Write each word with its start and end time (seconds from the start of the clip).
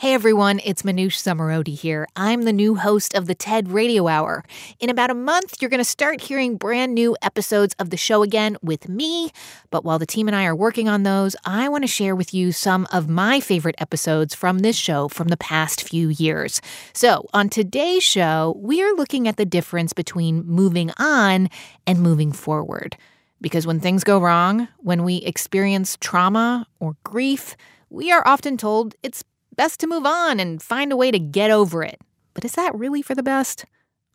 Hey 0.00 0.14
everyone, 0.14 0.62
it's 0.64 0.80
Manoush 0.80 1.20
Zomorodi 1.20 1.78
here. 1.78 2.08
I'm 2.16 2.44
the 2.44 2.54
new 2.54 2.74
host 2.74 3.12
of 3.12 3.26
the 3.26 3.34
TED 3.34 3.68
Radio 3.68 4.08
Hour. 4.08 4.46
In 4.78 4.88
about 4.88 5.10
a 5.10 5.14
month, 5.14 5.60
you're 5.60 5.68
going 5.68 5.76
to 5.76 5.84
start 5.84 6.22
hearing 6.22 6.56
brand 6.56 6.94
new 6.94 7.18
episodes 7.20 7.74
of 7.78 7.90
the 7.90 7.98
show 7.98 8.22
again 8.22 8.56
with 8.62 8.88
me. 8.88 9.30
But 9.70 9.84
while 9.84 9.98
the 9.98 10.06
team 10.06 10.26
and 10.26 10.34
I 10.34 10.46
are 10.46 10.56
working 10.56 10.88
on 10.88 11.02
those, 11.02 11.36
I 11.44 11.68
want 11.68 11.84
to 11.84 11.86
share 11.86 12.16
with 12.16 12.32
you 12.32 12.50
some 12.50 12.88
of 12.90 13.10
my 13.10 13.40
favorite 13.40 13.74
episodes 13.76 14.34
from 14.34 14.60
this 14.60 14.74
show 14.74 15.08
from 15.08 15.28
the 15.28 15.36
past 15.36 15.86
few 15.86 16.08
years. 16.08 16.62
So, 16.94 17.28
on 17.34 17.50
today's 17.50 18.02
show, 18.02 18.56
we 18.56 18.82
are 18.82 18.94
looking 18.94 19.28
at 19.28 19.36
the 19.36 19.44
difference 19.44 19.92
between 19.92 20.46
moving 20.46 20.92
on 20.96 21.50
and 21.86 22.00
moving 22.00 22.32
forward. 22.32 22.96
Because 23.42 23.66
when 23.66 23.80
things 23.80 24.02
go 24.02 24.18
wrong, 24.18 24.66
when 24.78 25.04
we 25.04 25.16
experience 25.16 25.98
trauma 26.00 26.66
or 26.78 26.96
grief, 27.04 27.54
we 27.90 28.12
are 28.12 28.26
often 28.26 28.56
told 28.56 28.94
it's 29.02 29.24
best 29.60 29.78
to 29.78 29.86
move 29.86 30.06
on 30.06 30.40
and 30.40 30.62
find 30.62 30.90
a 30.90 30.96
way 30.96 31.10
to 31.10 31.18
get 31.18 31.50
over 31.50 31.82
it. 31.82 32.00
But 32.32 32.46
is 32.46 32.52
that 32.52 32.74
really 32.74 33.02
for 33.02 33.14
the 33.14 33.22
best? 33.22 33.66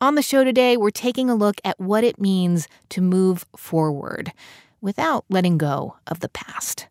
On 0.01 0.15
the 0.15 0.23
show 0.23 0.43
today, 0.43 0.75
we're 0.75 0.89
taking 0.89 1.29
a 1.29 1.35
look 1.35 1.61
at 1.63 1.79
what 1.79 2.03
it 2.03 2.20
means 2.20 2.67
to 2.89 2.99
move 2.99 3.45
forward 3.55 4.34
without 4.81 5.23
letting 5.29 5.59
go 5.59 5.97
of 6.07 6.21
the 6.21 6.29
past. 6.29 6.87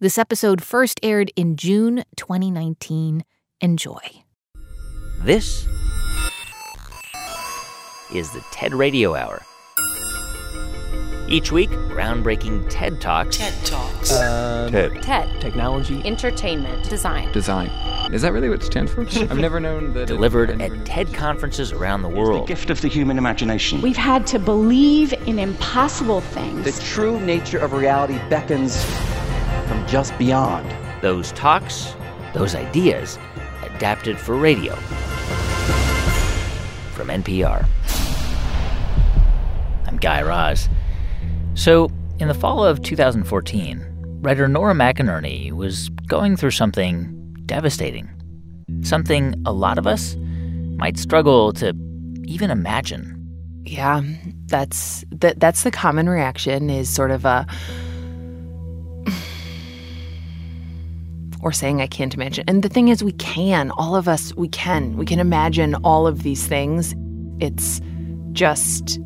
This 0.00 0.18
episode 0.18 0.64
first 0.64 0.98
aired 1.04 1.30
in 1.36 1.54
June 1.54 2.02
2019. 2.16 3.22
Enjoy. 3.60 4.24
This 5.20 5.64
is 8.12 8.32
the 8.32 8.44
TED 8.50 8.74
Radio 8.74 9.14
Hour 9.14 9.42
each 11.32 11.50
week, 11.50 11.70
groundbreaking 11.70 12.66
TED 12.68 13.00
Talks. 13.00 13.38
TED 13.38 13.54
Talks. 13.64 14.12
Uh, 14.12 14.68
TED. 14.70 15.02
TED. 15.02 15.40
Technology. 15.40 16.02
Entertainment. 16.04 16.88
Design. 16.90 17.32
Design. 17.32 17.68
Is 18.12 18.20
that 18.20 18.32
really 18.34 18.50
what 18.50 18.62
it 18.62 18.66
stands 18.66 18.92
for? 18.92 19.00
I've 19.20 19.38
never 19.38 19.58
known 19.58 19.94
that. 19.94 20.06
Delivered 20.06 20.50
it, 20.50 20.60
at 20.60 20.84
TED 20.84 21.14
conferences 21.14 21.72
around 21.72 22.02
the 22.02 22.10
world. 22.10 22.42
the 22.42 22.46
gift 22.46 22.68
of 22.68 22.82
the 22.82 22.88
human 22.88 23.16
imagination. 23.16 23.80
We've 23.80 23.96
had 23.96 24.26
to 24.28 24.38
believe 24.38 25.14
in 25.26 25.38
impossible 25.38 26.20
things. 26.20 26.64
The 26.64 26.84
true 26.84 27.18
nature 27.20 27.58
of 27.58 27.72
reality 27.72 28.18
beckons 28.28 28.84
from 29.66 29.86
just 29.86 30.16
beyond. 30.18 30.70
Those 31.00 31.32
talks, 31.32 31.94
those 32.34 32.54
ideas, 32.54 33.18
adapted 33.62 34.18
for 34.18 34.36
radio. 34.36 34.74
From 36.92 37.08
NPR. 37.08 37.66
I'm 39.86 39.96
Guy 39.96 40.20
Raz. 40.20 40.68
So, 41.54 41.90
in 42.18 42.28
the 42.28 42.34
fall 42.34 42.64
of 42.64 42.82
2014, 42.82 43.84
writer 44.22 44.48
Nora 44.48 44.74
McInerny 44.74 45.52
was 45.52 45.88
going 46.06 46.36
through 46.36 46.52
something 46.52 47.34
devastating. 47.46 48.08
Something 48.82 49.34
a 49.44 49.52
lot 49.52 49.78
of 49.78 49.86
us 49.86 50.16
might 50.76 50.96
struggle 50.98 51.52
to 51.54 51.74
even 52.24 52.50
imagine. 52.50 53.18
Yeah, 53.64 54.02
that's 54.46 55.04
that 55.10 55.38
that's 55.40 55.62
the 55.62 55.70
common 55.70 56.08
reaction 56.08 56.70
is 56.70 56.88
sort 56.88 57.10
of 57.10 57.24
a 57.24 57.46
or 61.42 61.52
saying 61.52 61.82
I 61.82 61.86
can't 61.86 62.14
imagine. 62.14 62.44
And 62.48 62.62
the 62.62 62.68
thing 62.68 62.88
is 62.88 63.04
we 63.04 63.12
can, 63.12 63.70
all 63.72 63.94
of 63.94 64.08
us 64.08 64.34
we 64.36 64.48
can. 64.48 64.96
We 64.96 65.04
can 65.04 65.18
imagine 65.18 65.74
all 65.84 66.06
of 66.06 66.22
these 66.22 66.46
things. 66.46 66.94
It's 67.40 67.80
just 68.32 68.98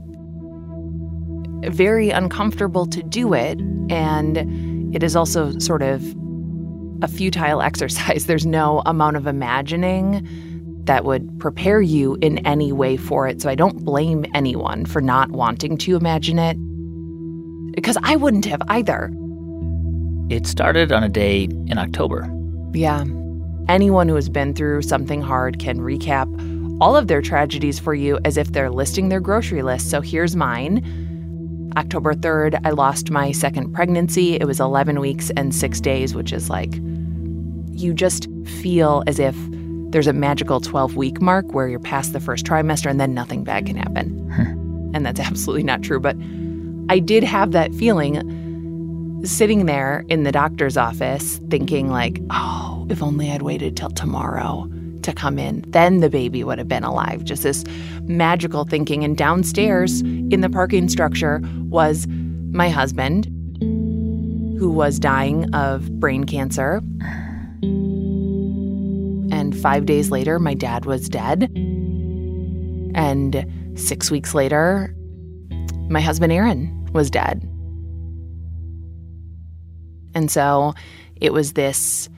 very 1.68 2.10
uncomfortable 2.10 2.86
to 2.86 3.02
do 3.02 3.34
it. 3.34 3.60
And 3.90 4.94
it 4.94 5.02
is 5.02 5.16
also 5.16 5.58
sort 5.58 5.82
of 5.82 6.02
a 7.02 7.08
futile 7.08 7.62
exercise. 7.70 8.26
There's 8.26 8.46
no 8.46 8.82
amount 8.86 9.16
of 9.16 9.26
imagining 9.26 10.26
that 10.84 11.04
would 11.04 11.38
prepare 11.40 11.82
you 11.82 12.16
in 12.22 12.38
any 12.46 12.72
way 12.72 12.96
for 12.96 13.26
it. 13.26 13.42
So 13.42 13.50
I 13.50 13.54
don't 13.54 13.84
blame 13.84 14.24
anyone 14.34 14.86
for 14.86 15.00
not 15.00 15.30
wanting 15.30 15.76
to 15.78 15.96
imagine 15.96 16.38
it 16.38 16.56
because 17.74 17.98
I 18.02 18.16
wouldn't 18.16 18.44
have 18.46 18.62
either. 18.68 19.12
It 20.30 20.46
started 20.46 20.92
on 20.92 21.02
a 21.04 21.08
day 21.08 21.44
in 21.44 21.78
October. 21.78 22.32
Yeah. 22.72 23.04
Anyone 23.68 24.08
who 24.08 24.14
has 24.14 24.28
been 24.28 24.54
through 24.54 24.82
something 24.82 25.20
hard 25.20 25.58
can 25.58 25.78
recap 25.80 26.26
all 26.80 26.96
of 26.96 27.08
their 27.08 27.22
tragedies 27.22 27.78
for 27.78 27.94
you 27.94 28.18
as 28.24 28.36
if 28.36 28.52
they're 28.52 28.70
listing 28.70 29.08
their 29.08 29.20
grocery 29.20 29.62
list. 29.62 29.90
So 29.90 30.00
here's 30.00 30.36
mine. 30.36 30.84
October 31.76 32.14
3rd, 32.14 32.58
I 32.64 32.70
lost 32.70 33.10
my 33.10 33.32
second 33.32 33.72
pregnancy. 33.72 34.36
It 34.36 34.46
was 34.46 34.60
11 34.60 34.98
weeks 34.98 35.30
and 35.36 35.54
six 35.54 35.80
days, 35.80 36.14
which 36.14 36.32
is 36.32 36.48
like, 36.48 36.74
you 37.72 37.92
just 37.92 38.28
feel 38.62 39.02
as 39.06 39.18
if 39.18 39.36
there's 39.90 40.06
a 40.06 40.12
magical 40.12 40.60
12 40.60 40.96
week 40.96 41.20
mark 41.20 41.52
where 41.52 41.68
you're 41.68 41.78
past 41.78 42.12
the 42.12 42.20
first 42.20 42.46
trimester 42.46 42.90
and 42.90 42.98
then 42.98 43.12
nothing 43.12 43.44
bad 43.44 43.66
can 43.66 43.76
happen. 43.76 44.90
and 44.94 45.04
that's 45.04 45.20
absolutely 45.28 45.62
not 45.62 45.82
true. 45.82 46.00
But 46.00 46.16
I 46.88 46.98
did 46.98 47.22
have 47.24 47.52
that 47.52 47.74
feeling 47.74 49.22
sitting 49.24 49.66
there 49.66 50.04
in 50.08 50.22
the 50.22 50.32
doctor's 50.32 50.76
office 50.76 51.40
thinking, 51.50 51.90
like, 51.90 52.22
oh, 52.30 52.86
if 52.88 53.02
only 53.02 53.30
I'd 53.30 53.42
waited 53.42 53.76
till 53.76 53.90
tomorrow 53.90 54.70
to 55.06 55.12
come 55.12 55.38
in. 55.38 55.64
Then 55.68 56.00
the 56.00 56.10
baby 56.10 56.44
would 56.44 56.58
have 56.58 56.68
been 56.68 56.84
alive. 56.84 57.24
Just 57.24 57.42
this 57.42 57.64
magical 58.02 58.64
thinking. 58.64 59.02
And 59.02 59.16
downstairs 59.16 60.02
in 60.02 60.42
the 60.42 60.50
parking 60.50 60.88
structure 60.88 61.40
was 61.68 62.06
my 62.50 62.68
husband, 62.68 63.26
who 64.58 64.70
was 64.70 64.98
dying 64.98 65.52
of 65.54 65.98
brain 65.98 66.24
cancer. 66.24 66.82
And 69.32 69.56
five 69.56 69.86
days 69.86 70.10
later, 70.10 70.38
my 70.38 70.54
dad 70.54 70.84
was 70.84 71.08
dead. 71.08 71.44
And 72.94 73.46
six 73.76 74.10
weeks 74.10 74.34
later, 74.34 74.94
my 75.88 76.00
husband 76.00 76.32
Aaron 76.32 76.88
was 76.92 77.10
dead. 77.10 77.42
And 80.14 80.30
so 80.30 80.74
it 81.20 81.32
was 81.32 81.52
this 81.52 82.08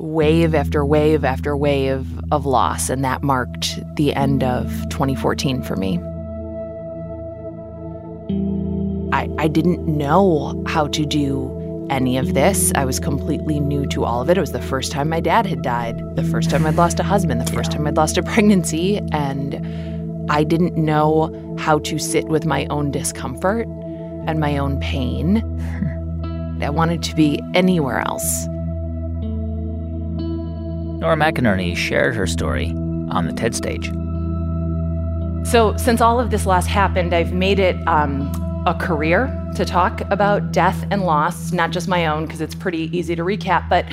wave 0.00 0.54
after 0.54 0.84
wave 0.84 1.24
after 1.24 1.56
wave 1.56 2.06
of 2.32 2.46
loss, 2.46 2.88
and 2.88 3.04
that 3.04 3.22
marked 3.22 3.78
the 3.96 4.14
end 4.14 4.42
of 4.42 4.66
2014 4.88 5.62
for 5.62 5.76
me. 5.76 5.98
I, 9.12 9.28
I 9.38 9.48
didn't 9.48 9.86
know 9.86 10.62
how 10.66 10.86
to 10.88 11.04
do 11.04 11.56
any 11.90 12.16
of 12.16 12.34
this. 12.34 12.72
I 12.74 12.84
was 12.84 12.98
completely 13.00 13.60
new 13.60 13.84
to 13.86 14.04
all 14.04 14.22
of 14.22 14.30
it. 14.30 14.38
It 14.38 14.40
was 14.40 14.52
the 14.52 14.62
first 14.62 14.92
time 14.92 15.08
my 15.08 15.20
dad 15.20 15.44
had 15.44 15.62
died, 15.62 16.16
the 16.16 16.22
first 16.22 16.48
time 16.50 16.64
I'd 16.64 16.76
lost 16.76 17.00
a 17.00 17.02
husband, 17.02 17.40
the 17.40 17.52
first 17.52 17.72
time 17.72 17.86
I'd 17.86 17.96
lost 17.96 18.16
a 18.16 18.22
pregnancy, 18.32 18.98
and 19.12 20.30
I 20.30 20.44
didn't 20.44 20.76
know 20.76 21.56
how 21.58 21.80
to 21.80 21.98
sit 21.98 22.26
with 22.28 22.46
my 22.46 22.66
own 22.66 22.90
discomfort 22.90 23.66
and 24.26 24.38
my 24.38 24.56
own 24.56 24.78
pain. 24.80 25.42
I 26.62 26.70
wanted 26.70 27.02
to 27.04 27.14
be 27.14 27.40
anywhere 27.54 28.00
else. 28.00 28.46
Nora 31.00 31.16
McInerny 31.16 31.74
shared 31.74 32.14
her 32.14 32.26
story 32.26 32.72
on 33.08 33.26
the 33.26 33.32
TED 33.32 33.54
stage. 33.54 33.90
So, 35.48 35.74
since 35.78 36.02
all 36.02 36.20
of 36.20 36.30
this 36.30 36.44
loss 36.44 36.66
happened, 36.66 37.14
I've 37.14 37.32
made 37.32 37.58
it 37.58 37.76
um, 37.88 38.30
a 38.66 38.74
career 38.74 39.34
to 39.56 39.64
talk 39.64 40.02
about 40.10 40.52
death 40.52 40.84
and 40.90 41.04
loss, 41.04 41.52
not 41.52 41.70
just 41.70 41.88
my 41.88 42.06
own, 42.06 42.26
because 42.26 42.42
it's 42.42 42.54
pretty 42.54 42.94
easy 42.96 43.16
to 43.16 43.22
recap, 43.22 43.66
but 43.70 43.86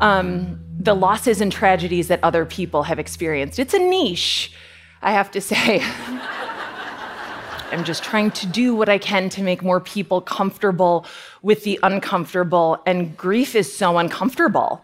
um, 0.00 0.58
the 0.80 0.94
losses 0.94 1.42
and 1.42 1.52
tragedies 1.52 2.08
that 2.08 2.20
other 2.22 2.46
people 2.46 2.84
have 2.84 2.98
experienced. 2.98 3.58
It's 3.58 3.74
a 3.74 3.78
niche, 3.78 4.50
I 5.02 5.12
have 5.12 5.30
to 5.32 5.42
say. 5.42 5.82
I'm 7.70 7.84
just 7.84 8.02
trying 8.02 8.30
to 8.30 8.46
do 8.46 8.74
what 8.74 8.88
I 8.88 8.96
can 8.96 9.28
to 9.30 9.42
make 9.42 9.62
more 9.62 9.80
people 9.80 10.22
comfortable 10.22 11.04
with 11.42 11.64
the 11.64 11.78
uncomfortable, 11.82 12.80
and 12.86 13.14
grief 13.14 13.54
is 13.54 13.76
so 13.76 13.98
uncomfortable. 13.98 14.82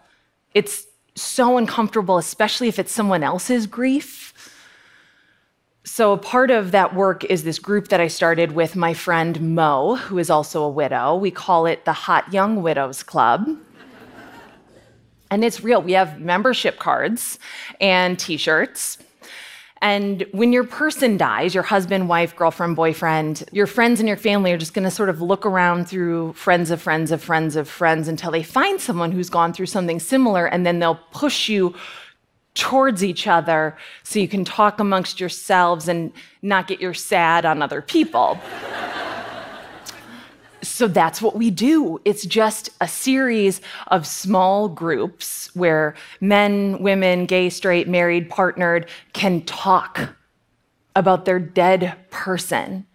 It's 0.53 0.85
so 1.15 1.57
uncomfortable, 1.57 2.17
especially 2.17 2.67
if 2.67 2.79
it's 2.79 2.91
someone 2.91 3.23
else's 3.23 3.67
grief. 3.67 4.33
So, 5.85 6.13
a 6.13 6.17
part 6.17 6.49
of 6.49 6.71
that 6.71 6.95
work 6.95 7.25
is 7.25 7.43
this 7.43 7.59
group 7.59 7.89
that 7.89 7.99
I 7.99 8.07
started 8.07 8.53
with 8.53 8.75
my 8.75 8.93
friend 8.93 9.55
Mo, 9.55 9.95
who 9.95 10.17
is 10.17 10.29
also 10.29 10.63
a 10.63 10.69
widow. 10.69 11.15
We 11.15 11.29
call 11.29 11.65
it 11.65 11.83
the 11.83 11.93
Hot 11.93 12.31
Young 12.31 12.63
Widows 12.63 13.03
Club. 13.03 13.49
And 15.29 15.43
it's 15.43 15.61
real. 15.61 15.81
We 15.81 15.93
have 15.93 16.21
membership 16.21 16.79
cards 16.79 17.39
and 17.81 18.17
t 18.17 18.37
shirts. 18.37 18.97
And 19.83 20.25
when 20.31 20.53
your 20.53 20.63
person 20.63 21.17
dies, 21.17 21.53
your 21.53 21.61
husband, 21.61 22.07
wife, 22.07 22.37
girlfriend, 22.37 22.77
boyfriend, 22.77 23.43
your 23.51 23.67
friends 23.67 23.99
and 23.99 24.07
your 24.07 24.15
family 24.15 24.53
are 24.53 24.57
just 24.57 24.73
going 24.73 24.85
to 24.85 24.89
sort 24.91 25.09
of 25.09 25.21
look 25.21 25.45
around 25.45 25.89
through 25.89 26.31
friends 26.33 26.71
of 26.71 26.81
friends 26.81 27.11
of 27.11 27.21
friends 27.21 27.57
of 27.57 27.67
friends 27.67 28.07
until 28.07 28.31
they 28.31 28.43
find 28.43 28.79
someone 28.79 29.11
who's 29.11 29.29
gone 29.29 29.51
through 29.51 29.65
something 29.65 29.99
similar, 29.99 30.45
and 30.45 30.65
then 30.65 30.79
they'll 30.79 31.01
push 31.11 31.49
you 31.49 31.75
towards 32.53 33.03
each 33.03 33.27
other 33.27 33.75
so 34.03 34.19
you 34.19 34.27
can 34.29 34.45
talk 34.45 34.79
amongst 34.79 35.19
yourselves 35.19 35.89
and 35.89 36.13
not 36.41 36.65
get 36.65 36.79
your 36.79 36.93
sad 36.93 37.45
on 37.45 37.61
other 37.61 37.81
people. 37.81 38.39
So 40.63 40.87
that's 40.87 41.21
what 41.21 41.35
we 41.35 41.51
do. 41.51 41.99
It's 42.05 42.25
just 42.25 42.69
a 42.81 42.87
series 42.87 43.61
of 43.87 44.07
small 44.07 44.69
groups 44.69 45.53
where 45.55 45.95
men, 46.21 46.81
women, 46.81 47.25
gay, 47.25 47.49
straight, 47.49 47.87
married, 47.87 48.29
partnered 48.29 48.89
can 49.13 49.41
talk 49.41 50.15
about 50.95 51.25
their 51.25 51.39
dead 51.39 51.95
person 52.09 52.85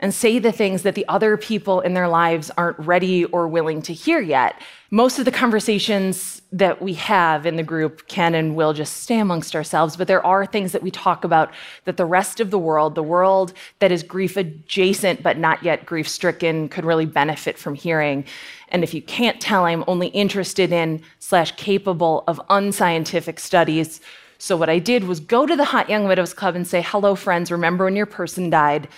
and 0.00 0.12
say 0.12 0.38
the 0.38 0.50
things 0.50 0.82
that 0.82 0.94
the 0.94 1.06
other 1.08 1.36
people 1.36 1.80
in 1.80 1.94
their 1.94 2.08
lives 2.08 2.50
aren't 2.56 2.78
ready 2.78 3.26
or 3.26 3.46
willing 3.46 3.82
to 3.82 3.92
hear 3.92 4.20
yet. 4.20 4.60
Most 4.90 5.18
of 5.18 5.24
the 5.24 5.30
conversations 5.30 6.42
that 6.52 6.82
we 6.82 6.94
have 6.94 7.46
in 7.46 7.56
the 7.56 7.62
group 7.62 8.08
can 8.08 8.34
and 8.34 8.56
will 8.56 8.72
just 8.72 8.96
stay 8.96 9.20
amongst 9.20 9.54
ourselves, 9.54 9.96
but 9.96 10.08
there 10.08 10.24
are 10.26 10.44
things 10.44 10.72
that 10.72 10.82
we 10.82 10.90
talk 10.90 11.22
about 11.22 11.52
that 11.84 11.96
the 11.96 12.04
rest 12.04 12.40
of 12.40 12.50
the 12.50 12.58
world, 12.58 12.94
the 12.94 13.02
world 13.02 13.52
that 13.78 13.92
is 13.92 14.02
grief 14.02 14.36
adjacent 14.36 15.22
but 15.22 15.38
not 15.38 15.62
yet 15.62 15.86
grief 15.86 16.08
stricken, 16.08 16.68
could 16.68 16.84
really 16.84 17.06
benefit 17.06 17.56
from 17.56 17.74
hearing. 17.74 18.24
And 18.70 18.82
if 18.82 18.94
you 18.94 19.02
can't 19.02 19.40
tell, 19.40 19.64
I'm 19.64 19.84
only 19.86 20.08
interested 20.08 20.72
in 20.72 21.02
slash 21.18 21.52
capable 21.52 22.24
of 22.26 22.40
unscientific 22.48 23.38
studies. 23.38 24.00
So 24.38 24.56
what 24.56 24.70
I 24.70 24.78
did 24.78 25.04
was 25.04 25.20
go 25.20 25.46
to 25.46 25.54
the 25.54 25.66
Hot 25.66 25.90
Young 25.90 26.08
Widows 26.08 26.32
Club 26.32 26.56
and 26.56 26.66
say, 26.66 26.80
hello, 26.80 27.14
friends, 27.14 27.52
remember 27.52 27.84
when 27.84 27.94
your 27.94 28.06
person 28.06 28.48
died? 28.48 28.88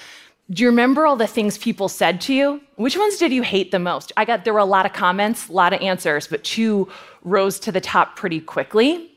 Do 0.52 0.62
you 0.62 0.68
remember 0.68 1.06
all 1.06 1.16
the 1.16 1.26
things 1.26 1.56
people 1.56 1.88
said 1.88 2.20
to 2.22 2.34
you? 2.34 2.60
Which 2.76 2.96
ones 2.96 3.16
did 3.16 3.32
you 3.32 3.42
hate 3.42 3.70
the 3.70 3.78
most? 3.78 4.12
I 4.18 4.26
got 4.26 4.44
there 4.44 4.52
were 4.52 4.58
a 4.58 4.64
lot 4.66 4.84
of 4.84 4.92
comments, 4.92 5.48
a 5.48 5.52
lot 5.52 5.72
of 5.72 5.80
answers, 5.80 6.26
but 6.26 6.44
two 6.44 6.88
rose 7.22 7.58
to 7.60 7.72
the 7.72 7.80
top 7.80 8.16
pretty 8.16 8.38
quickly. 8.40 9.10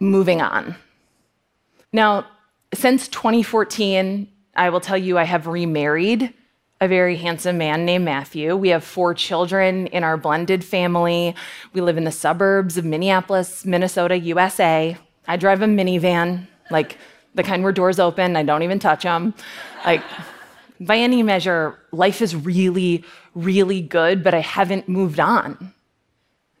Moving 0.00 0.42
on. 0.42 0.74
Now, 1.92 2.26
since 2.72 3.06
2014, 3.06 4.28
I 4.56 4.70
will 4.70 4.80
tell 4.80 4.98
you 4.98 5.16
I 5.16 5.22
have 5.22 5.46
remarried 5.46 6.34
a 6.80 6.88
very 6.88 7.16
handsome 7.16 7.56
man 7.56 7.84
named 7.84 8.04
Matthew. 8.04 8.56
We 8.56 8.70
have 8.70 8.82
four 8.82 9.14
children 9.14 9.86
in 9.88 10.02
our 10.02 10.16
blended 10.16 10.64
family. 10.64 11.36
We 11.72 11.82
live 11.82 11.96
in 11.96 12.04
the 12.04 12.12
suburbs 12.12 12.76
of 12.76 12.84
Minneapolis, 12.84 13.64
Minnesota, 13.64 14.18
USA. 14.18 14.96
I 15.28 15.36
drive 15.36 15.62
a 15.62 15.66
minivan, 15.66 16.48
like 16.70 16.98
the 17.34 17.44
kind 17.44 17.62
where 17.62 17.72
doors 17.72 18.00
open, 18.00 18.34
I 18.34 18.42
don't 18.42 18.62
even 18.62 18.80
touch 18.80 19.04
them. 19.04 19.34
Like 19.84 20.02
by 20.80 20.96
any 20.96 21.22
measure, 21.22 21.78
life 21.92 22.20
is 22.20 22.34
really, 22.34 23.04
really 23.34 23.80
good, 23.80 24.24
but 24.24 24.34
I 24.34 24.40
haven't 24.40 24.88
moved 24.88 25.20
on. 25.20 25.72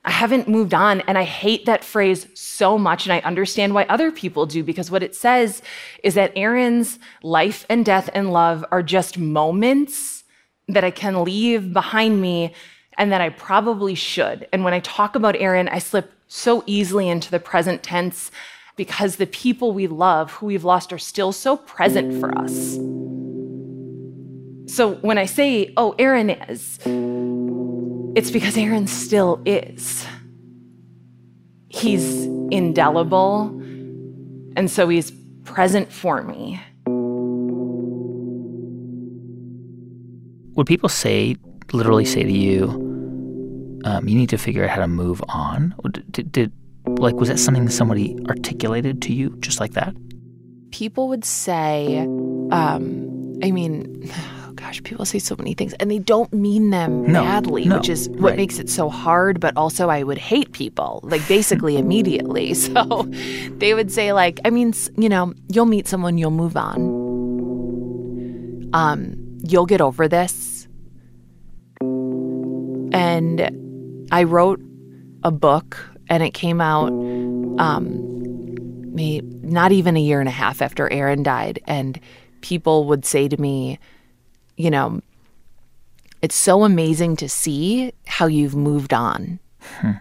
I 0.04 0.10
haven't 0.10 0.48
moved 0.48 0.74
on. 0.74 1.00
And 1.02 1.16
I 1.16 1.24
hate 1.24 1.66
that 1.66 1.82
phrase 1.82 2.26
so 2.34 2.76
much. 2.76 3.06
And 3.06 3.12
I 3.12 3.20
understand 3.20 3.74
why 3.74 3.84
other 3.84 4.12
people 4.12 4.46
do, 4.46 4.62
because 4.62 4.90
what 4.90 5.02
it 5.02 5.14
says 5.14 5.62
is 6.02 6.14
that 6.14 6.32
Aaron's 6.36 6.98
life 7.22 7.64
and 7.68 7.84
death 7.84 8.10
and 8.14 8.32
love 8.32 8.64
are 8.70 8.82
just 8.82 9.18
moments 9.18 10.24
that 10.68 10.84
I 10.84 10.90
can 10.90 11.24
leave 11.24 11.72
behind 11.72 12.20
me 12.20 12.54
and 12.96 13.10
that 13.12 13.20
I 13.20 13.30
probably 13.30 13.94
should. 13.94 14.46
And 14.52 14.62
when 14.62 14.74
I 14.74 14.80
talk 14.80 15.16
about 15.16 15.36
Aaron, 15.36 15.68
I 15.68 15.78
slip 15.78 16.12
so 16.28 16.62
easily 16.66 17.08
into 17.08 17.30
the 17.30 17.40
present 17.40 17.82
tense 17.82 18.30
because 18.76 19.16
the 19.16 19.26
people 19.26 19.72
we 19.72 19.86
love, 19.86 20.32
who 20.32 20.46
we've 20.46 20.64
lost, 20.64 20.92
are 20.92 20.98
still 20.98 21.32
so 21.32 21.56
present 21.56 22.20
for 22.20 22.36
us. 22.38 22.76
So 24.74 24.94
when 24.96 25.18
I 25.18 25.26
say, 25.26 25.72
oh, 25.76 25.94
Aaron 26.00 26.30
is, 26.30 26.80
it's 28.16 28.32
because 28.32 28.56
Aaron 28.58 28.88
still 28.88 29.40
is. 29.46 30.04
He's 31.68 32.24
indelible, 32.50 33.50
and 34.56 34.68
so 34.68 34.88
he's 34.88 35.12
present 35.44 35.92
for 35.92 36.22
me. 36.24 36.60
Would 40.56 40.66
people 40.66 40.88
say, 40.88 41.36
literally 41.72 42.04
say 42.04 42.24
to 42.24 42.32
you, 42.32 42.64
um, 43.84 44.08
you 44.08 44.16
need 44.16 44.30
to 44.30 44.38
figure 44.38 44.64
out 44.64 44.70
how 44.70 44.80
to 44.80 44.88
move 44.88 45.22
on? 45.28 45.72
Did, 46.10 46.32
did, 46.32 46.52
like, 46.98 47.14
was 47.14 47.28
that 47.28 47.38
something 47.38 47.68
somebody 47.68 48.18
articulated 48.28 49.00
to 49.02 49.12
you 49.12 49.36
just 49.38 49.60
like 49.60 49.74
that? 49.74 49.94
People 50.72 51.08
would 51.10 51.24
say, 51.24 51.98
um, 52.50 53.38
I 53.40 53.52
mean, 53.52 54.10
gosh, 54.74 54.82
people 54.82 55.04
say 55.04 55.18
so 55.18 55.36
many 55.36 55.54
things 55.54 55.72
and 55.74 55.90
they 55.90 55.98
don't 55.98 56.32
mean 56.32 56.70
them 56.70 57.10
No, 57.10 57.22
badly, 57.22 57.64
no, 57.64 57.76
which 57.76 57.88
is 57.88 58.08
what 58.10 58.30
right. 58.30 58.36
makes 58.36 58.58
it 58.58 58.68
so 58.68 58.88
hard. 58.88 59.40
But 59.40 59.56
also, 59.56 59.88
I 59.88 60.02
would 60.02 60.18
hate 60.18 60.52
people, 60.52 61.00
like 61.02 61.26
basically 61.28 61.76
immediately. 61.78 62.54
So 62.64 63.08
they 63.58 63.74
would 63.74 63.92
say, 63.92 64.12
like, 64.12 64.40
I 64.44 64.50
mean, 64.50 64.72
you 64.96 65.08
know, 65.08 65.34
you'll 65.48 65.66
meet 65.66 65.86
someone, 65.86 66.18
you'll 66.18 66.30
move 66.30 66.56
on. 66.56 66.78
Um, 68.72 69.14
you'll 69.44 69.66
get 69.66 69.80
over 69.80 70.08
this. 70.08 70.66
And 71.80 74.06
I 74.10 74.24
wrote 74.24 74.60
a 75.24 75.30
book 75.30 75.78
and 76.08 76.22
it 76.22 76.30
came 76.30 76.60
out 76.60 76.88
um, 76.88 78.94
not 79.42 79.72
even 79.72 79.96
a 79.96 80.00
year 80.00 80.20
and 80.20 80.28
a 80.28 80.32
half 80.32 80.62
after 80.62 80.90
Aaron 80.90 81.22
died. 81.22 81.60
And 81.66 82.00
people 82.40 82.86
would 82.86 83.04
say 83.04 83.28
to 83.28 83.40
me, 83.40 83.78
you 84.56 84.70
know, 84.70 85.00
it's 86.22 86.34
so 86.34 86.64
amazing 86.64 87.16
to 87.16 87.28
see 87.28 87.92
how 88.06 88.26
you've 88.26 88.56
moved 88.56 88.92
on. 88.92 89.38
Hmm. 89.60 89.92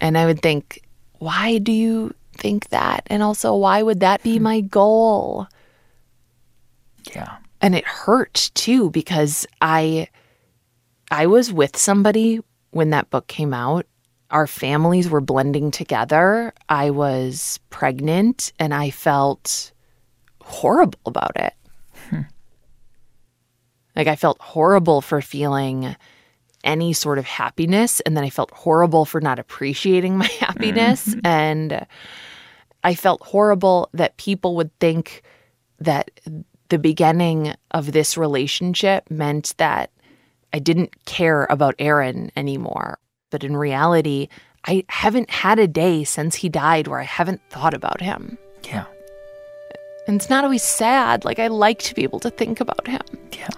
And 0.00 0.18
I 0.18 0.26
would 0.26 0.42
think, 0.42 0.82
why 1.18 1.58
do 1.58 1.72
you 1.72 2.14
think 2.36 2.68
that? 2.68 3.06
And 3.06 3.22
also, 3.22 3.56
why 3.56 3.82
would 3.82 4.00
that 4.00 4.22
be 4.22 4.38
my 4.38 4.60
goal? 4.60 5.46
Yeah. 7.14 7.36
and 7.60 7.74
it 7.74 7.84
hurt 7.86 8.50
too 8.54 8.90
because 8.90 9.46
i 9.60 10.08
i 11.12 11.24
was 11.26 11.52
with 11.52 11.76
somebody 11.76 12.40
when 12.72 12.90
that 12.90 13.08
book 13.10 13.28
came 13.28 13.54
out 13.54 13.86
our 14.30 14.46
families 14.46 15.08
were 15.08 15.20
blending 15.20 15.70
together 15.70 16.52
i 16.68 16.90
was 16.90 17.60
pregnant 17.70 18.52
and 18.58 18.74
i 18.74 18.90
felt 18.90 19.72
horrible 20.42 20.98
about 21.06 21.32
it 21.36 21.54
like 23.96 24.06
i 24.06 24.16
felt 24.16 24.40
horrible 24.40 25.00
for 25.00 25.20
feeling 25.20 25.96
any 26.64 26.92
sort 26.92 27.18
of 27.18 27.24
happiness 27.24 28.00
and 28.00 28.16
then 28.16 28.24
i 28.24 28.30
felt 28.30 28.50
horrible 28.52 29.04
for 29.04 29.20
not 29.20 29.38
appreciating 29.38 30.16
my 30.16 30.26
happiness 30.40 31.08
mm-hmm. 31.08 31.26
and 31.26 31.86
i 32.84 32.94
felt 32.94 33.22
horrible 33.22 33.88
that 33.92 34.16
people 34.16 34.54
would 34.56 34.76
think 34.78 35.22
that 35.78 36.10
the 36.68 36.78
beginning 36.78 37.54
of 37.70 37.92
this 37.92 38.16
relationship 38.16 39.08
meant 39.10 39.54
that 39.58 39.90
I 40.52 40.58
didn't 40.58 41.04
care 41.04 41.46
about 41.50 41.74
Aaron 41.78 42.30
anymore. 42.36 42.98
But 43.30 43.44
in 43.44 43.56
reality, 43.56 44.28
I 44.64 44.84
haven't 44.88 45.30
had 45.30 45.58
a 45.58 45.68
day 45.68 46.04
since 46.04 46.34
he 46.34 46.48
died 46.48 46.88
where 46.88 47.00
I 47.00 47.04
haven't 47.04 47.42
thought 47.50 47.74
about 47.74 48.00
him. 48.00 48.38
Yeah. 48.64 48.86
And 50.06 50.16
it's 50.16 50.30
not 50.30 50.44
always 50.44 50.62
sad. 50.62 51.24
Like, 51.24 51.38
I 51.38 51.48
like 51.48 51.80
to 51.80 51.94
be 51.94 52.04
able 52.04 52.20
to 52.20 52.30
think 52.30 52.60
about 52.60 52.86
him. 52.86 53.02
Yeah. 53.32 53.48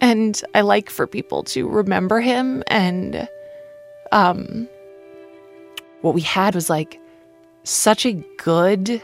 And 0.00 0.40
I 0.54 0.60
like 0.60 0.90
for 0.90 1.06
people 1.06 1.42
to 1.44 1.68
remember 1.68 2.20
him. 2.20 2.62
And 2.66 3.28
um, 4.12 4.68
what 6.02 6.14
we 6.14 6.20
had 6.20 6.54
was 6.54 6.68
like 6.68 7.00
such 7.64 8.06
a 8.06 8.12
good 8.38 9.02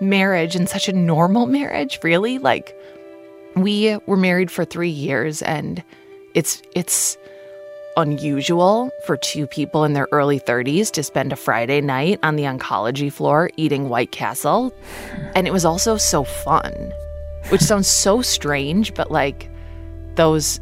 marriage 0.00 0.54
and 0.54 0.68
such 0.68 0.88
a 0.88 0.92
normal 0.92 1.46
marriage, 1.46 1.98
really. 2.02 2.38
Like, 2.38 2.76
we 3.54 3.96
were 4.06 4.16
married 4.16 4.50
for 4.50 4.64
three 4.64 4.88
years, 4.88 5.42
and 5.42 5.82
it's 6.34 6.62
it's 6.74 7.16
unusual 7.96 8.90
for 9.04 9.16
two 9.18 9.46
people 9.46 9.84
in 9.84 9.92
their 9.92 10.08
early 10.12 10.40
30s 10.40 10.90
to 10.90 11.02
spend 11.02 11.30
a 11.30 11.36
Friday 11.36 11.80
night 11.80 12.18
on 12.22 12.36
the 12.36 12.44
oncology 12.44 13.12
floor 13.12 13.50
eating 13.58 13.90
White 13.90 14.12
Castle. 14.12 14.74
And 15.34 15.46
it 15.46 15.52
was 15.52 15.66
also 15.66 15.98
so 15.98 16.24
fun, 16.24 16.92
which 17.50 17.60
sounds 17.60 17.88
so 17.88 18.22
strange, 18.22 18.94
but 18.94 19.10
like 19.10 19.50
those 20.16 20.60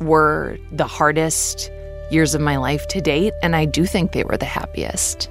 were 0.00 0.58
the 0.72 0.86
hardest 0.86 1.70
years 2.10 2.34
of 2.34 2.40
my 2.40 2.56
life 2.56 2.86
to 2.88 3.00
date. 3.00 3.32
And 3.42 3.56
I 3.56 3.64
do 3.64 3.86
think 3.86 4.12
they 4.12 4.24
were 4.24 4.36
the 4.36 4.44
happiest. 4.44 5.28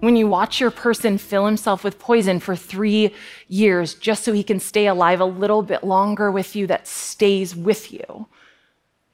When 0.00 0.16
you 0.16 0.28
watch 0.28 0.60
your 0.60 0.70
person 0.70 1.16
fill 1.16 1.46
himself 1.46 1.82
with 1.82 1.98
poison 1.98 2.38
for 2.38 2.54
three 2.54 3.14
years 3.48 3.94
just 3.94 4.22
so 4.22 4.34
he 4.34 4.42
can 4.42 4.60
stay 4.60 4.86
alive 4.86 5.20
a 5.20 5.24
little 5.24 5.62
bit 5.62 5.82
longer 5.82 6.30
with 6.30 6.54
you, 6.54 6.66
that 6.66 6.86
stays 6.86 7.56
with 7.56 7.90
you. 7.90 8.26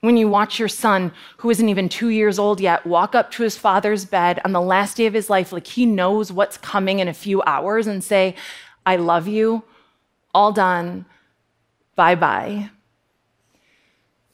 When 0.00 0.16
you 0.16 0.28
watch 0.28 0.59
your 0.59 0.69
son, 0.69 1.12
who 1.37 1.50
isn't 1.50 1.69
even 1.69 1.88
two 1.88 2.09
years 2.09 2.38
old 2.38 2.61
yet, 2.61 2.87
walk 2.87 3.14
up 3.14 3.30
to 3.33 3.42
his 3.45 3.57
father's 3.57 4.04
bed 4.04 4.40
on 4.45 4.52
the 4.52 4.61
last 4.61 4.97
day 4.97 5.07
of 5.07 5.14
his 5.14 5.30
life, 5.30 5.52
like 5.52 5.66
he 5.66 5.87
knows 5.87 6.33
what's 6.33 6.57
coming 6.57 6.99
in 6.99 7.07
a 7.07 7.14
few 7.14 7.40
hours, 7.42 7.87
and 7.87 8.02
say, 8.02 8.35
I 8.85 8.97
love 8.97 9.28
you, 9.28 9.62
all 10.35 10.52
done, 10.52 11.04
bye 11.97 12.14
bye. 12.14 12.70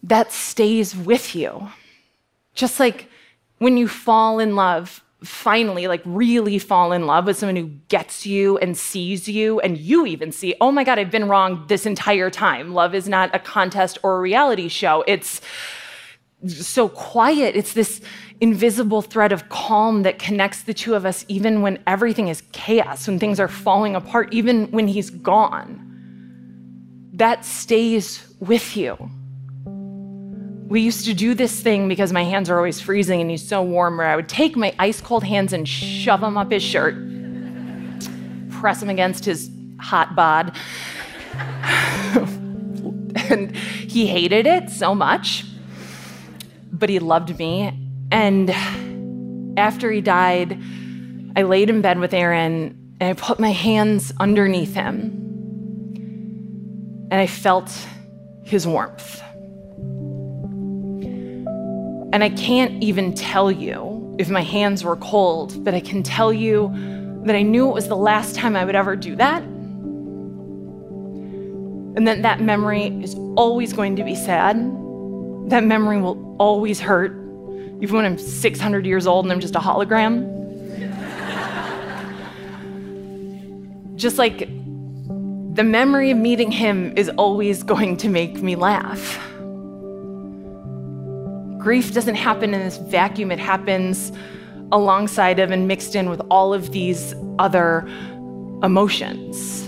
That 0.03 0.33
stays 0.33 0.97
with 0.97 1.35
you. 1.35 1.69
Just 2.55 2.79
like 2.81 3.09
when 3.59 3.77
you 3.77 3.89
fall 3.89 4.39
in 4.39 4.57
love 4.57 5.03
finally, 5.25 5.89
like, 5.89 6.03
really 6.05 6.59
fall 6.59 6.93
in 6.93 7.07
love 7.07 7.27
with 7.27 7.37
someone 7.37 7.57
who 7.57 7.71
gets 7.89 8.27
you 8.27 8.59
and 8.59 8.77
sees 8.77 9.29
you, 9.29 9.61
and 9.61 9.79
you 9.79 10.07
even 10.07 10.33
see, 10.33 10.55
oh 10.61 10.71
my 10.71 10.85
God, 10.85 10.99
I've 10.99 11.11
been 11.11 11.29
wrong 11.29 11.65
this 11.69 11.87
entire 11.87 12.31
time. 12.31 12.75
Love 12.75 12.95
is 12.95 13.09
not 13.09 13.35
a 13.35 13.39
contest 13.39 13.99
or 14.03 14.17
a 14.17 14.21
reality 14.21 14.69
show. 14.69 15.05
It's 15.07 15.41
so 16.47 16.89
quiet. 16.89 17.57
It's 17.57 17.73
this 17.73 18.01
invisible 18.41 19.01
thread 19.03 19.33
of 19.33 19.49
calm 19.49 20.03
that 20.03 20.19
connects 20.19 20.63
the 20.63 20.75
two 20.75 20.95
of 20.95 21.07
us, 21.07 21.25
even 21.29 21.63
when 21.63 21.83
everything 21.87 22.29
is 22.29 22.43
chaos, 22.53 23.07
when 23.07 23.19
things 23.19 23.41
are 23.41 23.49
falling 23.49 23.97
apart, 23.97 24.33
even 24.33 24.71
when 24.71 24.87
he's 24.87 25.11
gone. 25.11 25.86
That 27.17 27.45
stays 27.47 28.27
with 28.41 28.77
you. 28.77 29.11
We 30.69 30.83
used 30.83 31.07
to 31.07 31.15
do 31.15 31.33
this 31.33 31.63
thing 31.63 31.89
because 31.89 32.13
my 32.13 32.25
hands 32.25 32.51
are 32.51 32.59
always 32.59 32.79
freezing 32.79 33.23
and 33.23 33.31
he's 33.31 33.47
so 33.47 33.63
warm, 33.63 33.97
where 33.97 34.07
I 34.07 34.17
would 34.17 34.29
take 34.29 34.55
my 34.55 34.75
ice 34.79 35.01
cold 35.01 35.25
hands 35.25 35.55
and 35.55 35.67
shove 35.67 36.21
them 36.21 36.37
up 36.37 36.51
his 36.51 36.63
shirt, 36.63 36.95
press 38.51 38.81
them 38.81 38.91
against 38.91 39.25
his 39.25 39.51
hot 39.81 40.15
bod. 40.15 40.55
and 43.31 43.57
he 43.57 44.07
hated 44.07 44.47
it 44.47 44.69
so 44.69 44.95
much, 44.95 45.47
but 46.71 46.91
he 46.91 46.99
loved 46.99 47.39
me. 47.39 47.73
And 48.13 48.51
after 49.59 49.91
he 49.91 50.03
died, 50.03 50.61
I 51.35 51.45
laid 51.45 51.71
in 51.71 51.81
bed 51.81 51.99
with 51.99 52.13
Aaron 52.13 52.77
and 53.01 53.11
I 53.11 53.15
put 53.15 53.41
my 53.41 53.53
hands 53.53 54.13
underneath 54.21 54.75
him 54.75 55.26
and 57.11 57.21
I 57.21 57.27
felt 57.27 57.71
his 58.43 58.67
warmth. 58.67 59.23
And 62.13 62.25
I 62.25 62.31
can't 62.31 62.83
even 62.83 63.13
tell 63.15 63.51
you 63.51 64.15
if 64.19 64.31
my 64.31 64.41
hands 64.43 64.83
were 64.83 64.97
cold, 64.97 65.63
but 65.65 65.75
I 65.75 65.81
can 65.81 66.03
tell 66.03 66.33
you 66.33 66.73
that 67.25 67.37
I 67.37 67.43
knew 67.43 67.69
it 67.69 67.75
was 67.75 67.89
the 67.89 67.97
last 67.97 68.35
time 68.35 68.57
I 68.57 68.65
would 68.65 68.75
ever 68.75 68.97
do 68.97 69.15
that. 69.17 69.43
And 71.97 72.07
that 72.07 72.23
that 72.23 72.41
memory 72.41 72.87
is 73.03 73.15
always 73.37 73.73
going 73.73 73.97
to 73.97 74.05
be 74.05 74.15
sad. 74.15 74.57
That 75.51 75.65
memory 75.65 76.01
will 76.01 76.37
always 76.39 76.81
hurt, 76.81 77.13
even 77.81 77.97
when 77.97 78.05
I'm 78.05 78.19
600 78.19 78.87
years 78.87 79.07
old 79.07 79.25
and 79.25 79.33
I'm 79.33 79.41
just 79.41 79.57
a 79.57 79.61
hologram. 79.61 80.35
just 83.97 84.19
like 84.19 84.49
the 85.57 85.65
memory 85.65 86.11
of 86.11 86.19
meeting 86.19 86.53
him 86.53 86.93
is 86.97 87.09
always 87.17 87.63
going 87.63 87.97
to 87.97 88.11
make 88.11 88.43
me 88.43 88.55
laugh. 88.55 89.19
Grief 91.59 91.95
doesn't 91.95 92.15
happen 92.15 92.53
in 92.53 92.61
this 92.61 92.77
vacuum, 92.77 93.33
it 93.33 93.39
happens 93.39 94.13
alongside 94.71 95.39
of 95.39 95.51
and 95.51 95.67
mixed 95.67 95.95
in 95.95 96.11
with 96.11 96.21
all 96.31 96.53
of 96.53 96.73
these 96.73 97.15
other 97.39 97.89
emotions. 98.63 99.67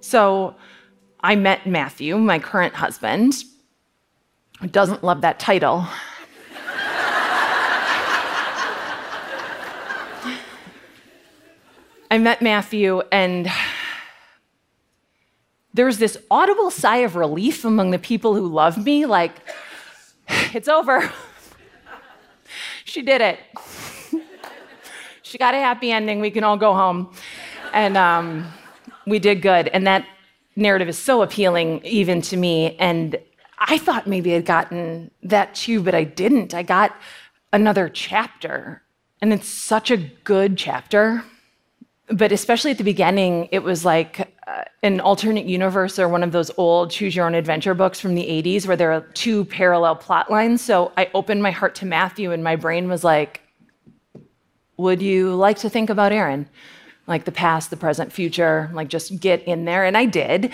So 0.00 0.56
I 1.20 1.36
met 1.36 1.66
Matthew, 1.66 2.18
my 2.18 2.40
current 2.40 2.74
husband, 2.74 3.34
who 4.60 4.66
doesn't 4.66 5.04
love 5.04 5.20
that 5.20 5.38
title. 5.38 5.86
I 12.12 12.18
met 12.18 12.42
Matthew, 12.42 13.02
and 13.12 13.48
there 15.72 15.86
was 15.86 15.98
this 15.98 16.18
audible 16.28 16.72
sigh 16.72 16.98
of 16.98 17.14
relief 17.14 17.64
among 17.64 17.92
the 17.92 18.00
people 18.00 18.34
who 18.34 18.48
love 18.48 18.84
me 18.84 19.06
like, 19.06 19.32
it's 20.52 20.66
over. 20.66 21.08
she 22.84 23.02
did 23.02 23.20
it. 23.20 23.38
she 25.22 25.38
got 25.38 25.54
a 25.54 25.58
happy 25.58 25.92
ending. 25.92 26.18
We 26.20 26.32
can 26.32 26.42
all 26.42 26.56
go 26.56 26.74
home. 26.74 27.12
And 27.72 27.96
um, 27.96 28.52
we 29.06 29.20
did 29.20 29.40
good. 29.40 29.68
And 29.68 29.86
that 29.86 30.04
narrative 30.56 30.88
is 30.88 30.98
so 30.98 31.22
appealing 31.22 31.80
even 31.84 32.22
to 32.22 32.36
me. 32.36 32.74
And 32.78 33.16
I 33.56 33.78
thought 33.78 34.08
maybe 34.08 34.34
I'd 34.34 34.46
gotten 34.46 35.12
that 35.22 35.54
too, 35.54 35.80
but 35.80 35.94
I 35.94 36.02
didn't. 36.02 36.54
I 36.54 36.64
got 36.64 36.92
another 37.52 37.88
chapter. 37.88 38.82
And 39.22 39.32
it's 39.32 39.46
such 39.46 39.92
a 39.92 39.96
good 39.96 40.58
chapter 40.58 41.22
but 42.10 42.32
especially 42.32 42.72
at 42.72 42.78
the 42.78 42.84
beginning, 42.84 43.48
it 43.52 43.62
was 43.62 43.84
like 43.84 44.32
uh, 44.46 44.64
an 44.82 45.00
alternate 45.00 45.46
universe 45.46 45.98
or 45.98 46.08
one 46.08 46.24
of 46.24 46.32
those 46.32 46.50
old 46.56 46.90
choose 46.90 47.14
your 47.14 47.26
own 47.26 47.34
adventure 47.34 47.74
books 47.74 48.00
from 48.00 48.14
the 48.14 48.24
80s 48.24 48.66
where 48.66 48.76
there 48.76 48.92
are 48.92 49.02
two 49.14 49.44
parallel 49.44 49.94
plot 49.94 50.30
lines. 50.30 50.60
So 50.60 50.92
I 50.96 51.08
opened 51.14 51.42
my 51.42 51.52
heart 51.52 51.74
to 51.76 51.86
Matthew, 51.86 52.32
and 52.32 52.42
my 52.42 52.56
brain 52.56 52.88
was 52.88 53.04
like, 53.04 53.42
Would 54.76 55.00
you 55.00 55.34
like 55.36 55.58
to 55.58 55.70
think 55.70 55.88
about 55.88 56.12
Aaron? 56.12 56.48
Like 57.06 57.24
the 57.24 57.32
past, 57.32 57.70
the 57.70 57.76
present, 57.76 58.12
future, 58.12 58.70
like 58.72 58.88
just 58.88 59.20
get 59.20 59.42
in 59.44 59.64
there. 59.64 59.84
And 59.84 59.96
I 59.96 60.04
did. 60.04 60.52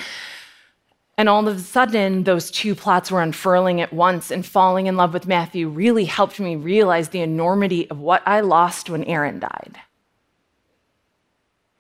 And 1.19 1.31
all 1.31 1.49
of 1.49 1.57
a 1.57 1.61
sudden, 1.61 2.25
those 2.25 2.51
two 2.51 2.75
plots 2.75 3.11
were 3.11 3.23
unfurling 3.23 3.81
at 3.81 3.95
once, 3.95 4.31
and 4.31 4.45
falling 4.45 4.87
in 4.87 4.99
love 4.99 5.15
with 5.15 5.27
Matthew 5.27 5.71
really 5.71 6.05
helped 6.05 6.39
me 6.39 6.57
realize 6.57 7.09
the 7.09 7.23
enormity 7.23 7.91
of 7.91 7.99
what 7.99 8.23
I 8.27 8.41
lost 8.41 8.91
when 8.91 9.05
Aaron 9.05 9.39
died. 9.39 9.79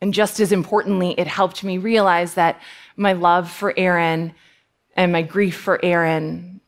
And 0.00 0.12
just 0.12 0.40
as 0.40 0.52
importantly, 0.52 1.14
it 1.18 1.26
helped 1.26 1.64
me 1.64 1.78
realize 1.78 2.34
that 2.34 2.60
my 2.96 3.12
love 3.14 3.50
for 3.50 3.72
Aaron 3.76 4.34
and 4.96 5.12
my 5.12 5.22
grief 5.22 5.56
for 5.56 5.82
Aaron 5.84 6.60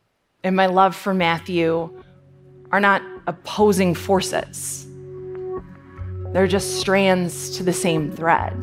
and 0.43 0.55
my 0.55 0.65
love 0.67 0.95
for 0.95 1.13
Matthew 1.13 2.01
are 2.71 2.79
not 2.79 3.01
opposing 3.27 3.93
forces. 3.93 4.87
They're 6.33 6.47
just 6.47 6.79
strands 6.79 7.57
to 7.57 7.63
the 7.63 7.73
same 7.73 8.11
thread. 8.11 8.61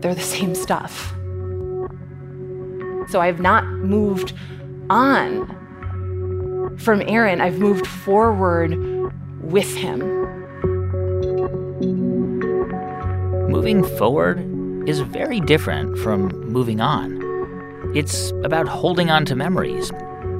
They're 0.00 0.14
the 0.14 0.20
same 0.20 0.54
stuff. 0.54 1.12
So 3.10 3.20
I've 3.20 3.40
not 3.40 3.64
moved 3.66 4.32
on 4.90 5.62
from 6.78 7.02
Aaron, 7.06 7.40
I've 7.40 7.58
moved 7.58 7.86
forward 7.86 8.76
with 9.42 9.74
him. 9.74 10.43
Moving 13.54 13.84
forward 13.84 14.40
is 14.88 14.98
very 14.98 15.38
different 15.38 15.96
from 15.98 16.28
moving 16.40 16.80
on. 16.80 17.22
It's 17.94 18.32
about 18.42 18.66
holding 18.66 19.10
on 19.10 19.24
to 19.26 19.36
memories, 19.36 19.92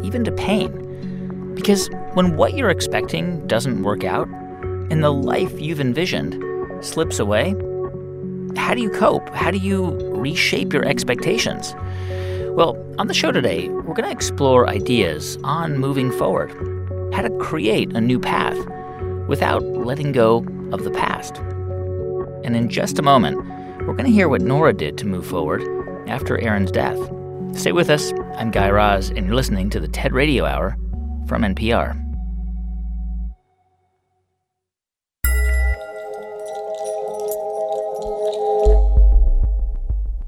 even 0.03 0.25
to 0.25 0.33
pain. 0.33 1.55
Because 1.55 1.89
when 2.15 2.37
what 2.37 2.55
you're 2.55 2.71
expecting 2.71 3.47
doesn't 3.47 3.85
work 3.85 4.03
out 4.03 4.27
and 4.91 5.05
the 5.05 5.13
life 5.13 5.61
you've 5.61 5.81
envisioned 5.81 6.35
slips 6.85 7.21
away, 7.21 7.51
how 8.57 8.75
do 8.75 8.83
you 8.83 8.91
cope? 8.91 9.29
How 9.33 9.53
do 9.53 9.59
you 9.59 9.93
reshape 10.17 10.73
your 10.73 10.85
expectations? 10.85 11.73
Well, 12.57 12.77
on 12.99 13.07
the 13.07 13.15
show 13.15 13.31
today, 13.31 13.69
we're 13.69 13.95
going 13.95 14.09
to 14.09 14.11
explore 14.11 14.69
ideas 14.69 15.39
on 15.45 15.79
moving 15.79 16.11
forward, 16.11 16.51
how 17.15 17.23
to 17.23 17.31
create 17.39 17.97
a 17.97 18.01
new 18.01 18.19
path 18.19 18.59
without 19.29 19.63
letting 19.63 20.11
go 20.11 20.39
of 20.73 20.83
the 20.83 20.91
past. 20.91 21.41
And 22.45 22.55
in 22.55 22.69
just 22.69 22.99
a 22.99 23.03
moment, 23.03 23.39
we're 23.87 23.95
going 23.95 24.05
to 24.05 24.13
hear 24.13 24.29
what 24.29 24.43
Nora 24.43 24.73
did 24.73 24.99
to 24.99 25.07
move 25.07 25.27
forward 25.27 25.63
after 26.09 26.39
Aaron's 26.39 26.71
death. 26.71 26.99
Stay 27.57 27.73
with 27.73 27.89
us. 27.89 28.13
I'm 28.37 28.51
Guy 28.51 28.69
Raz, 28.69 29.09
and 29.09 29.27
you're 29.27 29.35
listening 29.35 29.71
to 29.71 29.81
the 29.81 29.89
TED 29.89 30.13
Radio 30.13 30.45
Hour 30.45 30.77
from 31.27 31.43
NPR. 31.43 32.01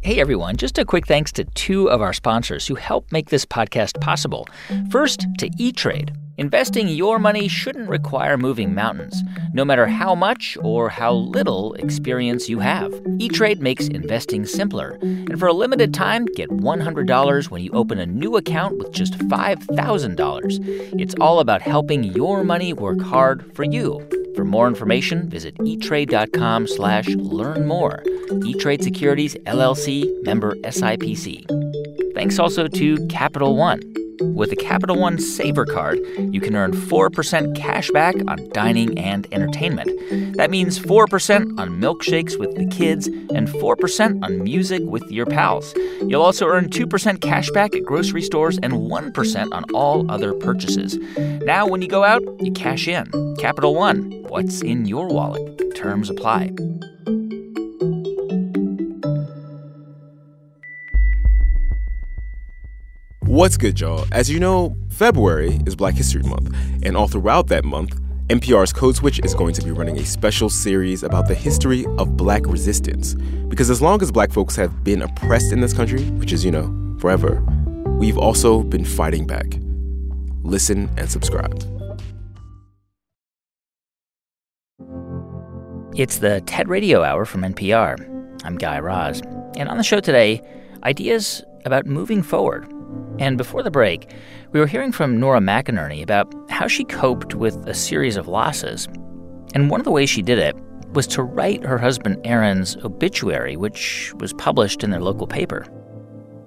Hey 0.03 0.21
everyone, 0.21 0.57
just 0.57 0.79
a 0.79 0.85
quick 0.85 1.07
thanks 1.07 1.33
to 1.33 1.45
two 1.45 1.91
of 1.91 2.01
our 2.01 2.13
sponsors 2.13 2.67
who 2.67 2.77
help 2.77 3.11
make 3.11 3.29
this 3.29 3.45
podcast 3.45 4.01
possible. 4.01 4.47
First, 4.89 5.27
to 5.39 5.51
E 5.59 5.73
Trade. 5.73 6.13
Investing 6.39 6.89
your 6.89 7.19
money 7.19 7.49
shouldn't 7.49 7.89
require 7.89 8.37
moving 8.37 8.75
mountains, 8.75 9.23
no 9.55 9.65
matter 9.65 9.87
how 9.87 10.15
much 10.15 10.59
or 10.63 10.91
how 10.91 11.13
little 11.13 11.73
experience 11.75 12.47
you 12.47 12.59
have. 12.59 12.93
E-Trade 13.19 13.63
makes 13.63 13.89
investing 13.89 14.45
simpler, 14.45 14.99
and 15.01 15.39
for 15.39 15.47
a 15.47 15.55
limited 15.55 15.95
time, 15.95 16.27
get 16.27 16.51
$100 16.51 17.51
when 17.51 17.63
you 17.63 17.71
open 17.73 17.99
a 17.99 18.05
new 18.05 18.37
account 18.37 18.77
with 18.77 18.93
just 18.93 19.15
$5,000. 19.15 21.01
It's 21.01 21.15
all 21.21 21.41
about 21.41 21.63
helping 21.63 22.05
your 22.05 22.45
money 22.45 22.75
work 22.75 23.01
hard 23.01 23.55
for 23.57 23.65
you. 23.65 24.07
For 24.35 24.45
more 24.45 24.69
information, 24.69 25.31
visit 25.31 25.57
etrade.com 25.57 26.67
slash 26.67 27.09
learn 27.09 27.67
more. 27.67 28.03
E-Trade 28.45 28.85
Securities, 28.85 29.37
LLC, 29.47 30.23
member 30.23 30.55
SIPC. 30.57 32.15
Thanks 32.15 32.39
also 32.39 32.69
to 32.69 33.07
Capital 33.07 33.57
One. 33.57 33.81
With 34.21 34.53
a 34.53 34.57
Capital 34.57 34.97
One 34.97 35.19
Savor 35.19 35.67
Card, 35.67 35.99
you 36.19 36.41
can 36.41 36.57
earn 36.57 36.73
4% 36.73 37.57
cash 37.57 37.91
back 37.91 38.15
on 38.29 38.49
dining 38.51 38.99
and 38.99 39.27
entertainment. 39.33 39.91
That 40.37 40.51
means 40.51 40.79
4% 40.79 41.59
on 41.59 41.81
milkshakes 41.81 42.39
with 42.39 42.55
the 42.57 42.67
kids 42.67 43.07
and 43.07 43.49
4% 43.49 44.25
on 44.25 44.43
music 44.43 44.83
with 44.85 45.03
your 45.11 45.27
pals. 45.27 45.75
You'll 46.03 46.23
also 46.23 46.47
earn 46.47 46.71
2% 46.71 47.21
cash 47.21 47.51
back 47.51 47.75
at 47.75 47.85
grocery 47.85 48.23
stores 48.23 48.59
and 48.63 48.73
1% 48.73 49.53
on 49.53 49.65
all 49.75 50.11
other 50.11 50.33
purchases. 50.33 50.97
Now, 51.45 51.67
when 51.67 51.83
you 51.83 51.89
go 51.89 52.05
out, 52.05 52.23
you 52.41 52.53
cash 52.53 52.89
in. 52.89 53.11
Capital 53.39 53.75
One, 53.75 54.11
what's 54.29 54.63
in 54.63 54.87
your 54.87 55.09
wallet? 55.09 55.75
Terms 55.75 56.09
apply. 56.09 56.53
What's 63.37 63.59
good, 63.59 63.79
y'all? 63.79 64.07
As 64.13 64.31
you 64.31 64.41
know, 64.41 64.75
February 64.89 65.61
is 65.67 65.77
Black 65.77 65.93
History 65.93 66.23
Month, 66.23 66.57
and 66.83 66.97
all 66.97 67.07
throughout 67.07 67.49
that 67.49 67.67
month, 67.67 68.01
NPR's 68.29 68.73
Code 68.73 68.97
Switch 68.97 69.21
is 69.23 69.35
going 69.35 69.53
to 69.53 69.63
be 69.63 69.71
running 69.71 69.99
a 69.99 70.07
special 70.07 70.49
series 70.49 71.03
about 71.03 71.29
the 71.29 71.35
history 71.35 71.85
of 71.99 72.17
black 72.17 72.47
resistance. 72.47 73.13
Because 73.49 73.69
as 73.69 73.83
long 73.83 74.01
as 74.01 74.11
black 74.11 74.33
folks 74.33 74.57
have 74.57 74.83
been 74.83 75.03
oppressed 75.03 75.53
in 75.53 75.61
this 75.61 75.75
country, 75.75 76.03
which 76.13 76.33
is, 76.33 76.47
you 76.47 76.51
know, 76.51 76.97
forever, 76.99 77.45
we've 77.99 78.17
also 78.17 78.63
been 78.63 78.87
fighting 78.87 79.27
back. 79.27 79.59
Listen 80.43 80.89
and 80.97 81.11
subscribe. 81.11 81.63
It's 85.95 86.21
the 86.21 86.41
TED 86.47 86.71
Radio 86.71 87.03
Hour 87.03 87.27
from 87.27 87.43
NPR. 87.43 88.01
I'm 88.47 88.57
Guy 88.57 88.79
Raz. 88.79 89.21
And 89.59 89.69
on 89.69 89.77
the 89.77 89.85
show 89.85 90.01
today, 90.01 90.41
ideas 90.85 91.45
about 91.67 91.85
moving 91.85 92.23
forward. 92.23 92.73
And 93.19 93.39
before 93.39 93.63
the 93.63 93.71
break, 93.71 94.11
we 94.53 94.61
were 94.61 94.67
hearing 94.67 94.93
from 94.93 95.19
Nora 95.19 95.41
McInerny 95.41 96.03
about 96.03 96.33
how 96.51 96.69
she 96.69 96.85
coped 96.85 97.35
with 97.35 97.57
a 97.67 97.75
series 97.75 98.17
of 98.17 98.29
losses. 98.29 98.87
And 99.55 99.71
one 99.71 99.81
of 99.81 99.85
the 99.85 99.91
ways 99.91 100.11
she 100.11 100.23
did 100.23 100.39
it 100.39 100.57
was 100.93 101.07
to 101.09 101.23
write 101.23 101.65
her 101.65 101.79
husband 101.79 102.21
Aaron's 102.25 102.77
obituary, 102.85 103.57
which 103.57 104.13
was 104.17 104.33
published 104.35 104.85
in 104.85 104.91
their 104.91 105.01
local 105.01 105.27
paper 105.27 105.67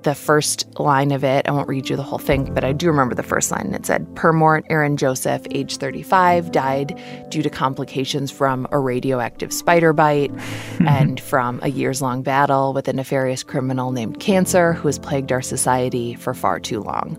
the 0.04 0.16
first 0.16 0.68
line 0.80 1.12
of 1.12 1.24
it. 1.24 1.48
I 1.48 1.52
won't 1.52 1.68
read 1.68 1.90
you 1.90 1.96
the 1.96 2.04
whole 2.04 2.20
thing, 2.20 2.54
but 2.54 2.64
I 2.64 2.72
do 2.72 2.88
remember 2.88 3.16
the 3.16 3.24
first 3.24 3.52
line. 3.52 3.74
It 3.74 3.86
said, 3.86 4.08
Purmort 4.16 4.66
Aaron 4.70 4.98
Joseph, 4.98 5.42
age 5.52 5.78
35, 5.78 6.52
died 6.52 7.00
due 7.30 7.42
to 7.42 7.50
complications 7.50 8.32
from 8.32 8.68
a 8.72 8.80
radioactive 8.80 9.52
spider 9.52 9.94
bite 9.94 10.32
and 10.88 11.20
from 11.20 11.60
a 11.64 11.70
years 11.70 12.02
long 12.02 12.22
battle 12.22 12.74
with 12.74 12.88
a 12.88 12.94
nefarious 12.94 13.44
criminal 13.44 13.92
named 13.92 14.20
Cancer 14.20 14.74
who 14.74 14.88
has 14.88 15.00
plagued 15.00 15.32
our 15.32 15.42
society 15.42 16.16
for 16.16 16.34
far 16.34 16.60
too 16.60 16.82
long. 16.82 17.18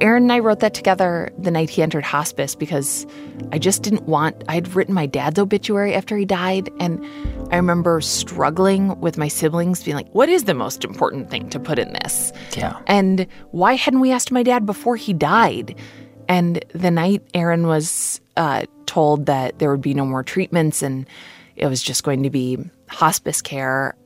Aaron 0.00 0.24
and 0.24 0.32
I 0.32 0.38
wrote 0.38 0.60
that 0.60 0.74
together 0.74 1.30
the 1.38 1.50
night 1.50 1.70
he 1.70 1.82
entered 1.82 2.04
hospice 2.04 2.54
because 2.54 3.06
I 3.50 3.58
just 3.58 3.82
didn't 3.82 4.04
want, 4.04 4.44
I'd 4.48 4.68
written 4.74 4.94
my 4.94 5.06
dad's 5.06 5.38
obituary 5.38 5.94
after 5.94 6.16
he 6.16 6.24
died. 6.24 6.70
And 6.78 7.04
I 7.50 7.56
remember 7.56 8.00
struggling 8.00 9.00
with 9.00 9.18
my 9.18 9.26
siblings, 9.26 9.82
being 9.82 9.96
like, 9.96 10.08
what 10.10 10.28
is 10.28 10.44
the 10.44 10.54
most 10.54 10.84
important 10.84 11.30
thing 11.30 11.50
to 11.50 11.58
put 11.58 11.78
in 11.78 11.92
this? 11.94 12.32
Yeah. 12.56 12.80
And 12.86 13.26
why 13.50 13.74
hadn't 13.74 14.00
we 14.00 14.12
asked 14.12 14.30
my 14.30 14.44
dad 14.44 14.66
before 14.66 14.96
he 14.96 15.12
died? 15.12 15.74
And 16.28 16.64
the 16.74 16.90
night 16.90 17.22
Aaron 17.34 17.66
was 17.66 18.20
uh, 18.36 18.66
told 18.86 19.26
that 19.26 19.58
there 19.58 19.70
would 19.70 19.80
be 19.80 19.94
no 19.94 20.06
more 20.06 20.22
treatments 20.22 20.82
and 20.82 21.08
it 21.56 21.66
was 21.66 21.82
just 21.82 22.04
going 22.04 22.22
to 22.22 22.30
be 22.30 22.58
hospice 22.88 23.42
care, 23.42 23.96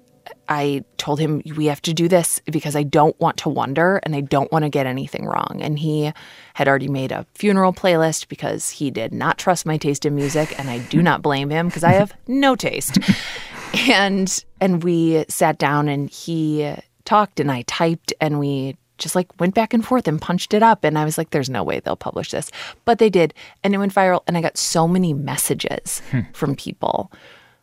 I 0.49 0.85
told 0.99 1.21
him, 1.21 1.43
we 1.57 1.67
have 1.67 1.83
to 1.83 1.95
do 1.95 2.09
this 2.09 2.41
because 2.47 2.77
I 2.77 2.83
don't 2.83 3.19
want 3.21 3.37
to 3.39 3.49
wonder 3.49 4.01
and 4.03 4.15
I 4.15 4.21
don't 4.21 4.51
want 4.53 4.65
to 4.65 4.69
get 4.69 4.87
anything 4.87 5.27
wrong. 5.27 5.61
And 5.61 5.79
he 5.79 6.13
had 6.55 6.69
already 6.69 6.89
made 6.89 7.13
a 7.13 7.27
funeral 7.35 7.73
playlist 7.73 8.29
because 8.29 8.71
he 8.71 8.91
did 8.91 9.13
not 9.13 9.39
trust 9.39 9.67
my 9.67 9.77
taste 9.77 10.05
in 10.05 10.15
music. 10.15 10.59
And 10.59 10.69
I 10.69 10.79
do 10.79 11.03
not 11.03 11.23
blame 11.23 11.51
him 11.51 11.69
because 11.69 11.85
I 11.85 11.93
have 11.93 12.13
no 12.27 12.57
taste. 12.57 12.99
and 13.89 14.45
and 14.61 14.85
we 14.85 15.25
sat 15.29 15.59
down 15.59 15.89
and 15.89 16.11
he 16.11 16.75
talked 17.05 17.41
and 17.41 17.51
I 17.51 17.63
typed 17.63 18.13
and 18.21 18.39
we 18.39 18.77
just 18.99 19.15
like 19.15 19.29
went 19.41 19.55
back 19.55 19.75
and 19.75 19.85
forth 19.85 20.07
and 20.07 20.21
punched 20.21 20.55
it 20.55 20.63
up 20.63 20.85
and 20.85 20.99
I 20.99 21.05
was 21.05 21.19
like 21.19 21.31
there's 21.31 21.51
no 21.51 21.65
way 21.65 21.81
they'll 21.81 21.97
publish 21.97 22.31
this 22.31 22.51
but 22.85 22.99
they 22.99 23.11
did 23.11 23.35
and 23.65 23.75
it 23.75 23.79
went 23.79 23.95
viral 23.95 24.23
and 24.27 24.37
I 24.37 24.41
got 24.41 24.57
so 24.57 24.87
many 24.87 25.13
messages 25.13 26.01
hmm. 26.11 26.21
from 26.33 26.55
people 26.55 27.11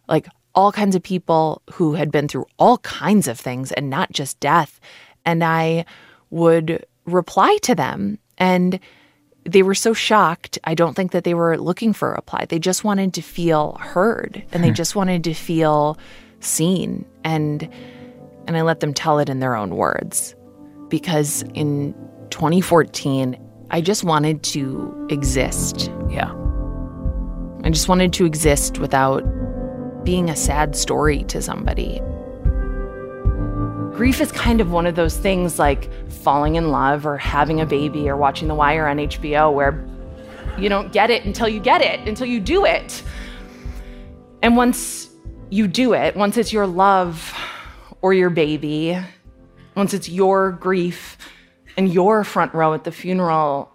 like 0.10 0.28
all 0.60 0.74
kinds 0.74 0.94
of 0.94 1.02
people 1.02 1.62
who 1.72 1.94
had 1.94 2.12
been 2.12 2.28
through 2.28 2.46
all 2.58 2.80
kinds 2.80 3.30
of 3.30 3.40
things 3.40 3.72
and 3.72 3.90
not 3.90 4.12
just 4.12 4.38
death. 4.42 4.82
And 5.24 5.42
I 5.42 5.86
would 6.32 6.86
reply 7.06 7.58
to 7.64 7.74
them. 7.74 8.20
And 8.38 8.78
they 9.46 9.64
were 9.64 9.74
so 9.74 9.94
shocked. 9.94 10.60
I 10.66 10.76
don't 10.76 10.96
think 10.96 11.14
that 11.14 11.24
they 11.24 11.34
were 11.34 11.58
looking 11.58 11.94
for 11.94 12.12
a 12.12 12.16
reply. 12.16 12.46
They 12.50 12.60
just 12.60 12.84
wanted 12.84 13.14
to 13.14 13.22
feel 13.22 13.78
heard 13.80 14.44
and 14.52 14.62
they 14.62 14.68
hmm. 14.68 14.74
just 14.74 14.98
wanted 14.98 15.24
to 15.24 15.34
feel 15.34 15.98
seen. 16.42 17.06
And 17.24 17.70
and 18.46 18.58
I 18.58 18.62
let 18.62 18.82
them 18.82 18.94
tell 18.94 19.18
it 19.20 19.30
in 19.30 19.40
their 19.40 19.56
own 19.56 19.78
words. 19.78 20.36
Because 20.90 21.44
in 21.54 21.94
2014, 22.32 23.38
I 23.72 23.80
just 23.80 24.04
wanted 24.04 24.44
to 24.44 25.08
exist. 25.10 25.90
Yeah. 26.10 26.34
I 27.64 27.70
just 27.70 27.88
wanted 27.88 28.12
to 28.14 28.26
exist 28.26 28.80
without 28.80 29.24
being 30.10 30.32
a 30.32 30.36
sad 30.36 30.76
story 30.76 31.24
to 31.26 31.40
somebody. 31.40 32.02
Grief 33.96 34.20
is 34.20 34.32
kind 34.32 34.60
of 34.60 34.72
one 34.72 34.88
of 34.88 34.96
those 34.96 35.16
things 35.16 35.60
like 35.60 35.88
falling 36.10 36.56
in 36.56 36.72
love 36.72 37.06
or 37.06 37.16
having 37.16 37.62
a 37.62 37.66
baby 37.68 38.10
or 38.10 38.18
watching 38.18 38.48
The 38.48 38.56
Wire 38.56 38.88
on 38.88 38.98
HBO 38.98 39.54
where 39.54 39.88
you 40.58 40.68
don't 40.68 40.92
get 40.92 41.12
it 41.12 41.26
until 41.26 41.48
you 41.48 41.60
get 41.60 41.82
it, 41.82 42.00
until 42.08 42.26
you 42.26 42.40
do 42.40 42.66
it. 42.66 43.04
And 44.42 44.58
once 44.58 45.10
you 45.52 45.68
do 45.68 45.94
it, 45.94 46.16
once 46.16 46.38
it's 46.38 46.52
your 46.52 46.66
love 46.66 47.32
or 48.02 48.12
your 48.12 48.32
baby, 48.32 48.98
once 49.76 49.94
it's 49.94 50.10
your 50.10 50.54
grief 50.54 51.20
and 51.78 51.94
your 51.94 52.24
front 52.24 52.52
row 52.56 52.74
at 52.74 52.84
the 52.84 52.92
funeral, 52.92 53.72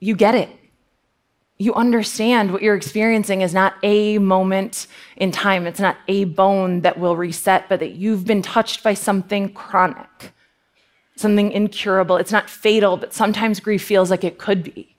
you 0.00 0.16
get 0.16 0.34
it 0.34 0.50
you 1.58 1.72
understand 1.74 2.52
what 2.52 2.62
you're 2.62 2.74
experiencing 2.74 3.42
is 3.42 3.54
not 3.54 3.74
a 3.82 4.18
moment 4.18 4.88
in 5.16 5.30
time. 5.30 5.66
It's 5.66 5.80
not 5.80 5.96
a 6.08 6.24
bone 6.24 6.80
that 6.80 6.98
will 6.98 7.16
reset, 7.16 7.68
but 7.68 7.78
that 7.80 7.92
you've 7.92 8.26
been 8.26 8.42
touched 8.42 8.82
by 8.82 8.94
something 8.94 9.52
chronic, 9.52 10.32
something 11.16 11.52
incurable. 11.52 12.16
It's 12.16 12.32
not 12.32 12.50
fatal, 12.50 12.96
but 12.96 13.14
sometimes 13.14 13.60
grief 13.60 13.84
feels 13.84 14.10
like 14.10 14.24
it 14.24 14.38
could 14.38 14.64
be. 14.64 14.96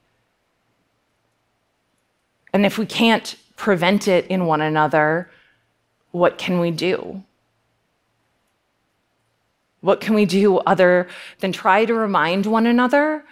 And 2.54 2.64
if 2.64 2.78
we 2.78 2.86
can't 2.86 3.36
prevent 3.56 4.08
it 4.08 4.26
in 4.28 4.46
one 4.46 4.62
another, 4.62 5.30
what 6.10 6.38
can 6.38 6.58
we 6.58 6.70
do? 6.70 7.22
What 9.82 10.00
can 10.00 10.14
we 10.14 10.24
do 10.24 10.56
other 10.60 11.06
than 11.40 11.52
try 11.52 11.84
to 11.84 11.92
remind 11.92 12.46
one 12.46 12.66
another 12.66 13.24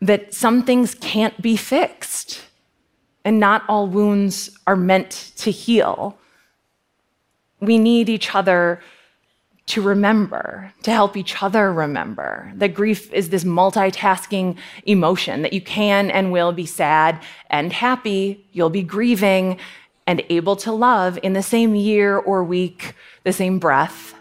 that 0.00 0.32
some 0.32 0.62
things 0.62 0.94
can't 0.94 1.40
be 1.42 1.56
fixed 1.56 2.42
and 3.24 3.38
not 3.38 3.62
all 3.68 3.86
wounds 3.86 4.50
are 4.66 4.76
meant 4.76 5.32
to 5.36 5.50
heal. 5.50 6.18
We 7.60 7.78
need 7.78 8.08
each 8.08 8.34
other 8.34 8.80
to 9.66 9.82
remember, 9.82 10.72
to 10.82 10.90
help 10.90 11.16
each 11.16 11.42
other 11.42 11.72
remember 11.72 12.50
that 12.56 12.74
grief 12.74 13.12
is 13.12 13.28
this 13.28 13.44
multitasking 13.44 14.56
emotion, 14.84 15.42
that 15.42 15.52
you 15.52 15.60
can 15.60 16.10
and 16.10 16.32
will 16.32 16.50
be 16.50 16.66
sad 16.66 17.22
and 17.50 17.72
happy, 17.72 18.44
you'll 18.52 18.70
be 18.70 18.82
grieving 18.82 19.58
and 20.08 20.24
able 20.28 20.56
to 20.56 20.72
love 20.72 21.18
in 21.22 21.34
the 21.34 21.42
same 21.42 21.76
year 21.76 22.16
or 22.16 22.42
week, 22.42 22.94
the 23.22 23.32
same 23.32 23.60
breath. 23.60 24.14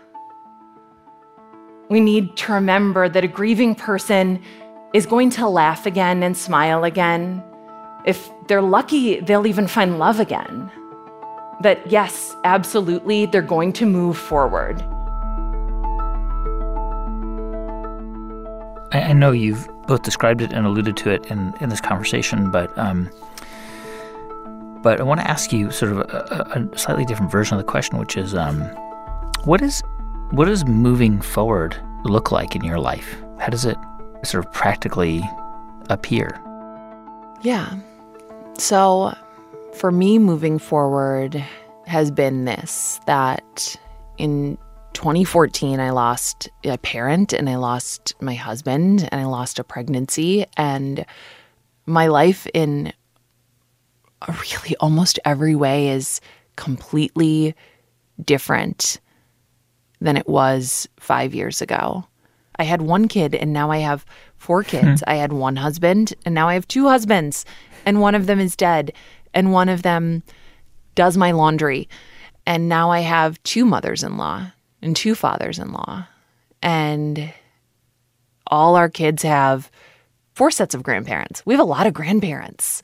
We 1.89 1.99
need 1.99 2.37
to 2.37 2.53
remember 2.53 3.09
that 3.09 3.23
a 3.23 3.27
grieving 3.27 3.73
person 3.73 4.43
is 4.93 5.05
going 5.05 5.29
to 5.31 5.47
laugh 5.47 5.85
again 5.85 6.23
and 6.23 6.35
smile 6.35 6.83
again. 6.83 7.43
If 8.05 8.29
they're 8.47 8.61
lucky, 8.61 9.19
they'll 9.19 9.47
even 9.47 9.67
find 9.67 9.99
love 9.99 10.19
again. 10.19 10.71
That, 11.61 11.91
yes, 11.91 12.35
absolutely, 12.43 13.25
they're 13.25 13.41
going 13.41 13.73
to 13.73 13.85
move 13.85 14.17
forward. 14.17 14.81
I, 18.91 19.13
know 19.13 19.31
you've 19.31 19.67
both 19.85 20.01
described 20.01 20.41
it 20.41 20.51
and 20.51 20.65
alluded 20.65 20.97
to 20.97 21.11
it 21.11 21.25
in, 21.27 21.53
in 21.61 21.69
this 21.69 21.81
conversation, 21.81 22.49
but 22.49 22.75
um, 22.77 23.09
but 24.81 24.99
I 24.99 25.03
want 25.03 25.19
to 25.19 25.29
ask 25.29 25.51
you 25.51 25.71
sort 25.71 25.91
of 25.91 25.99
a, 25.99 26.69
a, 26.73 26.77
slightly 26.77 27.05
different 27.05 27.31
version 27.31 27.57
of 27.57 27.63
the 27.63 27.69
question, 27.69 27.97
which 27.99 28.15
is, 28.15 28.33
um, 28.33 28.61
what 29.43 29.61
is 29.61 29.83
what 30.31 30.45
does 30.45 30.65
moving 30.65 31.21
forward 31.21 31.75
look 32.05 32.31
like 32.31 32.55
in 32.55 32.63
your 32.63 32.79
life? 32.79 33.21
How 33.39 33.49
does 33.49 33.65
it 33.65 33.77
sort 34.23 34.45
of 34.45 34.51
practically 34.51 35.21
appear? 35.89 36.39
Yeah. 37.41 37.77
So 38.57 39.15
for 39.73 39.91
me, 39.91 40.19
moving 40.19 40.59
forward 40.59 41.43
has 41.85 42.11
been 42.11 42.45
this 42.45 42.99
that 43.05 43.75
in 44.17 44.57
2014, 44.93 45.79
I 45.79 45.91
lost 45.91 46.49
a 46.63 46.77
parent 46.77 47.31
and 47.33 47.49
I 47.49 47.55
lost 47.55 48.13
my 48.19 48.33
husband 48.33 49.07
and 49.11 49.21
I 49.21 49.25
lost 49.25 49.59
a 49.59 49.63
pregnancy. 49.63 50.45
And 50.57 51.05
my 51.85 52.07
life, 52.07 52.47
in 52.53 52.91
really 54.27 54.75
almost 54.79 55.19
every 55.23 55.55
way, 55.55 55.89
is 55.89 56.19
completely 56.57 57.55
different 58.23 58.99
than 60.01 60.17
it 60.17 60.27
was 60.27 60.87
five 60.99 61.33
years 61.33 61.61
ago. 61.61 62.05
I 62.59 62.63
had 62.63 62.81
one 62.81 63.07
kid 63.07 63.33
and 63.33 63.53
now 63.53 63.71
I 63.71 63.77
have 63.77 64.05
four 64.37 64.61
hmm. 64.61 64.69
kids. 64.69 65.03
I 65.07 65.15
had 65.15 65.33
one 65.33 65.55
husband 65.55 66.13
and 66.25 66.35
now 66.35 66.49
I 66.49 66.53
have 66.53 66.67
two 66.67 66.87
husbands, 66.87 67.45
and 67.85 68.01
one 68.01 68.13
of 68.13 68.27
them 68.27 68.39
is 68.39 68.55
dead, 68.55 68.91
and 69.33 69.51
one 69.51 69.69
of 69.69 69.81
them 69.81 70.21
does 70.93 71.17
my 71.17 71.31
laundry. 71.31 71.87
And 72.45 72.67
now 72.67 72.91
I 72.91 72.99
have 72.99 73.41
two 73.43 73.63
mothers 73.63 74.03
in 74.03 74.17
law 74.17 74.51
and 74.81 74.95
two 74.95 75.15
fathers 75.15 75.59
in 75.59 75.71
law. 75.71 76.05
And 76.61 77.33
all 78.47 78.75
our 78.75 78.89
kids 78.89 79.23
have 79.23 79.71
four 80.33 80.51
sets 80.51 80.75
of 80.75 80.83
grandparents. 80.83 81.45
We 81.45 81.53
have 81.53 81.61
a 81.61 81.63
lot 81.65 81.87
of 81.87 81.93
grandparents. 81.93 82.81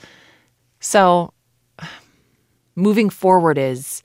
So 0.79 1.33
moving 2.75 3.09
forward 3.09 3.57
is 3.57 4.03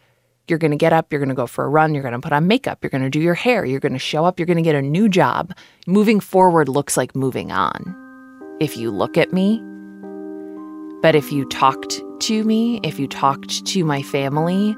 you're 0.51 0.59
going 0.59 0.73
to 0.73 0.77
get 0.77 0.93
up, 0.93 1.13
you're 1.13 1.21
going 1.21 1.31
to 1.31 1.35
go 1.35 1.47
for 1.47 1.65
a 1.65 1.69
run, 1.69 1.95
you're 1.95 2.03
going 2.03 2.13
to 2.13 2.21
put 2.21 2.33
on 2.33 2.47
makeup, 2.47 2.79
you're 2.83 2.91
going 2.91 3.03
to 3.03 3.11
do 3.11 3.21
your 3.21 3.35
hair, 3.35 3.65
you're 3.65 3.81
going 3.81 3.93
to 3.93 3.99
show 3.99 4.25
up, 4.25 4.39
you're 4.39 4.47
going 4.47 4.57
to 4.57 4.63
get 4.63 4.75
a 4.75 4.83
new 4.83 5.09
job. 5.09 5.55
Moving 5.87 6.21
forward 6.21 6.69
looks 6.69 6.97
like 6.97 7.15
moving 7.15 7.53
on. 7.53 7.97
If 8.61 8.77
you 8.77 8.91
look 8.91 9.17
at 9.17 9.33
me, 9.33 9.63
but 11.01 11.15
if 11.15 11.33
you 11.33 11.49
talked 11.49 12.03
to 12.21 12.45
me, 12.45 12.81
if 12.83 12.99
you 12.99 13.09
talked 13.09 13.65
to 13.65 13.85
my 13.85 14.03
family, 14.03 14.77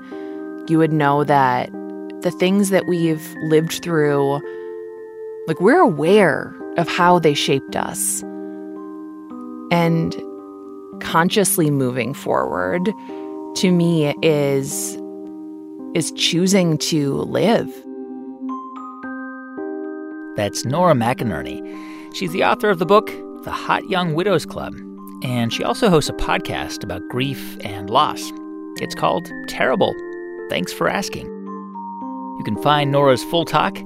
you 0.69 0.79
would 0.79 0.93
know 0.93 1.25
that 1.25 1.71
the 2.23 2.31
things 2.39 2.71
that 2.71 2.87
we've 2.87 3.35
lived 3.45 3.83
through, 3.83 4.41
like 5.49 5.61
we're 5.61 5.81
aware 5.81 6.55
of 6.77 6.87
how 6.87 7.19
they 7.19 7.35
shaped 7.35 7.75
us. 7.75 8.23
And 9.73 10.15
consciously 11.01 11.71
moving 11.71 12.15
forward 12.15 12.85
to 13.57 13.73
me 13.73 14.15
is 14.23 14.97
is 15.95 16.13
choosing 16.13 16.79
to 16.79 17.17
live. 17.17 17.69
That's 20.37 20.65
Nora 20.65 20.95
McInerny. 20.95 21.61
She's 22.15 22.33
the 22.33 22.45
author 22.45 22.71
of 22.71 22.79
the 22.79 22.87
book 22.87 23.09
The 23.45 23.51
Hot 23.51 23.87
Young 23.91 24.15
Widows 24.15 24.47
Club, 24.47 24.75
and 25.23 25.53
she 25.53 25.63
also 25.63 25.91
hosts 25.91 26.09
a 26.09 26.15
podcast 26.15 26.83
about 26.83 27.07
grief 27.11 27.59
and 27.61 27.91
loss. 27.91 28.33
It's 28.77 28.95
called 28.95 29.31
Terrible. 29.49 29.95
Thanks 30.49 30.73
for 30.73 30.89
asking. 30.89 31.27
You 31.27 32.43
can 32.45 32.63
find 32.63 32.91
Nora's 32.91 33.23
full 33.25 33.45
talk 33.45 33.77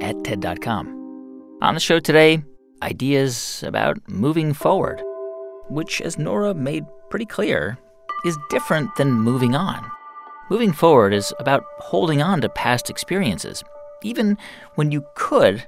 at 0.00 0.24
TED.com. 0.24 0.88
On 1.60 1.74
the 1.74 1.80
show 1.80 2.00
today, 2.00 2.42
ideas 2.82 3.62
about 3.66 3.98
moving 4.08 4.54
forward, 4.54 5.02
which, 5.68 6.00
as 6.00 6.18
Nora 6.18 6.54
made 6.54 6.84
pretty 7.10 7.26
clear, 7.26 7.78
is 8.24 8.38
different 8.48 8.88
than 8.96 9.12
moving 9.12 9.54
on. 9.54 9.91
Moving 10.52 10.74
forward 10.74 11.14
is 11.14 11.32
about 11.38 11.64
holding 11.78 12.20
on 12.20 12.42
to 12.42 12.48
past 12.50 12.90
experiences, 12.90 13.64
even 14.02 14.36
when 14.74 14.92
you 14.92 15.02
could 15.14 15.66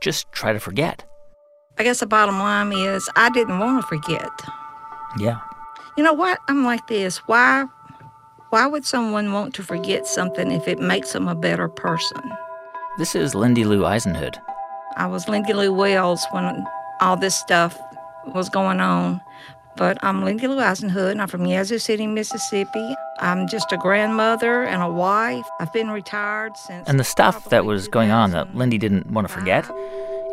just 0.00 0.30
try 0.30 0.52
to 0.52 0.60
forget. 0.60 1.04
I 1.78 1.82
guess 1.82 1.98
the 1.98 2.06
bottom 2.06 2.38
line 2.38 2.72
is 2.72 3.10
I 3.16 3.30
didn't 3.30 3.58
want 3.58 3.82
to 3.82 3.88
forget. 3.88 4.30
Yeah. 5.18 5.40
You 5.96 6.04
know 6.04 6.12
what? 6.12 6.38
I'm 6.46 6.64
like 6.64 6.86
this. 6.86 7.16
Why 7.26 7.64
why 8.50 8.68
would 8.68 8.84
someone 8.84 9.32
want 9.32 9.52
to 9.56 9.64
forget 9.64 10.06
something 10.06 10.52
if 10.52 10.68
it 10.68 10.78
makes 10.78 11.12
them 11.12 11.26
a 11.26 11.34
better 11.34 11.68
person? 11.68 12.22
This 12.98 13.16
is 13.16 13.34
Lindy 13.34 13.64
Lou 13.64 13.80
Isonhood. 13.80 14.36
I 14.96 15.08
was 15.08 15.28
Lindy 15.28 15.54
Lou 15.54 15.72
Wells 15.72 16.24
when 16.30 16.64
all 17.00 17.16
this 17.16 17.34
stuff 17.34 17.76
was 18.28 18.48
going 18.48 18.78
on. 18.78 19.20
But 19.80 19.96
I'm 20.02 20.22
Lindy 20.22 20.46
Lou 20.46 20.58
Isonhood, 20.58 21.12
and 21.12 21.22
I'm 21.22 21.28
from 21.28 21.46
Yazoo 21.46 21.78
City, 21.78 22.06
Mississippi. 22.06 22.94
I'm 23.18 23.48
just 23.48 23.72
a 23.72 23.78
grandmother 23.78 24.62
and 24.64 24.82
a 24.82 24.90
wife. 24.90 25.46
I've 25.58 25.72
been 25.72 25.88
retired 25.90 26.54
since. 26.58 26.86
And 26.86 27.00
the 27.00 27.04
stuff 27.04 27.48
that 27.48 27.64
was 27.64 27.88
going 27.88 28.10
on 28.10 28.32
that 28.32 28.54
Lindy 28.54 28.76
didn't 28.76 29.10
want 29.10 29.26
to 29.26 29.32
forget, 29.32 29.64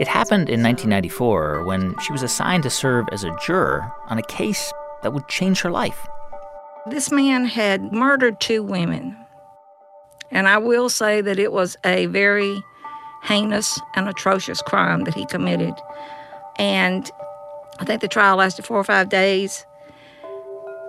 it 0.01 0.07
happened 0.09 0.49
in 0.49 0.61
1994 0.61 1.63
when 1.63 1.97
she 1.99 2.11
was 2.11 2.23
assigned 2.23 2.63
to 2.63 2.69
serve 2.69 3.07
as 3.13 3.23
a 3.23 3.33
juror 3.41 3.89
on 4.09 4.17
a 4.17 4.21
case 4.23 4.73
that 5.01 5.13
would 5.13 5.29
change 5.29 5.61
her 5.61 5.71
life. 5.71 6.05
This 6.87 7.09
man 7.09 7.45
had 7.45 7.93
murdered 7.93 8.41
two 8.41 8.61
women. 8.61 9.15
And 10.29 10.49
I 10.49 10.57
will 10.57 10.89
say 10.89 11.21
that 11.21 11.39
it 11.39 11.53
was 11.53 11.77
a 11.85 12.07
very 12.07 12.61
heinous 13.23 13.79
and 13.95 14.09
atrocious 14.09 14.61
crime 14.61 15.05
that 15.05 15.13
he 15.13 15.25
committed. 15.25 15.73
And 16.57 17.09
I 17.79 17.85
think 17.85 18.01
the 18.01 18.07
trial 18.07 18.37
lasted 18.37 18.65
four 18.65 18.77
or 18.77 18.83
five 18.83 19.09
days. 19.09 19.65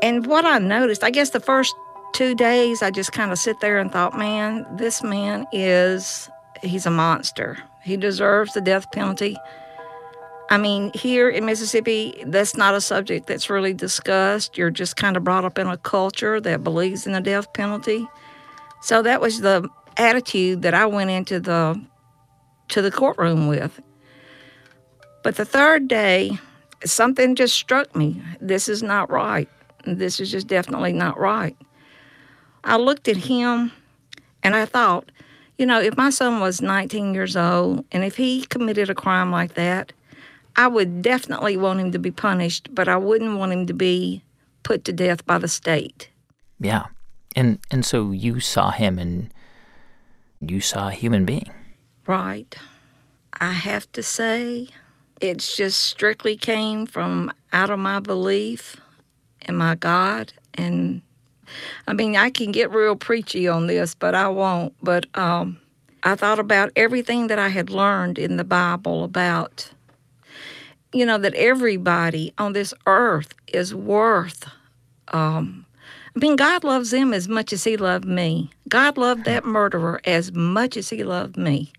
And 0.03 0.27
what 0.27 0.45
I 0.45 0.59
noticed, 0.59 1.03
I 1.03 1.11
guess 1.11 1.31
the 1.31 1.41
first 1.41 1.75
two 2.15 2.35
days, 2.35 2.83
I 2.83 2.91
just 2.91 3.13
kind 3.13 3.33
of 3.33 3.39
sit 3.39 3.61
there 3.61 3.79
and 3.79 3.93
thought, 3.93 4.17
man, 4.17 4.67
this 4.77 5.03
man 5.03 5.47
is, 5.53 6.31
he's 6.63 6.87
a 6.87 6.91
monster. 6.91 7.59
He 7.83 7.97
deserves 7.97 8.55
the 8.55 8.61
death 8.61 8.91
penalty. 8.93 9.37
I 10.51 10.57
mean, 10.57 10.91
here 10.95 11.29
in 11.29 11.45
Mississippi, 11.45 12.23
that's 12.27 12.57
not 12.57 12.75
a 12.75 12.81
subject 12.81 13.27
that's 13.27 13.51
really 13.51 13.75
discussed. 13.75 14.57
You're 14.57 14.71
just 14.71 14.97
kind 14.97 15.17
of 15.17 15.25
brought 15.25 15.45
up 15.45 15.59
in 15.59 15.67
a 15.67 15.77
culture 15.77 16.41
that 16.41 16.65
believes 16.65 17.07
in 17.07 17.13
the 17.13 17.21
death 17.21 17.53
penalty. 17.53 18.09
So 18.81 19.03
that 19.03 19.21
was 19.21 19.41
the 19.41 19.69
attitude 19.99 20.63
that 20.63 20.75
I 20.75 20.87
went 20.87 21.11
into 21.11 21.41
the 21.41 21.81
to 22.69 22.83
the 22.83 22.91
courtroom 22.91 23.49
with. 23.49 23.81
But 25.23 25.37
the 25.37 25.45
third 25.45 25.89
day, 25.89 26.39
something 26.85 27.35
just 27.35 27.55
struck 27.55 27.95
me. 27.95 28.23
This 28.41 28.69
is 28.69 28.83
not 28.83 29.11
right. 29.11 29.49
This 29.85 30.21
is 30.21 30.31
just 30.31 30.47
definitely 30.47 30.93
not 30.93 31.19
right. 31.19 31.57
I 32.65 32.77
looked 32.77 33.09
at 33.09 33.17
him 33.17 33.73
and 34.43 34.55
I 34.55 34.65
thought, 34.65 35.11
you 35.57 35.67
know, 35.67 35.81
if 35.81 35.97
my 35.97 36.11
son 36.11 36.41
was 36.41 36.61
19 36.61 37.15
years 37.15 37.37
old 37.37 37.85
and 37.93 38.05
if 38.05 38.17
he 38.17 38.45
committed 38.47 38.91
a 38.91 38.95
crime 38.95 39.31
like 39.31 39.55
that, 39.55 39.93
I 40.57 40.67
would 40.67 41.03
definitely 41.03 41.57
want 41.57 41.81
him 41.81 41.93
to 41.93 41.99
be 41.99 42.11
punished, 42.11 42.75
but 42.75 42.89
I 42.89 42.97
wouldn't 42.97 43.39
want 43.39 43.53
him 43.53 43.67
to 43.67 43.75
be 43.75 44.23
put 44.63 44.85
to 44.85 44.93
death 44.93 45.25
by 45.25 45.39
the 45.39 45.49
state. 45.49 46.09
Yeah. 46.61 46.87
And 47.37 47.59
and 47.71 47.85
so 47.85 48.11
you 48.11 48.41
saw 48.41 48.71
him 48.71 48.99
and 48.99 49.33
you 50.41 50.61
saw 50.61 50.89
a 50.89 50.93
human 50.93 51.25
being. 51.25 51.51
Right. 52.07 52.57
I 53.41 53.53
have 53.53 53.91
to 53.93 54.03
say 54.03 54.69
it's 55.21 55.57
just 55.57 55.81
strictly 55.81 56.37
came 56.37 56.87
from 56.87 57.33
out 57.53 57.71
of 57.71 57.79
my 57.79 58.01
belief 58.01 58.77
in 59.43 59.57
my 59.57 59.75
God. 59.75 60.33
And 60.55 61.03
I 61.87 61.93
mean, 61.93 62.17
I 62.17 62.31
can 62.31 62.53
get 62.53 62.71
real 62.71 62.97
preachy 62.97 63.49
on 63.49 63.67
this, 63.67 63.95
but 63.95 64.15
I 64.15 64.29
won't. 64.29 64.75
But 64.83 65.07
um, 65.17 65.59
I 66.03 66.15
thought 66.15 66.39
about 66.39 66.71
everything 66.77 67.29
that 67.29 67.39
I 67.39 67.49
had 67.49 67.71
learned 67.71 68.19
in 68.19 68.37
the 68.37 68.45
Bible 68.45 69.05
about, 69.05 69.71
you 70.93 71.05
know, 71.07 71.19
that 71.19 71.35
everybody 71.35 72.33
on 72.39 72.53
this 72.53 72.75
earth 72.87 73.35
is 73.49 73.75
worth. 73.75 74.49
Um, 75.09 75.65
I 76.15 76.19
mean, 76.19 76.37
God 76.37 76.65
loves 76.65 76.91
them 76.91 77.15
as 77.15 77.29
much 77.29 77.53
as 77.53 77.65
He 77.65 77.77
loved 77.77 78.05
me. 78.05 78.51
God 78.69 78.99
loved 78.99 79.25
that 79.25 79.45
murderer 79.45 80.01
as 80.05 80.33
much 80.33 80.77
as 80.77 80.91
He 80.91 81.05
loved 81.05 81.37
me. 81.37 81.73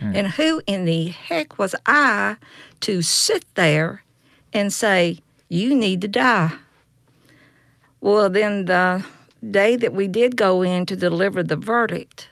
Mm. 0.00 0.16
And 0.16 0.28
who 0.28 0.62
in 0.66 0.84
the 0.84 1.08
heck 1.08 1.58
was 1.58 1.74
I 1.86 2.36
to 2.80 3.02
sit 3.02 3.44
there 3.54 4.02
and 4.52 4.72
say, 4.72 5.18
You 5.48 5.74
need 5.74 6.00
to 6.02 6.08
die? 6.08 6.52
Well, 8.00 8.30
then 8.30 8.66
the 8.66 9.04
day 9.50 9.76
that 9.76 9.92
we 9.92 10.06
did 10.06 10.36
go 10.36 10.62
in 10.62 10.86
to 10.86 10.96
deliver 10.96 11.42
the 11.42 11.56
verdict, 11.56 12.28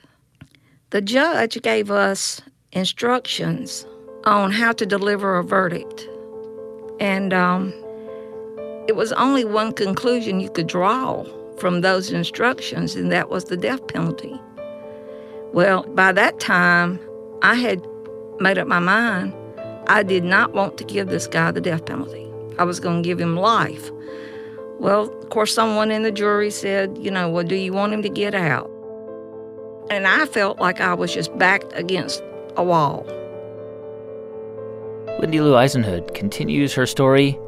the 0.91 1.01
judge 1.01 1.61
gave 1.61 1.91
us 1.91 2.41
instructions 2.71 3.85
on 4.25 4.51
how 4.51 4.71
to 4.73 4.85
deliver 4.85 5.37
a 5.37 5.43
verdict. 5.43 6.07
And 6.99 7.33
um, 7.33 7.73
it 8.87 8.95
was 8.95 9.11
only 9.13 9.43
one 9.45 9.73
conclusion 9.73 10.39
you 10.39 10.49
could 10.49 10.67
draw 10.67 11.25
from 11.59 11.81
those 11.81 12.11
instructions, 12.11 12.95
and 12.95 13.11
that 13.11 13.29
was 13.29 13.45
the 13.45 13.57
death 13.57 13.85
penalty. 13.87 14.39
Well, 15.53 15.83
by 15.83 16.11
that 16.11 16.39
time, 16.39 16.99
I 17.41 17.55
had 17.55 17.85
made 18.39 18.57
up 18.57 18.67
my 18.67 18.79
mind 18.79 19.33
I 19.89 20.03
did 20.03 20.25
not 20.25 20.53
want 20.53 20.77
to 20.79 20.83
give 20.83 21.07
this 21.07 21.27
guy 21.27 21.49
the 21.51 21.61
death 21.61 21.85
penalty. 21.85 22.29
I 22.59 22.65
was 22.65 22.79
going 22.81 23.03
to 23.03 23.07
give 23.07 23.21
him 23.21 23.37
life. 23.37 23.89
Well, 24.79 25.03
of 25.03 25.29
course, 25.29 25.53
someone 25.53 25.91
in 25.91 26.03
the 26.03 26.11
jury 26.11 26.51
said, 26.51 26.97
you 26.97 27.09
know, 27.09 27.29
well, 27.29 27.45
do 27.45 27.55
you 27.55 27.71
want 27.71 27.93
him 27.93 28.01
to 28.01 28.09
get 28.09 28.35
out? 28.35 28.69
And 29.89 30.05
I 30.05 30.25
felt 30.25 30.59
like 30.59 30.81
I 30.81 30.93
was 30.93 31.13
just 31.13 31.35
backed 31.37 31.71
against 31.73 32.21
a 32.57 32.63
wall. 32.63 33.05
Lindy 35.19 35.39
Lou 35.39 35.53
Isonhood 35.53 36.13
continues 36.13 36.73
her 36.73 36.85
story 36.85 37.39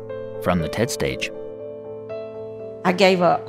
from 0.41 0.59
the 0.59 0.69
TED 0.69 0.89
stage. 0.89 1.29
I 2.85 2.93
gave 2.93 3.21
up. 3.21 3.45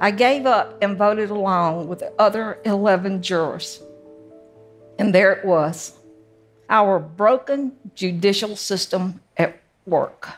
I 0.00 0.10
gave 0.12 0.46
up 0.46 0.82
and 0.82 0.96
voted 0.96 1.28
along 1.28 1.88
with 1.88 1.98
the 1.98 2.10
other 2.18 2.58
11 2.64 3.20
jurors. 3.20 3.82
And 5.00 5.14
there 5.14 5.32
it 5.32 5.46
was 5.46 5.94
our 6.68 6.98
broken 6.98 7.72
judicial 7.94 8.54
system 8.54 9.22
at 9.34 9.58
work. 9.86 10.28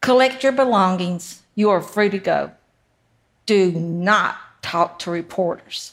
Collect 0.00 0.42
your 0.42 0.52
belongings. 0.52 1.42
You 1.54 1.68
are 1.68 1.82
free 1.82 2.08
to 2.08 2.18
go. 2.18 2.50
Do 3.44 3.72
not 3.72 4.36
talk 4.62 4.98
to 5.00 5.10
reporters. 5.10 5.92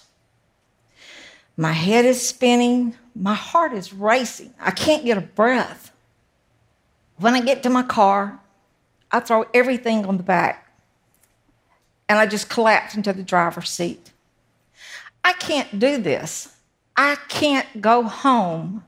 My 1.58 1.74
head 1.74 2.06
is 2.06 2.26
spinning. 2.26 2.96
My 3.14 3.34
heart 3.34 3.74
is 3.74 3.92
racing. 3.92 4.54
I 4.58 4.72
can't 4.72 5.04
get 5.04 5.18
a 5.18 5.22
breath. 5.22 5.92
When 7.18 7.34
I 7.34 7.42
get 7.42 7.62
to 7.64 7.70
my 7.70 7.84
car, 7.84 8.40
I 9.12 9.20
throw 9.20 9.46
everything 9.54 10.06
on 10.06 10.16
the 10.16 10.24
back 10.24 10.72
and 12.08 12.18
I 12.18 12.26
just 12.26 12.50
collapse 12.50 12.96
into 12.96 13.12
the 13.12 13.22
driver's 13.22 13.70
seat. 13.70 14.14
I 15.26 15.34
can't 15.34 15.78
do 15.78 15.98
this. 15.98 16.56
I 17.02 17.16
can't 17.30 17.80
go 17.80 18.04
home 18.04 18.84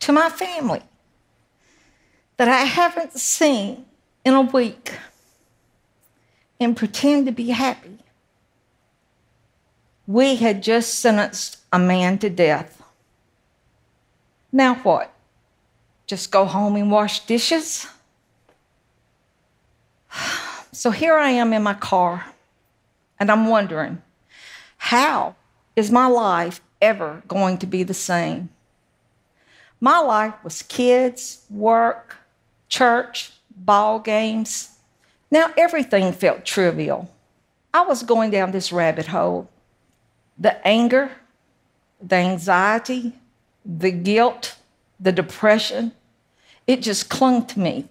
to 0.00 0.12
my 0.12 0.28
family 0.28 0.82
that 2.36 2.48
I 2.48 2.64
haven't 2.64 3.16
seen 3.16 3.86
in 4.24 4.34
a 4.34 4.40
week 4.40 4.98
and 6.58 6.76
pretend 6.76 7.26
to 7.26 7.32
be 7.32 7.50
happy. 7.50 7.98
We 10.08 10.34
had 10.34 10.64
just 10.64 10.98
sentenced 10.98 11.58
a 11.72 11.78
man 11.78 12.18
to 12.18 12.28
death. 12.28 12.82
Now 14.50 14.74
what? 14.74 15.14
Just 16.08 16.32
go 16.32 16.46
home 16.46 16.74
and 16.74 16.90
wash 16.90 17.20
dishes? 17.20 17.86
So 20.72 20.90
here 20.90 21.14
I 21.14 21.30
am 21.30 21.52
in 21.52 21.62
my 21.62 21.74
car, 21.74 22.34
and 23.20 23.30
I'm 23.30 23.46
wondering 23.46 24.02
how 24.76 25.36
is 25.76 25.88
my 25.88 26.08
life 26.08 26.60
ever 26.84 27.22
going 27.26 27.58
to 27.58 27.66
be 27.66 27.82
the 27.82 27.94
same? 27.94 28.50
My 29.80 29.98
life 29.98 30.34
was 30.44 30.62
kids, 30.62 31.44
work, 31.50 32.16
church, 32.68 33.32
ball 33.56 33.98
games. 33.98 34.70
Now 35.30 35.52
everything 35.56 36.12
felt 36.12 36.44
trivial. 36.44 37.10
I 37.72 37.82
was 37.82 38.02
going 38.02 38.30
down 38.30 38.52
this 38.52 38.72
rabbit 38.72 39.06
hole. 39.06 39.48
The 40.38 40.64
anger, 40.66 41.10
the 42.00 42.16
anxiety, 42.16 43.14
the 43.64 43.90
guilt, 43.90 44.56
the 45.00 45.12
depression, 45.12 45.92
it 46.66 46.82
just 46.82 47.08
clung 47.08 47.46
to 47.46 47.58
me. 47.58 47.88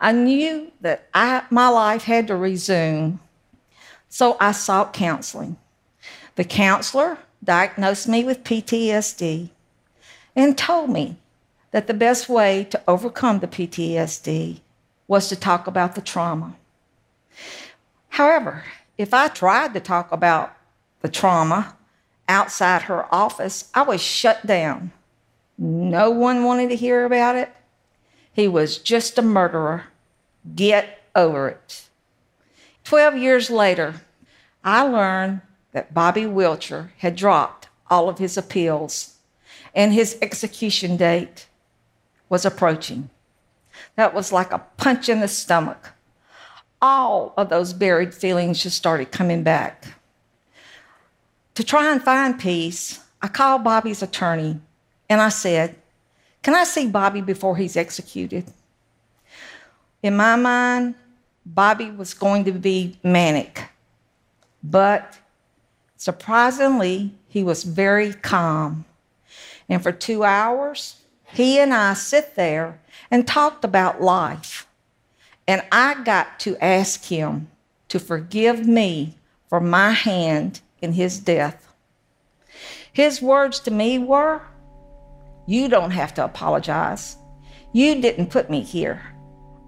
I 0.00 0.12
knew 0.12 0.70
that 0.80 1.08
I, 1.12 1.42
my 1.50 1.68
life 1.68 2.04
had 2.04 2.28
to 2.28 2.36
resume, 2.36 3.18
so 4.08 4.36
I 4.40 4.52
sought 4.52 4.92
counseling. 4.92 5.56
The 6.36 6.44
counselor 6.44 7.18
diagnosed 7.42 8.08
me 8.08 8.24
with 8.24 8.44
PTSD 8.44 9.50
and 10.34 10.56
told 10.56 10.90
me 10.90 11.16
that 11.70 11.86
the 11.86 11.94
best 11.94 12.28
way 12.28 12.64
to 12.64 12.82
overcome 12.88 13.40
the 13.40 13.48
PTSD 13.48 14.60
was 15.06 15.28
to 15.28 15.36
talk 15.36 15.66
about 15.66 15.94
the 15.94 16.00
trauma. 16.00 16.54
However, 18.10 18.64
if 18.96 19.14
I 19.14 19.28
tried 19.28 19.74
to 19.74 19.80
talk 19.80 20.10
about 20.12 20.56
the 21.02 21.08
trauma 21.08 21.76
outside 22.28 22.82
her 22.82 23.12
office, 23.14 23.70
I 23.74 23.82
was 23.82 24.02
shut 24.02 24.46
down. 24.46 24.92
No 25.56 26.10
one 26.10 26.44
wanted 26.44 26.70
to 26.70 26.76
hear 26.76 27.04
about 27.04 27.36
it. 27.36 27.52
He 28.32 28.48
was 28.48 28.78
just 28.78 29.18
a 29.18 29.22
murderer. 29.22 29.84
Get 30.54 31.02
over 31.14 31.48
it. 31.48 31.88
Twelve 32.84 33.16
years 33.16 33.50
later, 33.50 34.02
I 34.62 34.82
learned 34.82 35.40
that 35.78 35.94
Bobby 35.94 36.22
Wilcher 36.24 36.90
had 36.98 37.14
dropped 37.14 37.68
all 37.88 38.08
of 38.08 38.18
his 38.18 38.36
appeals 38.36 39.14
and 39.76 39.92
his 39.92 40.18
execution 40.20 40.96
date 40.96 41.46
was 42.28 42.44
approaching. 42.44 43.10
That 43.94 44.12
was 44.12 44.32
like 44.32 44.50
a 44.50 44.64
punch 44.76 45.08
in 45.08 45.20
the 45.20 45.28
stomach. 45.28 45.90
All 46.82 47.32
of 47.36 47.48
those 47.48 47.72
buried 47.72 48.12
feelings 48.12 48.60
just 48.60 48.76
started 48.76 49.12
coming 49.12 49.44
back. 49.44 49.86
To 51.54 51.62
try 51.62 51.92
and 51.92 52.02
find 52.02 52.40
peace, 52.40 52.98
I 53.22 53.28
called 53.28 53.62
Bobby's 53.62 54.02
attorney 54.02 54.58
and 55.08 55.20
I 55.20 55.28
said, 55.28 55.76
can 56.42 56.56
I 56.56 56.64
see 56.64 56.88
Bobby 56.88 57.20
before 57.20 57.56
he's 57.56 57.76
executed? 57.76 58.52
In 60.02 60.16
my 60.16 60.34
mind, 60.34 60.96
Bobby 61.46 61.92
was 61.92 62.14
going 62.14 62.44
to 62.46 62.52
be 62.52 62.98
manic, 63.04 63.62
but 64.60 65.16
surprisingly, 65.98 67.12
he 67.28 67.42
was 67.42 67.64
very 67.64 68.14
calm. 68.14 68.86
And 69.68 69.82
for 69.82 69.92
two 69.92 70.24
hours, 70.24 70.96
he 71.24 71.58
and 71.58 71.74
I 71.74 71.92
sit 71.94 72.36
there 72.36 72.80
and 73.10 73.26
talked 73.26 73.64
about 73.64 74.00
life. 74.00 74.66
And 75.46 75.62
I 75.70 76.02
got 76.02 76.40
to 76.40 76.56
ask 76.62 77.04
him 77.04 77.48
to 77.88 77.98
forgive 77.98 78.66
me 78.66 79.16
for 79.48 79.60
my 79.60 79.90
hand 79.90 80.60
in 80.80 80.92
his 80.92 81.18
death. 81.18 81.74
His 82.92 83.20
words 83.20 83.60
to 83.60 83.70
me 83.70 83.98
were, 83.98 84.42
you 85.46 85.68
don't 85.68 85.92
have 85.92 86.14
to 86.14 86.24
apologize. 86.24 87.16
You 87.72 88.00
didn't 88.00 88.30
put 88.30 88.50
me 88.50 88.62
here. 88.62 89.02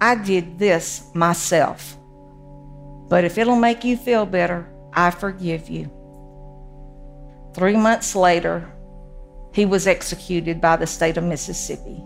I 0.00 0.14
did 0.14 0.58
this 0.58 1.10
myself. 1.14 1.96
But 3.08 3.24
if 3.24 3.38
it'll 3.38 3.56
make 3.56 3.84
you 3.84 3.96
feel 3.96 4.26
better, 4.26 4.68
I 4.92 5.10
forgive 5.10 5.68
you. 5.68 5.90
Three 7.54 7.76
months 7.76 8.14
later, 8.14 8.70
he 9.52 9.66
was 9.66 9.86
executed 9.86 10.60
by 10.60 10.76
the 10.76 10.86
state 10.86 11.16
of 11.16 11.24
Mississippi. 11.24 12.04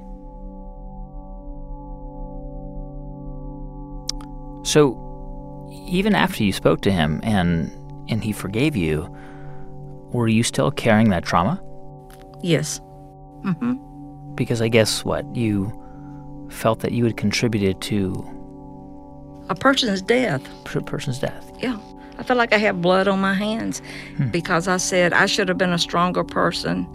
So, 4.65 5.01
even 5.87 6.15
after 6.15 6.43
you 6.43 6.53
spoke 6.53 6.81
to 6.83 6.93
him 6.93 7.21
and 7.23 7.71
and 8.09 8.23
he 8.23 8.33
forgave 8.33 8.77
you, 8.77 9.15
were 10.13 10.29
you 10.29 10.43
still 10.43 10.71
carrying 10.71 11.11
that 11.11 11.25
trauma? 11.25 11.63
Yes. 12.43 12.81
Mm-hmm. 13.45 14.35
Because 14.35 14.61
I 14.61 14.69
guess 14.69 15.05
what 15.05 15.25
you 15.35 15.81
felt 16.51 16.81
that 16.81 16.93
you 16.93 17.05
had 17.05 17.17
contributed 17.17 17.81
to 17.83 18.13
a 19.49 19.55
person's 19.55 20.01
death. 20.01 20.43
A 20.75 20.81
person's 20.81 21.19
death. 21.19 21.53
Yeah. 21.59 21.79
I 22.19 22.23
felt 22.23 22.39
like 22.39 22.53
I 22.53 22.59
had 22.59 22.81
blood 22.81 23.09
on 23.09 23.21
my 23.21 23.35
hands 23.35 23.83
hmm. 24.17 24.29
because 24.29 24.69
I 24.69 24.77
said 24.77 25.13
I 25.13 25.27
should 25.27 25.49
have 25.49 25.59
been 25.59 25.73
a 25.73 25.79
stronger 25.79 26.25
person, 26.25 26.87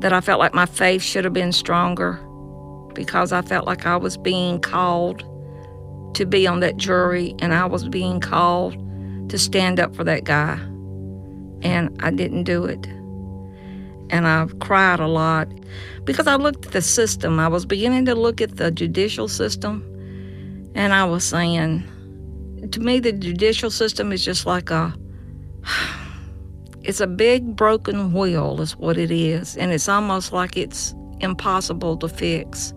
that 0.00 0.12
I 0.12 0.20
felt 0.20 0.40
like 0.40 0.54
my 0.54 0.66
faith 0.66 1.02
should 1.02 1.24
have 1.24 1.32
been 1.32 1.52
stronger 1.52 2.14
because 2.94 3.32
I 3.32 3.42
felt 3.42 3.66
like 3.66 3.86
I 3.86 3.96
was 3.96 4.16
being 4.16 4.60
called 4.60 5.24
to 6.14 6.26
be 6.26 6.46
on 6.46 6.60
that 6.60 6.76
jury 6.76 7.34
and 7.40 7.54
I 7.54 7.66
was 7.66 7.88
being 7.88 8.20
called 8.20 8.76
to 9.30 9.38
stand 9.38 9.80
up 9.80 9.94
for 9.94 10.04
that 10.04 10.24
guy. 10.24 10.54
And 11.62 11.96
I 12.00 12.10
didn't 12.10 12.44
do 12.44 12.64
it 12.64 12.86
and 14.10 14.26
I've 14.26 14.58
cried 14.58 15.00
a 15.00 15.06
lot 15.06 15.48
because 16.04 16.26
I 16.26 16.36
looked 16.36 16.66
at 16.66 16.72
the 16.72 16.82
system. 16.82 17.38
I 17.40 17.48
was 17.48 17.66
beginning 17.66 18.04
to 18.06 18.14
look 18.14 18.40
at 18.40 18.56
the 18.56 18.70
judicial 18.70 19.28
system, 19.28 19.82
and 20.74 20.92
I 20.92 21.04
was 21.04 21.24
saying, 21.24 21.84
to 22.70 22.80
me, 22.80 23.00
the 23.00 23.12
judicial 23.12 23.70
system 23.70 24.12
is 24.12 24.24
just 24.24 24.46
like 24.46 24.70
a 24.70 24.94
it's 26.84 27.00
a 27.00 27.06
big 27.06 27.56
broken 27.56 28.12
wheel 28.12 28.60
is 28.60 28.76
what 28.76 28.98
it 28.98 29.10
is. 29.10 29.56
And 29.56 29.72
it's 29.72 29.88
almost 29.88 30.32
like 30.32 30.56
it's 30.56 30.94
impossible 31.20 31.96
to 31.96 32.08
fix. 32.08 32.74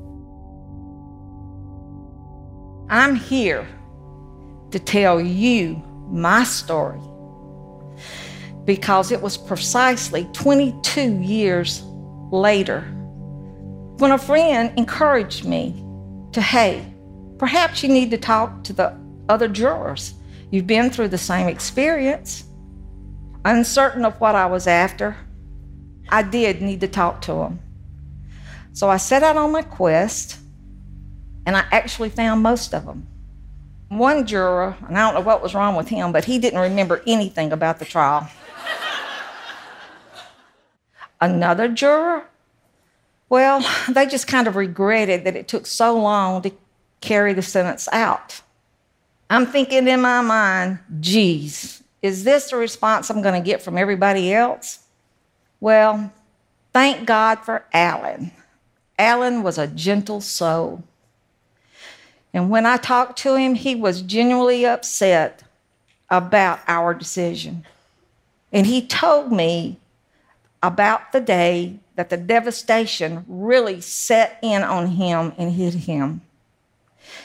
I'm 2.90 3.16
here 3.16 3.68
to 4.72 4.80
tell 4.80 5.20
you 5.20 5.84
my 6.10 6.46
story 6.46 7.02
because 8.64 9.12
it 9.12 9.22
was 9.22 9.38
precisely 9.38 10.26
22 10.32 11.20
years 11.22 11.84
later 12.32 12.82
when 13.98 14.12
a 14.12 14.18
friend 14.18 14.72
encouraged 14.78 15.44
me 15.46 15.84
to, 16.32 16.42
hey, 16.42 16.86
perhaps 17.38 17.84
you 17.84 17.90
need 17.90 18.12
to 18.12 18.18
talk 18.18 18.64
to 18.64 18.74
the 18.74 19.07
other 19.30 19.48
jurors. 19.48 20.14
You've 20.52 20.68
been 20.68 20.90
through 20.90 21.10
the 21.10 21.18
same 21.18 21.48
experience. 21.48 22.46
Uncertain 23.46 24.06
of 24.06 24.20
what 24.20 24.36
I 24.36 24.46
was 24.46 24.68
after, 24.68 25.18
I 26.10 26.24
did 26.24 26.62
need 26.62 26.82
to 26.82 26.88
talk 26.88 27.22
to 27.24 27.34
them. 27.34 27.60
So 28.74 28.90
I 28.90 28.98
set 28.98 29.24
out 29.24 29.38
on 29.38 29.52
my 29.52 29.62
quest, 29.62 30.38
and 31.46 31.56
I 31.56 31.66
actually 31.72 32.10
found 32.10 32.44
most 32.44 32.74
of 32.74 32.86
them. 32.86 33.08
One 33.90 34.26
juror, 34.26 34.78
and 34.88 34.98
I 34.98 35.06
don't 35.06 35.16
know 35.16 35.26
what 35.26 35.42
was 35.42 35.56
wrong 35.56 35.76
with 35.76 35.88
him, 35.88 36.12
but 36.12 36.26
he 36.26 36.40
didn't 36.40 36.60
remember 36.60 37.02
anything 37.08 37.52
about 37.52 37.80
the 37.80 37.86
trial. 37.86 38.30
Another 41.22 41.68
juror, 41.68 42.26
well, 43.30 43.66
they 43.90 44.06
just 44.06 44.28
kind 44.28 44.48
of 44.48 44.56
regretted 44.56 45.24
that 45.26 45.36
it 45.36 45.48
took 45.48 45.66
so 45.66 45.98
long 45.98 46.42
to 46.44 46.52
carry 47.02 47.34
the 47.34 47.42
sentence 47.42 47.88
out. 47.92 48.42
I'm 49.30 49.46
thinking 49.46 49.88
in 49.88 50.02
my 50.02 50.22
mind, 50.22 50.80
geez, 51.00 51.84
is 52.02 52.24
this 52.24 52.50
the 52.50 52.58
response 52.58 53.10
I'm 53.10 53.22
going 53.22 53.42
to 53.42 53.46
get 53.46 53.62
from 53.62 53.78
everybody 53.78 54.34
else? 54.34 54.80
Well, 55.60 56.12
thank 56.72 57.06
God 57.06 57.40
for 57.40 57.66
Alan. 57.74 58.32
Alan 58.98 59.44
was 59.44 59.58
a 59.58 59.68
gentle 59.68 60.22
soul. 60.22 60.84
And 62.34 62.50
when 62.50 62.66
I 62.66 62.78
talked 62.78 63.18
to 63.20 63.36
him, 63.36 63.56
he 63.56 63.76
was 63.76 64.02
genuinely 64.02 64.66
upset 64.66 65.44
about 66.10 66.60
our 66.68 66.94
decision. 66.94 67.66
And 68.52 68.66
he 68.66 68.86
told 68.86 69.32
me 69.32 69.78
about 70.64 71.12
the 71.12 71.20
day 71.20 71.80
that 71.96 72.10
the 72.10 72.18
devastation 72.18 73.26
really 73.28 73.82
set 73.82 74.40
in 74.42 74.64
on 74.64 74.88
him 74.88 75.34
and 75.38 75.52
hit 75.52 75.74
him. 75.74 76.22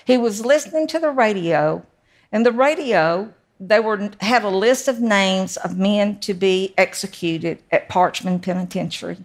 He 0.04 0.16
was 0.16 0.44
listening 0.44 0.86
to 0.88 0.98
the 0.98 1.10
radio, 1.10 1.84
and 2.32 2.44
the 2.44 2.52
radio 2.52 3.32
they 3.68 3.78
were 3.78 4.10
had 4.20 4.42
a 4.42 4.48
list 4.48 4.88
of 4.88 5.00
names 5.00 5.56
of 5.56 5.78
men 5.78 6.18
to 6.18 6.34
be 6.34 6.74
executed 6.76 7.58
at 7.70 7.88
Parchman 7.88 8.42
Penitentiary. 8.42 9.18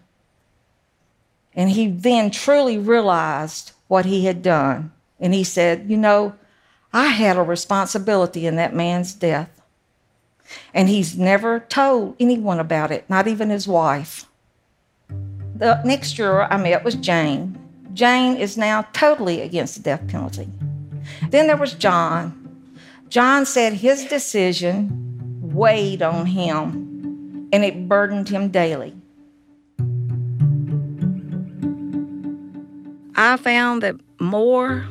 And 1.56 1.72
he 1.72 1.88
then 1.88 2.30
truly 2.30 2.78
realized 2.78 3.72
what 3.88 4.06
he 4.06 4.26
had 4.26 4.44
done. 4.44 4.92
And 5.20 5.34
he 5.34 5.44
said, 5.44 5.90
You 5.90 5.98
know, 5.98 6.36
I 6.94 7.08
had 7.08 7.36
a 7.36 7.42
responsibility 7.42 8.46
in 8.46 8.58
that 8.58 8.76
man's 8.76 9.14
death. 9.14 9.50
And 10.72 10.88
he's 10.88 11.18
never 11.18 11.60
told 11.60 12.16
anyone 12.20 12.60
about 12.60 12.92
it, 12.92 13.10
not 13.10 13.28
even 13.28 13.50
his 13.50 13.68
wife. 13.68 14.26
The 15.56 15.82
next 15.84 16.14
juror 16.14 16.44
I 16.44 16.58
met 16.58 16.84
was 16.84 16.94
Jane. 16.94 17.58
Jane 17.94 18.38
is 18.38 18.56
now 18.56 18.84
totally 18.94 19.42
against 19.42 19.76
the 19.76 19.82
death 19.82 20.08
penalty. 20.08 20.48
Then 21.30 21.48
there 21.48 21.58
was 21.58 21.74
John. 21.74 22.37
John 23.10 23.46
said 23.46 23.74
his 23.74 24.06
decision 24.06 24.90
weighed 25.42 26.02
on 26.02 26.26
him 26.26 27.50
and 27.54 27.64
it 27.64 27.88
burdened 27.88 28.28
him 28.28 28.50
daily. 28.50 28.94
I 33.16 33.38
found 33.38 33.82
that 33.82 33.96
more 34.20 34.86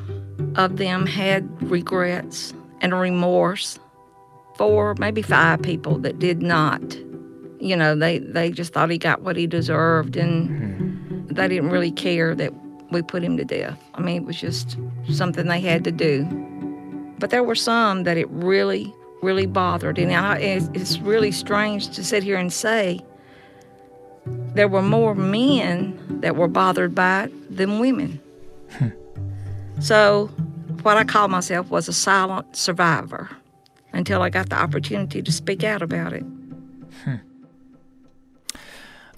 of 0.56 0.78
them 0.78 1.06
had 1.06 1.62
regrets 1.70 2.54
and 2.80 2.98
remorse. 2.98 3.78
Four, 4.56 4.94
maybe 4.98 5.20
five 5.20 5.60
people 5.60 5.98
that 5.98 6.18
did 6.18 6.42
not. 6.42 6.80
You 7.60 7.76
know, 7.76 7.94
they, 7.94 8.18
they 8.18 8.50
just 8.50 8.72
thought 8.72 8.90
he 8.90 8.98
got 8.98 9.22
what 9.22 9.36
he 9.36 9.46
deserved 9.46 10.16
and 10.16 10.48
mm-hmm. 10.48 11.34
they 11.34 11.48
didn't 11.48 11.70
really 11.70 11.90
care 11.90 12.34
that 12.34 12.52
we 12.90 13.02
put 13.02 13.22
him 13.22 13.36
to 13.36 13.44
death. 13.44 13.78
I 13.94 14.00
mean, 14.00 14.22
it 14.22 14.24
was 14.24 14.40
just 14.40 14.78
something 15.12 15.46
they 15.46 15.60
had 15.60 15.84
to 15.84 15.92
do. 15.92 16.26
But 17.18 17.30
there 17.30 17.42
were 17.42 17.54
some 17.54 18.04
that 18.04 18.16
it 18.16 18.28
really, 18.30 18.94
really 19.22 19.46
bothered. 19.46 19.98
And 19.98 20.12
I, 20.12 20.38
it's 20.38 20.98
really 20.98 21.32
strange 21.32 21.88
to 21.90 22.04
sit 22.04 22.22
here 22.22 22.36
and 22.36 22.52
say 22.52 23.00
there 24.54 24.68
were 24.68 24.82
more 24.82 25.14
men 25.14 26.20
that 26.20 26.36
were 26.36 26.48
bothered 26.48 26.94
by 26.94 27.24
it 27.24 27.56
than 27.56 27.78
women. 27.78 28.20
Hmm. 28.70 28.88
So, 29.80 30.26
what 30.82 30.96
I 30.96 31.04
called 31.04 31.30
myself 31.30 31.70
was 31.70 31.88
a 31.88 31.92
silent 31.92 32.56
survivor 32.56 33.30
until 33.92 34.22
I 34.22 34.30
got 34.30 34.48
the 34.48 34.56
opportunity 34.56 35.22
to 35.22 35.32
speak 35.32 35.64
out 35.64 35.82
about 35.82 36.12
it. 36.12 36.24
Hmm. 37.04 37.16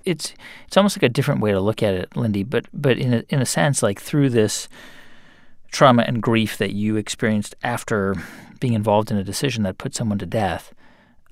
It's 0.04 0.34
it's 0.66 0.76
almost 0.76 0.96
like 0.96 1.02
a 1.02 1.08
different 1.08 1.40
way 1.40 1.52
to 1.52 1.60
look 1.60 1.82
at 1.82 1.94
it, 1.94 2.16
Lindy. 2.16 2.42
But 2.42 2.66
but 2.72 2.98
in 2.98 3.14
a, 3.14 3.24
in 3.28 3.40
a 3.40 3.46
sense, 3.46 3.82
like 3.82 4.00
through 4.00 4.30
this 4.30 4.68
trauma 5.70 6.04
and 6.06 6.22
grief 6.22 6.56
that 6.58 6.72
you 6.72 6.96
experienced 6.96 7.54
after 7.62 8.14
being 8.60 8.72
involved 8.72 9.10
in 9.10 9.16
a 9.16 9.24
decision 9.24 9.62
that 9.64 9.78
put 9.78 9.94
someone 9.94 10.18
to 10.18 10.26
death, 10.26 10.72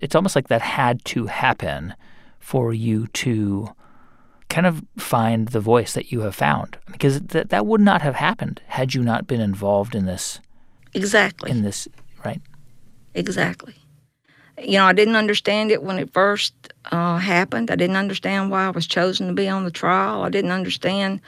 it's 0.01 0.15
almost 0.15 0.37
like 0.37 0.49
that 0.49 0.63
had 0.63 1.05
to 1.07 1.27
happen 1.27 1.95
for 2.39 2.73
you 2.73 3.07
to 3.09 3.69
kind 4.49 4.67
of 4.67 4.85
find 4.97 5.49
the 5.49 5.61
voice 5.61 5.95
that 5.95 6.13
you 6.13 6.21
have 6.21 6.35
found. 6.35 6.79
Because 6.91 7.21
that 7.21 7.51
that 7.51 7.67
would 7.67 7.81
not 7.81 8.03
have 8.03 8.15
happened 8.15 8.61
had 8.67 8.95
you 8.95 9.03
not 9.03 9.27
been 9.27 9.41
involved 9.41 9.95
in 9.95 10.07
this 10.07 10.41
exactly. 10.95 11.51
in 11.51 11.63
this 11.63 11.89
right? 12.25 12.41
Exactly. 13.15 13.75
You 14.63 14.79
know 14.79 14.87
i 14.87 14.93
didn't 14.93 15.17
understand 15.17 15.71
it 15.71 15.83
when 15.83 15.99
it 15.99 16.13
first 16.13 16.55
uh, 16.93 17.19
happened. 17.19 17.71
I 17.71 17.77
didn't 17.77 17.97
understand 17.97 18.51
why 18.51 18.67
i 18.67 18.71
was 18.71 18.87
chosen 18.87 19.27
to 19.27 19.33
be 19.33 19.49
on 19.49 19.65
the 19.65 19.71
trial. 19.71 20.23
I 20.23 20.29
didn't 20.29 20.53
understand 20.53 21.21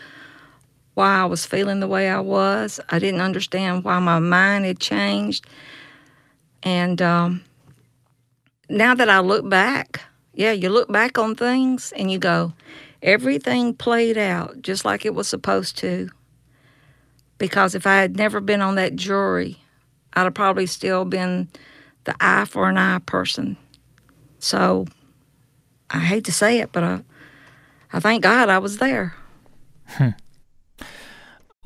why 0.99 1.21
I 1.21 1.27
was 1.27 1.47
feeling 1.47 1.79
the 1.79 1.87
way 1.87 2.11
I 2.11 2.19
was. 2.19 2.81
I 2.89 2.99
didn't 2.99 3.21
understand 3.21 3.85
why 3.85 4.01
my 4.01 4.19
mind 4.19 4.65
had 4.65 4.81
changed. 4.81 5.47
And 6.65 7.01
um, 7.01 7.45
now 8.69 8.97
that 8.97 9.09
I 9.09 9.21
look 9.21 9.49
back, 9.49 10.01
yeah, 10.35 10.51
you 10.51 10.71
look 10.71 10.91
back 10.91 11.17
on 11.17 11.37
things 11.37 11.93
and 11.93 12.11
you 12.11 12.19
go, 12.19 12.53
everything 13.01 13.75
played 13.75 14.19
out 14.19 14.61
just 14.61 14.85
like 14.85 15.07
it 15.07 15.15
was 15.15 15.29
supposed 15.29 15.79
to. 15.79 16.11
Because 17.39 17.77
if 17.77 17.87
I 17.87 17.99
had 17.99 18.17
never 18.17 18.41
been 18.41 18.61
on 18.61 18.75
that 18.75 18.97
jury, 18.97 19.57
I'd 20.15 20.25
have 20.25 20.35
probably 20.35 20.67
still 20.67 21.05
been 21.05 21.49
the 22.05 22.17
eye 22.19 22.45
for 22.45 22.69
an 22.69 22.77
eye 22.77 22.99
person. 23.07 23.57
So 24.41 24.87
I 25.91 26.01
hate 26.01 26.25
to 26.25 26.33
say 26.33 26.59
it, 26.59 26.73
but 26.73 26.83
I, 26.83 27.03
I 27.93 28.01
thank 28.01 28.25
God 28.25 28.49
I 28.49 28.59
was 28.59 28.79
there. 28.79 29.15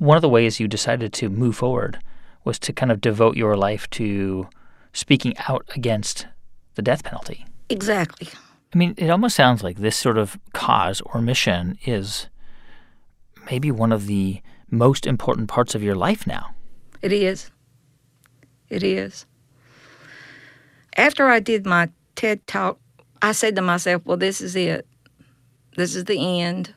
One 0.02 0.16
of 0.16 0.22
the 0.22 0.28
ways 0.28 0.58
you 0.58 0.66
decided 0.66 1.12
to 1.12 1.28
move 1.28 1.54
forward 1.54 2.00
was 2.42 2.58
to 2.58 2.72
kind 2.72 2.90
of 2.90 3.00
devote 3.00 3.36
your 3.36 3.56
life 3.56 3.88
to 3.90 4.48
speaking 4.92 5.32
out 5.46 5.64
against 5.76 6.26
the 6.74 6.82
death 6.82 7.04
penalty. 7.04 7.46
Exactly. 7.68 8.28
I 8.74 8.78
mean, 8.78 8.94
it 8.96 9.10
almost 9.10 9.36
sounds 9.36 9.62
like 9.62 9.76
this 9.76 9.96
sort 9.96 10.18
of 10.18 10.36
cause 10.52 11.02
or 11.02 11.22
mission 11.22 11.78
is 11.86 12.26
maybe 13.48 13.70
one 13.70 13.92
of 13.92 14.08
the 14.08 14.42
most 14.72 15.06
important 15.06 15.48
parts 15.48 15.76
of 15.76 15.84
your 15.84 15.94
life 15.94 16.26
now. 16.26 16.52
It 17.00 17.12
is. 17.12 17.52
It 18.70 18.82
is. 18.82 19.24
After 20.96 21.28
I 21.28 21.38
did 21.38 21.64
my 21.64 21.90
TED 22.16 22.44
talk, 22.48 22.80
I 23.22 23.30
said 23.30 23.54
to 23.54 23.62
myself, 23.62 24.02
well, 24.04 24.16
this 24.16 24.40
is 24.40 24.56
it. 24.56 24.84
This 25.76 25.94
is 25.94 26.06
the 26.06 26.40
end. 26.40 26.74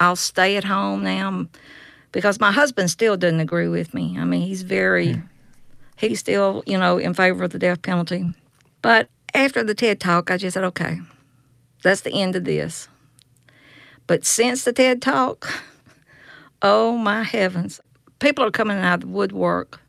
I'll 0.00 0.16
stay 0.16 0.56
at 0.56 0.64
home 0.64 1.04
now 1.04 1.48
because 2.14 2.38
my 2.38 2.52
husband 2.52 2.90
still 2.90 3.16
doesn't 3.16 3.40
agree 3.40 3.66
with 3.66 3.92
me. 3.92 4.16
I 4.16 4.24
mean, 4.24 4.42
he's 4.42 4.62
very, 4.62 5.08
yeah. 5.08 5.20
he's 5.96 6.20
still, 6.20 6.62
you 6.64 6.78
know, 6.78 6.96
in 6.96 7.12
favor 7.12 7.42
of 7.42 7.50
the 7.50 7.58
death 7.58 7.82
penalty. 7.82 8.32
But 8.82 9.08
after 9.34 9.64
the 9.64 9.74
TED 9.74 9.98
talk, 9.98 10.30
I 10.30 10.36
just 10.36 10.54
said, 10.54 10.62
okay, 10.62 11.00
that's 11.82 12.02
the 12.02 12.12
end 12.12 12.36
of 12.36 12.44
this. 12.44 12.88
But 14.06 14.24
since 14.24 14.62
the 14.62 14.72
TED 14.72 15.02
talk, 15.02 15.52
oh 16.62 16.96
my 16.96 17.24
heavens, 17.24 17.80
people 18.20 18.44
are 18.44 18.52
coming 18.52 18.78
out 18.78 18.94
of 18.94 19.00
the 19.00 19.06
woodwork 19.08 19.80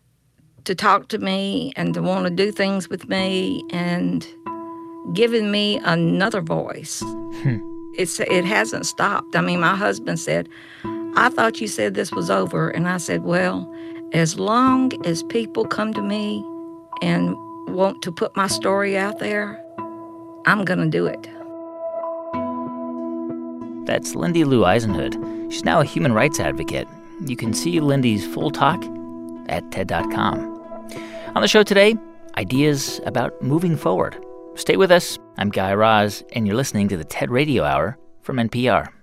to 0.63 0.73
talk 0.73 1.09
to 1.09 1.19
me 1.19 1.73
and 1.75 1.93
to 1.93 2.01
want 2.01 2.25
to 2.25 2.31
do 2.31 2.51
things 2.51 2.89
with 2.89 3.07
me 3.07 3.63
and 3.69 4.27
giving 5.13 5.51
me 5.51 5.77
another 5.83 6.41
voice. 6.41 7.01
Hmm. 7.03 7.59
It's 7.99 8.19
it 8.19 8.45
hasn't 8.45 8.87
stopped. 8.87 9.35
I 9.35 9.41
mean, 9.41 9.59
my 9.59 9.75
husband 9.75 10.19
said, 10.19 10.49
I 11.17 11.29
thought 11.29 11.61
you 11.61 11.67
said 11.67 11.93
this 11.93 12.11
was 12.11 12.29
over. 12.29 12.69
And 12.69 12.87
I 12.87 12.97
said, 12.97 13.23
Well, 13.23 13.71
as 14.13 14.37
long 14.37 14.91
as 15.05 15.23
people 15.23 15.65
come 15.65 15.93
to 15.93 16.01
me 16.01 16.43
and 17.01 17.35
want 17.73 18.01
to 18.03 18.11
put 18.11 18.35
my 18.35 18.47
story 18.47 18.97
out 18.97 19.19
there, 19.19 19.61
I'm 20.45 20.65
going 20.65 20.79
to 20.79 20.89
do 20.89 21.05
it. 21.05 21.29
That's 23.85 24.15
Lindy 24.15 24.43
Lou 24.43 24.61
Isonhood. 24.61 25.51
She's 25.51 25.63
now 25.63 25.79
a 25.79 25.85
human 25.85 26.13
rights 26.13 26.39
advocate. 26.39 26.87
You 27.25 27.35
can 27.35 27.53
see 27.53 27.79
Lindy's 27.79 28.25
full 28.33 28.51
talk 28.51 28.83
at 29.47 29.71
TED.com. 29.71 30.55
On 31.35 31.41
the 31.41 31.47
show 31.47 31.63
today, 31.63 31.95
ideas 32.37 32.99
about 33.05 33.39
moving 33.41 33.77
forward. 33.77 34.17
Stay 34.55 34.75
with 34.75 34.91
us. 34.91 35.19
I'm 35.37 35.49
Guy 35.49 35.73
Raz, 35.73 36.23
and 36.33 36.47
you're 36.47 36.55
listening 36.55 36.87
to 36.89 36.97
the 36.97 37.03
TED 37.03 37.29
Radio 37.29 37.63
Hour 37.63 37.97
from 38.21 38.37
NPR. 38.37 38.94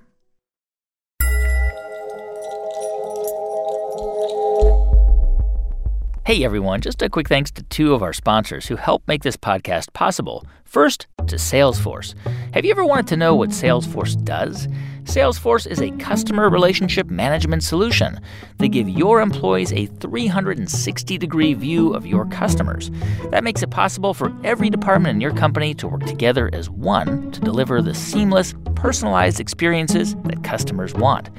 Hey 6.25 6.45
everyone, 6.45 6.81
just 6.81 7.03
a 7.03 7.11
quick 7.11 7.29
thanks 7.29 7.51
to 7.51 7.65
two 7.65 7.95
of 7.95 8.03
our 8.05 8.13
sponsors 8.13 8.69
who 8.69 8.77
help 8.77 9.03
make 9.09 9.25
this 9.25 9.37
podcast 9.37 9.93
possible. 9.93 10.47
First, 10.65 11.09
to 11.27 11.35
Salesforce. 11.35 12.15
Have 12.55 12.65
you 12.65 12.71
ever 12.71 12.87
wanted 12.87 13.09
to 13.09 13.17
know 13.17 13.35
what 13.35 13.51
Salesforce 13.51 14.23
does? 14.25 14.69
Salesforce 15.05 15.67
is 15.67 15.81
a 15.81 15.91
customer 15.93 16.49
relationship 16.49 17.11
management 17.11 17.65
solution. 17.65 18.21
They 18.59 18.69
give 18.69 18.89
your 18.89 19.21
employees 19.21 19.73
a 19.73 19.87
360 19.87 21.19
degree 21.19 21.55
view 21.55 21.93
of 21.93 22.07
your 22.07 22.25
customers. 22.27 22.91
That 23.31 23.43
makes 23.43 23.63
it 23.63 23.71
possible 23.71 24.15
for 24.15 24.33
every 24.45 24.71
department 24.71 25.17
in 25.17 25.21
your 25.21 25.35
company 25.35 25.75
to 25.75 25.89
work 25.89 26.05
together 26.05 26.49
as 26.53 26.71
one 26.71 27.33
to 27.33 27.41
deliver 27.41 27.83
the 27.83 27.95
seamless, 27.95 28.55
personalized 28.77 29.41
experiences 29.41 30.15
that 30.25 30.45
customers 30.45 30.95
want. 30.95 31.31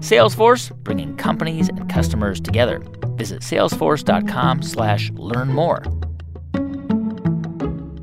Salesforce, 0.00 0.74
bringing 0.82 1.14
companies 1.16 1.68
and 1.68 1.88
customers 1.90 2.40
together. 2.40 2.78
Visit 3.16 3.42
salesforce.com 3.42 4.62
slash 4.62 5.10
learn 5.12 5.48
more. 5.48 5.82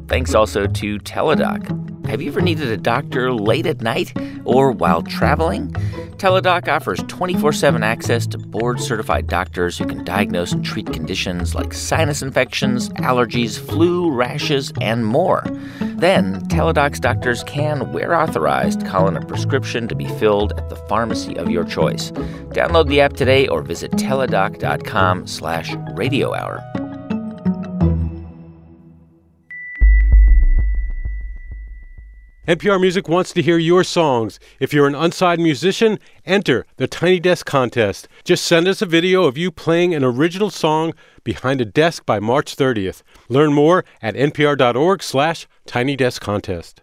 Thanks 0.08 0.36
also 0.36 0.68
to 0.68 1.00
Teladoc. 1.00 1.87
Have 2.08 2.22
you 2.22 2.32
ever 2.32 2.40
needed 2.40 2.70
a 2.70 2.78
doctor 2.78 3.34
late 3.34 3.66
at 3.66 3.82
night 3.82 4.14
or 4.46 4.72
while 4.72 5.02
traveling? 5.02 5.74
Teladoc 6.18 6.70
offers 6.70 7.00
24 7.10 7.52
7 7.52 7.84
access 7.84 8.26
to 8.28 8.38
board 8.38 8.80
certified 8.80 9.28
doctors 9.28 9.78
who 9.78 9.86
can 9.86 10.06
diagnose 10.06 10.54
and 10.54 10.64
treat 10.64 10.92
conditions 10.92 11.54
like 11.54 11.74
sinus 11.74 12.22
infections, 12.22 12.90
allergies, 12.90 13.60
flu, 13.60 14.10
rashes, 14.10 14.72
and 14.80 15.06
more. 15.06 15.44
Then, 15.80 16.42
Teladoc's 16.48 17.02
doctors 17.02 17.44
can, 17.44 17.92
where 17.92 18.16
authorized, 18.16 18.86
call 18.86 19.10
in 19.10 19.18
a 19.18 19.26
prescription 19.26 19.90
to 19.90 19.96
be 19.96 20.08
filled 20.18 20.54
at 20.58 20.70
the 20.70 20.76
pharmacy 20.88 21.38
of 21.38 21.50
your 21.50 21.66
choice. 21.66 22.12
Download 22.52 22.88
the 22.88 23.02
app 23.02 23.14
today 23.14 23.48
or 23.50 23.62
visit 23.62 23.92
teladoc.com 23.92 25.28
slash 25.28 25.76
radio 25.96 26.34
hour. 26.34 26.87
NPR 32.48 32.80
Music 32.80 33.10
wants 33.10 33.34
to 33.34 33.42
hear 33.42 33.58
your 33.58 33.84
songs. 33.84 34.40
If 34.62 34.72
you're 34.72 34.88
an 34.88 34.96
unsigned 34.96 35.44
musician, 35.44 36.00
enter 36.26 36.66
the 36.78 36.88
Tiny 36.88 37.20
Desk 37.20 37.46
contest. 37.46 38.08
Just 38.24 38.46
send 38.46 38.70
us 38.70 38.82
a 38.82 38.86
video 38.86 39.26
of 39.26 39.38
you 39.38 39.52
playing 39.52 39.94
an 39.94 40.02
original 40.02 40.50
song 40.50 40.94
behind 41.26 41.60
a 41.60 41.66
desk 41.66 42.06
by 42.06 42.22
March 42.22 42.56
30th. 42.56 43.04
Learn 43.28 43.52
more 43.52 43.84
at 44.02 44.16
npr.org 44.16 45.04
slash 45.04 45.46
tinydeskcontest. 45.68 46.80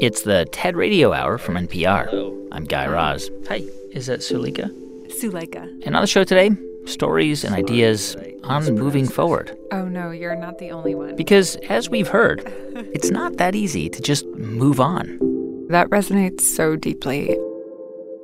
It's 0.00 0.22
the 0.22 0.46
TED 0.52 0.76
Radio 0.76 1.12
Hour 1.12 1.38
from 1.38 1.56
NPR. 1.56 2.48
I'm 2.52 2.62
Guy 2.62 2.86
Raz. 2.86 3.28
Hi, 3.48 3.64
is 3.90 4.06
that 4.06 4.20
Suleika? 4.20 4.70
Suleika. 5.08 5.84
And 5.84 5.96
on 5.96 6.02
the 6.02 6.06
show 6.06 6.22
today, 6.22 6.50
stories 6.88 7.44
and 7.44 7.54
ideas 7.54 8.16
on 8.44 8.74
moving 8.74 9.06
forward. 9.06 9.56
Oh, 9.70 9.84
no, 9.84 10.10
you're 10.10 10.36
not 10.36 10.58
the 10.58 10.70
only 10.70 10.94
one. 10.94 11.16
Because 11.16 11.56
as 11.68 11.88
we've 11.88 12.08
heard, 12.08 12.42
it's 12.94 13.10
not 13.10 13.36
that 13.36 13.54
easy 13.54 13.88
to 13.90 14.00
just 14.02 14.26
move 14.36 14.80
on. 14.80 15.06
That 15.68 15.88
resonates 15.90 16.40
so 16.40 16.76
deeply 16.76 17.36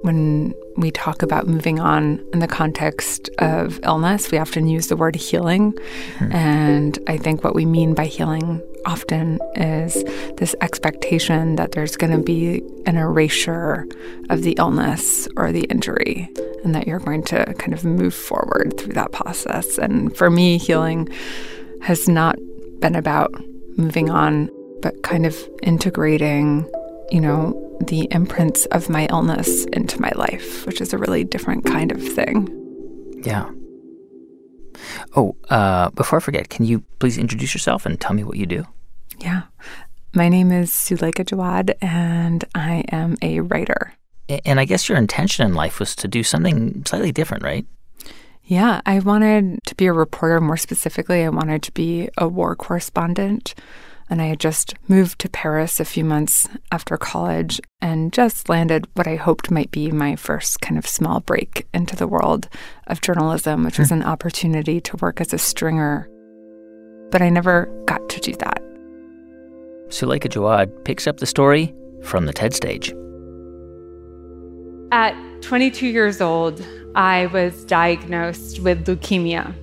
when 0.00 0.54
we 0.76 0.90
talk 0.90 1.22
about 1.22 1.46
moving 1.46 1.78
on 1.78 2.24
in 2.32 2.40
the 2.40 2.48
context 2.48 3.30
of 3.38 3.78
illness, 3.84 4.30
we 4.30 4.38
often 4.38 4.66
use 4.66 4.88
the 4.88 4.96
word 4.96 5.14
healing. 5.14 5.72
Mm-hmm. 6.18 6.32
And 6.32 6.98
I 7.06 7.16
think 7.16 7.44
what 7.44 7.54
we 7.54 7.64
mean 7.64 7.94
by 7.94 8.06
healing 8.06 8.60
often 8.86 9.38
is 9.54 10.04
this 10.36 10.54
expectation 10.60 11.56
that 11.56 11.72
there's 11.72 11.96
going 11.96 12.12
to 12.12 12.22
be 12.22 12.62
an 12.86 12.96
erasure 12.96 13.86
of 14.30 14.42
the 14.42 14.52
illness 14.58 15.26
or 15.36 15.52
the 15.52 15.64
injury, 15.64 16.28
and 16.64 16.74
that 16.74 16.86
you're 16.86 16.98
going 16.98 17.22
to 17.24 17.54
kind 17.58 17.72
of 17.72 17.84
move 17.84 18.14
forward 18.14 18.74
through 18.78 18.92
that 18.94 19.12
process. 19.12 19.78
And 19.78 20.14
for 20.16 20.28
me, 20.28 20.58
healing 20.58 21.08
has 21.82 22.08
not 22.08 22.36
been 22.80 22.94
about 22.94 23.32
moving 23.76 24.10
on, 24.10 24.50
but 24.82 25.02
kind 25.02 25.24
of 25.24 25.36
integrating, 25.62 26.70
you 27.10 27.20
know, 27.20 27.60
the 27.80 28.08
imprints 28.10 28.66
of 28.66 28.88
my 28.88 29.06
illness 29.06 29.64
into 29.66 30.00
my 30.00 30.12
life, 30.14 30.66
which 30.66 30.80
is 30.80 30.92
a 30.92 30.98
really 30.98 31.24
different 31.24 31.64
kind 31.64 31.90
of 31.90 32.02
thing. 32.02 32.48
Yeah. 33.24 33.50
Oh, 35.16 35.36
uh, 35.50 35.90
before 35.90 36.18
I 36.18 36.22
forget, 36.22 36.48
can 36.48 36.64
you 36.64 36.80
please 36.98 37.18
introduce 37.18 37.54
yourself 37.54 37.86
and 37.86 38.00
tell 38.00 38.14
me 38.14 38.24
what 38.24 38.36
you 38.36 38.46
do? 38.46 38.64
Yeah. 39.18 39.42
My 40.14 40.28
name 40.28 40.52
is 40.52 40.70
Suleika 40.70 41.24
Jaouad, 41.24 41.74
and 41.80 42.44
I 42.54 42.84
am 42.92 43.16
a 43.22 43.40
writer. 43.40 43.94
And 44.44 44.60
I 44.60 44.64
guess 44.64 44.88
your 44.88 44.96
intention 44.96 45.46
in 45.46 45.54
life 45.54 45.80
was 45.80 45.94
to 45.96 46.08
do 46.08 46.22
something 46.22 46.84
slightly 46.86 47.12
different, 47.12 47.42
right? 47.42 47.66
Yeah, 48.44 48.80
I 48.84 48.98
wanted 48.98 49.58
to 49.66 49.74
be 49.74 49.86
a 49.86 49.92
reporter. 49.92 50.40
More 50.40 50.56
specifically, 50.56 51.24
I 51.24 51.30
wanted 51.30 51.62
to 51.62 51.72
be 51.72 52.10
a 52.18 52.28
war 52.28 52.54
correspondent 52.54 53.54
and 54.10 54.20
I 54.20 54.26
had 54.26 54.40
just 54.40 54.74
moved 54.88 55.18
to 55.20 55.28
Paris 55.28 55.80
a 55.80 55.84
few 55.84 56.04
months 56.04 56.48
after 56.70 56.96
college 56.96 57.60
and 57.80 58.12
just 58.12 58.48
landed 58.48 58.86
what 58.94 59.06
I 59.06 59.16
hoped 59.16 59.50
might 59.50 59.70
be 59.70 59.90
my 59.90 60.16
first 60.16 60.60
kind 60.60 60.78
of 60.78 60.86
small 60.86 61.20
break 61.20 61.66
into 61.72 61.96
the 61.96 62.06
world 62.06 62.48
of 62.86 63.00
journalism, 63.00 63.64
which 63.64 63.78
was 63.78 63.88
hmm. 63.88 63.94
an 63.94 64.02
opportunity 64.02 64.80
to 64.82 64.96
work 64.98 65.20
as 65.20 65.32
a 65.32 65.38
stringer. 65.38 66.08
But 67.10 67.22
I 67.22 67.28
never 67.28 67.66
got 67.86 68.08
to 68.10 68.20
do 68.20 68.32
that. 68.36 68.62
Suleika 69.88 70.28
Jaouad 70.28 70.84
picks 70.84 71.06
up 71.06 71.18
the 71.18 71.26
story 71.26 71.74
from 72.02 72.26
the 72.26 72.32
TED 72.32 72.54
stage. 72.54 72.94
At 74.92 75.14
22 75.42 75.86
years 75.86 76.20
old, 76.20 76.64
I 76.94 77.26
was 77.26 77.64
diagnosed 77.64 78.60
with 78.60 78.86
leukemia. 78.86 79.54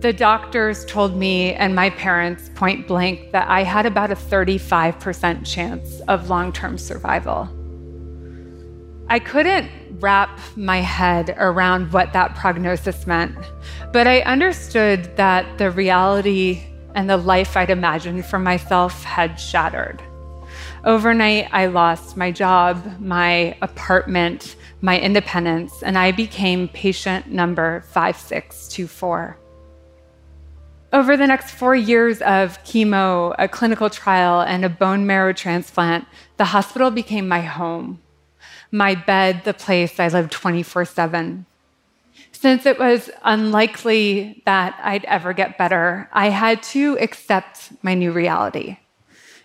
The 0.00 0.14
doctors 0.14 0.86
told 0.86 1.14
me 1.14 1.52
and 1.52 1.74
my 1.74 1.90
parents 1.90 2.48
point 2.54 2.88
blank 2.88 3.32
that 3.32 3.50
I 3.50 3.64
had 3.64 3.84
about 3.84 4.10
a 4.10 4.14
35% 4.14 5.44
chance 5.44 6.00
of 6.08 6.30
long 6.30 6.54
term 6.54 6.78
survival. 6.78 7.50
I 9.10 9.18
couldn't 9.18 9.70
wrap 10.00 10.40
my 10.56 10.78
head 10.78 11.34
around 11.36 11.92
what 11.92 12.14
that 12.14 12.34
prognosis 12.34 13.06
meant, 13.06 13.36
but 13.92 14.06
I 14.06 14.20
understood 14.22 15.14
that 15.18 15.58
the 15.58 15.70
reality 15.70 16.62
and 16.94 17.10
the 17.10 17.18
life 17.18 17.54
I'd 17.54 17.68
imagined 17.68 18.24
for 18.24 18.38
myself 18.38 19.04
had 19.04 19.38
shattered. 19.38 20.02
Overnight, 20.82 21.50
I 21.52 21.66
lost 21.66 22.16
my 22.16 22.32
job, 22.32 22.98
my 23.00 23.54
apartment, 23.60 24.56
my 24.80 24.98
independence, 24.98 25.82
and 25.82 25.98
I 25.98 26.10
became 26.12 26.68
patient 26.68 27.26
number 27.26 27.82
5624. 27.92 29.36
Over 30.92 31.16
the 31.16 31.26
next 31.26 31.52
four 31.52 31.76
years 31.76 32.20
of 32.20 32.62
chemo, 32.64 33.32
a 33.38 33.46
clinical 33.46 33.88
trial, 33.88 34.40
and 34.40 34.64
a 34.64 34.68
bone 34.68 35.06
marrow 35.06 35.32
transplant, 35.32 36.04
the 36.36 36.46
hospital 36.46 36.90
became 36.90 37.28
my 37.28 37.42
home, 37.42 38.00
my 38.72 38.96
bed, 38.96 39.42
the 39.44 39.54
place 39.54 40.00
I 40.00 40.08
lived 40.08 40.32
24 40.32 40.84
7. 40.84 41.46
Since 42.32 42.66
it 42.66 42.78
was 42.78 43.08
unlikely 43.22 44.42
that 44.46 44.80
I'd 44.82 45.04
ever 45.04 45.32
get 45.32 45.56
better, 45.56 46.08
I 46.12 46.30
had 46.30 46.60
to 46.74 46.98
accept 46.98 47.70
my 47.82 47.94
new 47.94 48.10
reality. 48.10 48.78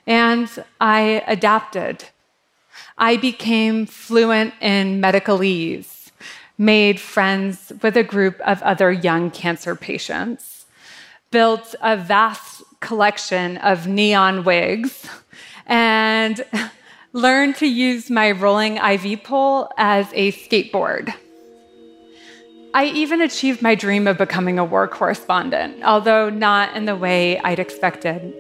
And 0.07 0.49
I 0.81 1.23
adapted. 1.27 2.05
I 2.97 3.17
became 3.17 3.85
fluent 3.85 4.55
in 4.61 4.99
medicalese, 4.99 6.09
made 6.57 6.99
friends 6.99 7.71
with 7.83 7.95
a 7.97 8.03
group 8.03 8.39
of 8.39 8.63
other 8.63 8.91
young 8.91 9.29
cancer 9.29 9.75
patients 9.75 10.54
built 11.35 11.75
a 11.81 11.97
vast 11.97 12.63
collection 12.79 13.57
of 13.57 13.87
neon 13.87 14.45
wigs 14.45 15.05
and 15.65 16.45
learned 17.11 17.57
to 17.57 17.65
use 17.67 18.09
my 18.09 18.31
rolling 18.31 18.77
IV 18.77 19.21
pole 19.25 19.69
as 19.77 20.07
a 20.13 20.31
skateboard. 20.31 21.13
I 22.73 22.85
even 22.85 23.19
achieved 23.19 23.61
my 23.61 23.75
dream 23.75 24.07
of 24.07 24.17
becoming 24.17 24.57
a 24.57 24.63
war 24.63 24.87
correspondent, 24.87 25.83
although 25.83 26.29
not 26.29 26.73
in 26.73 26.85
the 26.85 26.95
way 26.95 27.37
I'd 27.39 27.59
expected. 27.59 28.33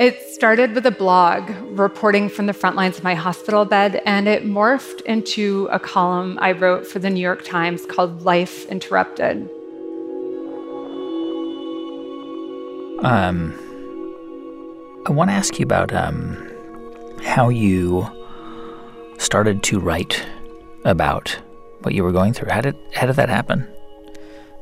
It 0.00 0.20
started 0.34 0.74
with 0.74 0.86
a 0.86 0.90
blog 0.90 1.50
reporting 1.78 2.28
from 2.28 2.46
the 2.46 2.52
front 2.52 2.74
lines 2.74 2.98
of 2.98 3.04
my 3.04 3.14
hospital 3.14 3.64
bed, 3.64 4.02
and 4.06 4.26
it 4.26 4.44
morphed 4.44 5.02
into 5.02 5.68
a 5.70 5.78
column 5.78 6.40
I 6.42 6.50
wrote 6.50 6.84
for 6.84 6.98
the 6.98 7.10
New 7.10 7.20
York 7.20 7.44
Times 7.44 7.86
called 7.86 8.22
Life 8.22 8.68
Interrupted. 8.68 9.48
Um, 13.02 13.52
I 15.06 15.10
want 15.10 15.30
to 15.30 15.34
ask 15.34 15.58
you 15.58 15.64
about 15.64 15.92
um, 15.92 16.50
how 17.22 17.48
you 17.48 18.06
started 19.18 19.62
to 19.64 19.80
write 19.80 20.24
about 20.84 21.36
what 21.82 21.94
you 21.94 22.02
were 22.02 22.12
going 22.12 22.32
through. 22.32 22.50
How 22.50 22.60
did 22.60 22.76
how 22.94 23.06
did 23.06 23.16
that 23.16 23.28
happen? 23.28 23.66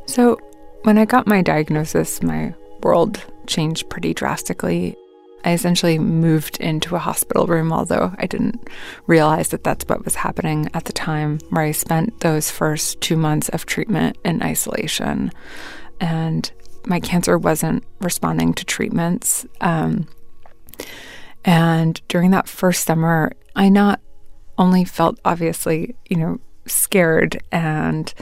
So, 0.07 0.39
when 0.83 0.99
I 0.99 1.05
got 1.05 1.27
my 1.27 1.43
diagnosis, 1.43 2.23
my 2.23 2.55
world 2.83 3.23
changed 3.47 3.89
pretty 3.89 4.15
drastically. 4.15 4.97
I 5.45 5.53
essentially 5.53 5.99
moved 5.99 6.59
into 6.59 6.95
a 6.95 7.01
hospital 7.01 7.47
room, 7.47 7.73
although 7.73 8.15
I 8.19 8.27
didn't 8.27 8.69
realize 9.07 9.49
that 9.49 9.65
that's 9.65 9.85
what 9.89 10.05
was 10.05 10.15
happening 10.15 10.69
at 10.75 10.85
the 10.85 10.93
time, 10.93 11.39
where 11.51 11.65
I 11.65 11.73
spent 11.73 12.21
those 12.21 12.51
first 12.51 13.01
two 13.01 13.17
months 13.17 13.49
of 13.49 13.67
treatment 13.67 14.17
in 14.25 14.43
isolation. 14.43 15.33
And 16.01 16.51
my 16.87 17.01
cancer 17.01 17.39
wasn't 17.39 17.85
responding 18.01 18.55
to 18.55 18.65
treatments. 18.65 19.47
Um, 19.61 20.07
and 21.45 22.01
during 22.09 22.31
that 22.31 22.49
first 22.49 22.85
summer, 22.85 23.33
I 23.57 23.69
not 23.69 24.01
only 24.59 24.85
felt 24.85 25.19
obviously, 25.25 25.97
you 26.09 26.17
know, 26.17 26.41
scared 26.67 27.43
and 27.51 28.13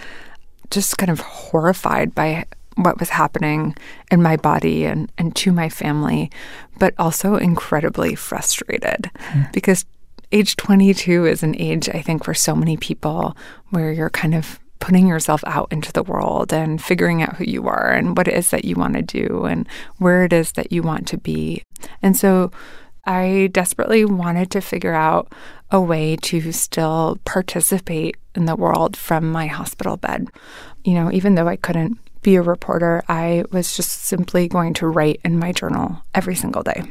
just 0.70 0.96
kind 0.98 1.10
of 1.10 1.20
horrified 1.20 2.14
by 2.14 2.46
what 2.76 2.98
was 2.98 3.10
happening 3.10 3.76
in 4.10 4.22
my 4.22 4.36
body 4.36 4.84
and, 4.84 5.10
and 5.18 5.34
to 5.36 5.52
my 5.52 5.68
family, 5.68 6.30
but 6.78 6.94
also 6.98 7.36
incredibly 7.36 8.14
frustrated 8.14 9.10
mm. 9.14 9.52
because 9.52 9.84
age 10.32 10.56
22 10.56 11.26
is 11.26 11.42
an 11.42 11.54
age, 11.58 11.88
I 11.88 12.00
think, 12.00 12.24
for 12.24 12.34
so 12.34 12.54
many 12.54 12.76
people 12.76 13.36
where 13.70 13.92
you're 13.92 14.10
kind 14.10 14.34
of 14.34 14.60
putting 14.80 15.06
yourself 15.06 15.44
out 15.46 15.68
into 15.70 15.92
the 15.92 16.02
world 16.02 16.52
and 16.52 16.82
figuring 16.82 17.22
out 17.22 17.36
who 17.36 17.44
you 17.44 17.68
are 17.68 17.92
and 17.92 18.16
what 18.16 18.26
it 18.26 18.34
is 18.34 18.50
that 18.50 18.64
you 18.64 18.74
want 18.74 18.94
to 18.94 19.02
do 19.02 19.44
and 19.44 19.68
where 19.98 20.24
it 20.24 20.32
is 20.32 20.52
that 20.52 20.72
you 20.72 20.82
want 20.82 21.06
to 21.06 21.18
be. 21.18 21.62
And 22.02 22.16
so 22.16 22.50
I 23.04 23.50
desperately 23.52 24.04
wanted 24.04 24.50
to 24.52 24.60
figure 24.60 24.94
out 24.94 25.32
a 25.70 25.80
way 25.80 26.16
to 26.16 26.52
still 26.52 27.18
participate 27.24 28.16
in 28.34 28.46
the 28.46 28.56
world 28.56 28.96
from 28.96 29.30
my 29.30 29.46
hospital 29.46 29.96
bed. 29.96 30.28
You 30.84 30.94
know, 30.94 31.12
even 31.12 31.34
though 31.34 31.48
I 31.48 31.56
couldn't 31.56 31.98
be 32.22 32.36
a 32.36 32.42
reporter, 32.42 33.02
I 33.08 33.44
was 33.50 33.76
just 33.76 33.90
simply 33.90 34.48
going 34.48 34.74
to 34.74 34.86
write 34.86 35.20
in 35.24 35.38
my 35.38 35.52
journal 35.52 36.02
every 36.14 36.34
single 36.34 36.62
day. 36.62 36.82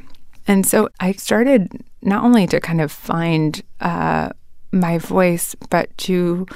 And 0.48 0.66
so 0.66 0.90
I 1.00 1.12
started 1.14 1.84
not 2.02 2.24
only 2.24 2.48
to 2.48 2.60
kind 2.60 2.82
of 2.82 2.92
find 2.92 3.62
uh, 3.82 4.30
my 4.72 4.98
voice, 4.98 5.56
but 5.70 5.96
to 6.00 6.48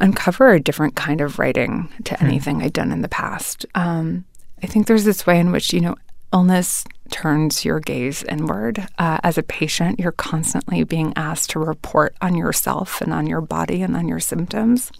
uncover 0.00 0.52
a 0.52 0.60
different 0.60 0.96
kind 0.96 1.20
of 1.20 1.38
writing 1.38 1.88
to 2.04 2.16
hmm. 2.16 2.26
anything 2.26 2.62
I'd 2.62 2.72
done 2.72 2.92
in 2.92 3.02
the 3.02 3.08
past. 3.08 3.66
Um, 3.74 4.24
I 4.62 4.66
think 4.66 4.86
there's 4.86 5.04
this 5.04 5.26
way 5.26 5.38
in 5.38 5.52
which, 5.52 5.72
you 5.72 5.80
know, 5.80 5.96
illness 6.32 6.84
turns 7.10 7.64
your 7.64 7.80
gaze 7.80 8.22
inward. 8.24 8.86
Uh, 8.98 9.18
as 9.22 9.36
a 9.36 9.42
patient, 9.42 9.98
you're 9.98 10.12
constantly 10.12 10.84
being 10.84 11.12
asked 11.16 11.50
to 11.50 11.58
report 11.58 12.14
on 12.20 12.36
yourself 12.36 13.00
and 13.00 13.12
on 13.12 13.26
your 13.26 13.40
body 13.40 13.82
and 13.82 13.96
on 13.96 14.06
your 14.06 14.20
symptoms. 14.20 14.92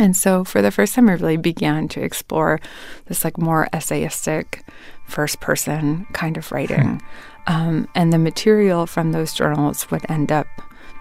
And 0.00 0.16
so, 0.16 0.42
for 0.42 0.60
the 0.60 0.72
first 0.72 0.94
time, 0.94 1.08
I 1.08 1.12
really 1.12 1.36
began 1.36 1.86
to 1.88 2.02
explore 2.02 2.60
this 3.06 3.22
like 3.22 3.38
more 3.38 3.68
essayistic, 3.72 4.62
first 5.06 5.40
person 5.40 6.06
kind 6.12 6.36
of 6.36 6.50
writing. 6.50 7.00
Um, 7.46 7.88
and 7.94 8.12
the 8.12 8.18
material 8.18 8.86
from 8.86 9.12
those 9.12 9.32
journals 9.32 9.88
would 9.90 10.08
end 10.10 10.32
up 10.32 10.48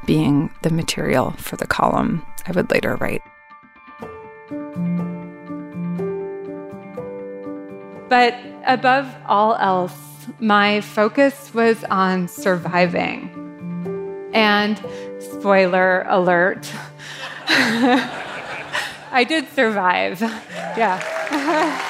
being 0.06 0.52
the 0.62 0.70
material 0.70 1.32
for 1.32 1.56
the 1.56 1.66
column 1.66 2.24
I 2.46 2.52
would 2.52 2.70
later 2.70 2.96
write. 2.98 3.22
But 8.10 8.36
above 8.66 9.08
all 9.26 9.56
else, 9.56 9.98
my 10.40 10.82
focus 10.82 11.54
was 11.54 11.84
on 11.86 12.28
surviving. 12.28 13.30
And 14.34 14.78
spoiler 15.20 16.06
alert, 16.08 16.72
I 17.48 19.26
did 19.28 19.50
survive. 19.50 20.22
Yeah. 20.22 21.90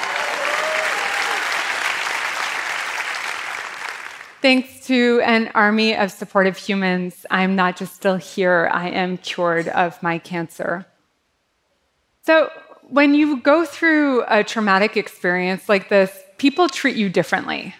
Thanks 4.40 4.86
to 4.88 5.22
an 5.24 5.50
army 5.54 5.96
of 5.96 6.10
supportive 6.12 6.58
humans, 6.58 7.24
I'm 7.30 7.56
not 7.56 7.76
just 7.78 7.94
still 7.94 8.16
here, 8.16 8.68
I 8.70 8.90
am 8.90 9.16
cured 9.16 9.68
of 9.68 10.02
my 10.02 10.18
cancer. 10.18 10.84
So, 12.20 12.50
when 12.88 13.14
you 13.14 13.38
go 13.38 13.64
through 13.64 14.24
a 14.28 14.44
traumatic 14.44 14.96
experience 14.96 15.68
like 15.68 15.88
this, 15.88 16.16
people 16.38 16.68
treat 16.68 16.96
you 16.96 17.08
differently. 17.08 17.74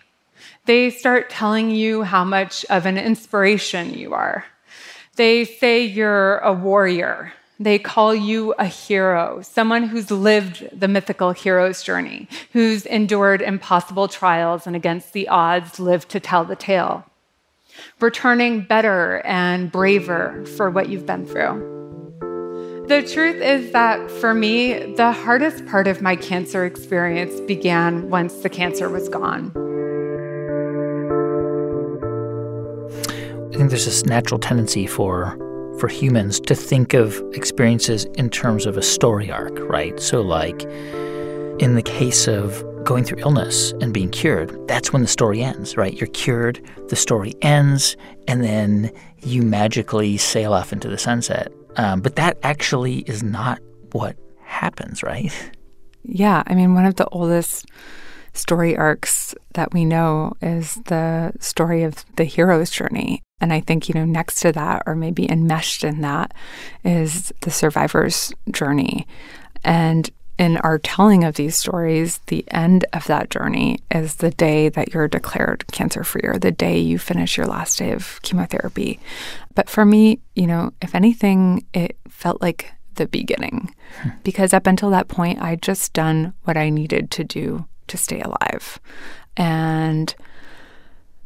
They 0.67 0.91
start 0.91 1.31
telling 1.31 1.71
you 1.71 2.03
how 2.03 2.25
much 2.25 2.65
of 2.71 2.87
an 2.87 2.97
inspiration 2.97 3.95
you 3.95 4.15
are. 4.15 4.45
They 5.17 5.45
say 5.45 5.85
you're 5.85 6.39
a 6.39 6.53
warrior. 6.53 7.33
They 7.61 7.79
call 7.79 8.15
you 8.15 8.53
a 8.55 8.65
hero, 8.65 9.41
someone 9.43 9.85
who's 9.85 10.11
lived 10.11 10.69
the 10.73 10.89
mythical 10.89 11.31
hero's 11.33 11.83
journey, 11.83 12.29
who's 12.53 12.85
endured 12.87 13.43
impossible 13.43 14.09
trials 14.09 14.67
and 14.67 14.75
against 14.75 15.13
the 15.13 15.29
odds 15.29 15.79
lived 15.79 16.09
to 16.11 16.21
tell 16.21 16.45
the 16.45 16.57
tale, 16.57 17.05
returning 18.01 18.63
better 18.63 19.21
and 19.25 19.71
braver 19.71 20.45
for 20.57 20.69
what 20.69 20.89
you've 20.89 21.07
been 21.07 21.27
through. 21.27 21.84
The 22.87 23.03
truth 23.03 23.41
is 23.41 23.73
that 23.73 24.11
for 24.11 24.35
me, 24.35 24.95
the 24.95 25.11
hardest 25.11 25.65
part 25.65 25.89
of 25.89 26.03
my 26.03 26.17
cancer 26.17 26.67
experience 26.67 27.41
began 27.41 28.11
once 28.11 28.35
the 28.43 28.51
cancer 28.51 28.91
was 28.91 29.09
gone. 29.09 29.53
I 33.51 33.57
think 33.57 33.71
there's 33.71 33.87
this 33.87 34.05
natural 34.05 34.39
tendency 34.39 34.87
for 34.87 35.39
for 35.79 35.89
humans 35.89 36.39
to 36.41 36.55
think 36.55 36.93
of 36.93 37.19
experiences 37.33 38.05
in 38.17 38.29
terms 38.29 38.67
of 38.67 38.77
a 38.77 38.83
story 38.83 39.31
arc, 39.31 39.59
right? 39.61 39.99
So 39.99 40.21
like 40.21 40.63
in 41.59 41.77
the 41.77 41.83
case 41.83 42.29
of 42.29 42.63
going 42.85 43.05
through 43.05 43.21
illness 43.21 43.73
and 43.81 43.95
being 43.95 44.11
cured, 44.11 44.55
that's 44.69 44.93
when 44.93 45.01
the 45.01 45.09
story 45.09 45.43
ends, 45.43 45.79
right? 45.79 45.95
You're 45.95 46.09
cured, 46.09 46.61
the 46.89 46.97
story 46.97 47.33
ends, 47.41 47.97
and 48.29 48.45
then 48.45 48.93
you 49.23 49.41
magically 49.41 50.19
sail 50.19 50.53
off 50.53 50.71
into 50.71 50.89
the 50.89 50.99
sunset. 50.99 51.51
Um, 51.77 52.01
but 52.01 52.17
that 52.17 52.39
actually 52.43 52.99
is 53.01 53.23
not 53.23 53.61
what 53.93 54.17
happens, 54.43 55.03
right? 55.03 55.33
Yeah. 56.03 56.43
I 56.47 56.55
mean, 56.55 56.75
one 56.75 56.85
of 56.85 56.97
the 56.97 57.09
oldest 57.09 57.67
story 58.33 58.77
arcs 58.77 59.35
that 59.55 59.73
we 59.73 59.85
know 59.85 60.35
is 60.43 60.75
the 60.87 61.33
story 61.39 61.85
of 61.85 62.05
the 62.17 62.25
hero's 62.25 62.71
journey. 62.71 63.23
And 63.41 63.53
I 63.53 63.61
think, 63.61 63.89
you 63.89 63.95
know, 63.95 64.05
next 64.05 64.41
to 64.41 64.53
that, 64.53 64.83
or 64.87 64.95
maybe 64.95 65.31
enmeshed 65.31 65.85
in 65.85 66.01
that, 66.01 66.33
is 66.85 67.33
the 67.43 67.51
survivor's 67.51 68.33
journey. 68.51 69.07
And 69.65 70.11
in 70.39 70.57
our 70.59 70.79
telling 70.79 71.23
of 71.25 71.37
these 71.37 71.57
stories, 71.57 72.19
the 72.27 72.45
end 72.51 72.85
of 72.93 73.07
that 73.07 73.31
journey 73.31 73.79
is 73.91 74.17
the 74.17 74.31
day 74.31 74.69
that 74.71 74.93
you're 74.93 75.09
declared 75.09 75.65
cancer 75.69 76.03
free 76.03 76.23
or 76.25 76.39
the 76.39 76.51
day 76.51 76.79
you 76.79 76.99
finish 76.99 77.37
your 77.37 77.47
last 77.47 77.79
day 77.79 77.93
of 77.93 78.21
chemotherapy. 78.23 78.99
But 79.55 79.69
for 79.69 79.85
me, 79.85 80.21
you 80.35 80.47
know, 80.47 80.73
if 80.83 80.95
anything, 80.95 81.65
it 81.73 81.97
felt 82.09 82.43
like 82.43 82.73
the 82.97 83.07
beginning 83.07 83.75
hmm. 84.03 84.11
because 84.23 84.53
up 84.53 84.67
until 84.67 84.91
that 84.91 85.09
point, 85.09 85.41
I'd 85.41 85.63
just 85.63 85.93
done 85.93 86.33
what 86.45 86.57
I 86.57 86.71
needed 86.71 87.11
to 87.13 87.25
do 87.25 87.67
to 87.89 87.97
stay 87.97 88.21
alive. 88.21 88.81
And 89.37 90.15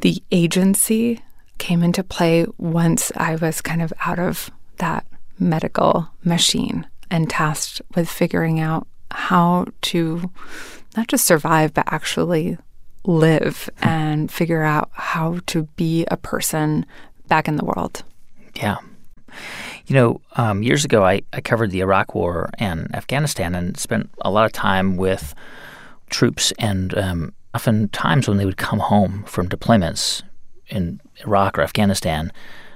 the 0.00 0.22
agency 0.30 1.22
came 1.58 1.82
into 1.82 2.04
play 2.04 2.46
once 2.56 3.10
I 3.16 3.36
was 3.36 3.60
kind 3.60 3.82
of 3.82 3.92
out 4.04 4.18
of 4.18 4.50
that 4.76 5.06
medical 5.38 6.10
machine 6.24 6.86
and 7.10 7.28
tasked 7.28 7.82
with 7.94 8.08
figuring 8.08 8.60
out 8.60 8.86
how 9.10 9.66
to 9.82 10.30
not 10.96 11.08
just 11.08 11.24
survive, 11.24 11.74
but 11.74 11.84
actually 11.88 12.58
live 13.04 13.70
and 13.80 14.30
figure 14.30 14.62
out 14.62 14.90
how 14.92 15.38
to 15.46 15.62
be 15.76 16.04
a 16.10 16.16
person 16.16 16.84
back 17.28 17.48
in 17.48 17.56
the 17.56 17.64
world. 17.64 18.02
Yeah. 18.54 18.76
You 19.86 19.94
know, 19.94 20.20
um, 20.36 20.62
years 20.62 20.84
ago, 20.84 21.04
I, 21.04 21.22
I 21.32 21.40
covered 21.40 21.70
the 21.70 21.80
Iraq 21.80 22.14
War 22.14 22.50
and 22.58 22.94
Afghanistan 22.94 23.54
and 23.54 23.76
spent 23.78 24.10
a 24.20 24.30
lot 24.30 24.44
of 24.44 24.52
time 24.52 24.96
with 24.96 25.34
troops. 26.10 26.52
And 26.58 26.96
um, 26.98 27.32
often 27.54 27.88
times 27.88 28.28
when 28.28 28.36
they 28.36 28.44
would 28.44 28.56
come 28.56 28.80
home 28.80 29.24
from 29.26 29.48
deployments 29.48 30.22
in 30.68 31.00
Iraq 31.24 31.58
or 31.58 31.62
Afghanistan, 31.62 32.32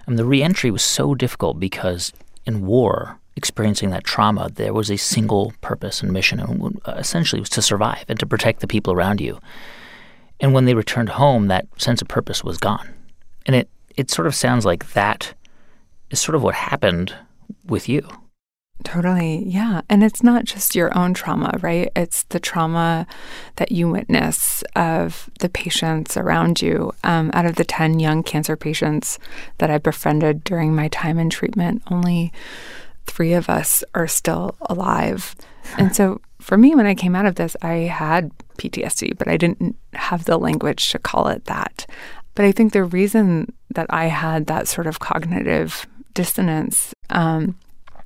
um, 0.07 0.16
the 0.16 0.24
reentry 0.24 0.70
was 0.70 0.83
so 0.83 1.14
difficult 1.14 1.61
because 1.61 2.12
in 2.47 2.64
war, 2.66 3.18
experiencing 3.43 3.90
that 3.90 4.05
trauma, 4.05 4.49
there 4.55 4.72
was 4.72 4.88
a 4.88 4.97
single 4.97 5.53
purpose 5.62 6.01
and 6.01 6.12
mission, 6.12 6.38
and 6.38 6.80
uh, 6.84 6.93
essentially 6.97 7.40
was 7.40 7.49
to 7.49 7.61
survive 7.61 8.05
and 8.07 8.20
to 8.20 8.24
protect 8.24 8.61
the 8.61 8.68
people 8.68 8.93
around 8.93 9.20
you. 9.20 9.40
And 10.38 10.55
when 10.55 10.64
they 10.64 10.74
returned 10.74 11.09
home, 11.09 11.49
that 11.49 11.66
sense 11.76 12.01
of 12.01 12.07
purpose 12.07 12.45
was 12.45 12.57
gone. 12.57 12.88
And 13.45 13.57
it, 13.57 13.68
it 13.97 14.12
sort 14.12 14.28
of 14.28 14.34
sounds 14.36 14.64
like 14.64 14.93
that 14.93 15.34
is 16.11 16.20
sort 16.20 16.36
of 16.36 16.43
what 16.45 16.55
happened 16.55 17.16
with 17.66 17.88
you. 17.88 18.09
Totally. 18.84 19.45
Yeah. 19.45 19.80
And 19.88 20.05
it's 20.05 20.22
not 20.22 20.45
just 20.45 20.76
your 20.76 20.97
own 20.97 21.14
trauma, 21.14 21.59
right? 21.62 21.90
It's 21.97 22.22
the 22.24 22.40
trauma 22.40 23.09
that 23.57 23.72
you 23.72 23.88
witness 23.88 24.62
of 24.76 25.28
the 25.40 25.49
patients 25.49 26.16
around 26.16 26.62
you. 26.62 26.93
Um, 27.03 27.32
out 27.34 27.47
of 27.47 27.57
the 27.57 27.64
10 27.64 27.99
young 27.99 28.22
cancer 28.22 28.57
patients 28.57 29.18
that 29.59 29.70
I 29.70 29.78
befriended 29.78 30.45
during 30.45 30.74
my 30.74 30.88
time 30.88 31.18
in 31.18 31.28
treatment, 31.28 31.82
only 31.90 32.32
three 33.07 33.32
of 33.32 33.48
us 33.48 33.84
are 33.94 34.07
still 34.07 34.57
alive. 34.62 35.34
And 35.78 35.94
so 35.94 36.20
for 36.40 36.59
me, 36.59 36.74
when 36.74 36.86
I 36.86 36.94
came 36.94 37.14
out 37.14 37.26
of 37.26 37.36
this, 37.36 37.57
I 37.62 37.74
had 37.74 38.30
PTSD, 38.59 39.16
but 39.16 39.28
I 39.28 39.36
didn't 39.36 39.76
have 39.92 40.24
the 40.24 40.36
language 40.36 40.90
to 40.90 40.98
call 40.98 41.28
it 41.28 41.44
that. 41.46 41.86
But 42.34 42.44
I 42.44 42.53
think 42.53 42.72
the 42.72 42.84
reason 42.84 43.53
that 43.70 43.86
I 43.90 44.07
had 44.07 44.46
that 44.46 44.68
sort 44.68 44.86
of 44.86 45.00
cognitive 45.00 45.86
dissonance 46.14 46.94
um, 47.11 47.59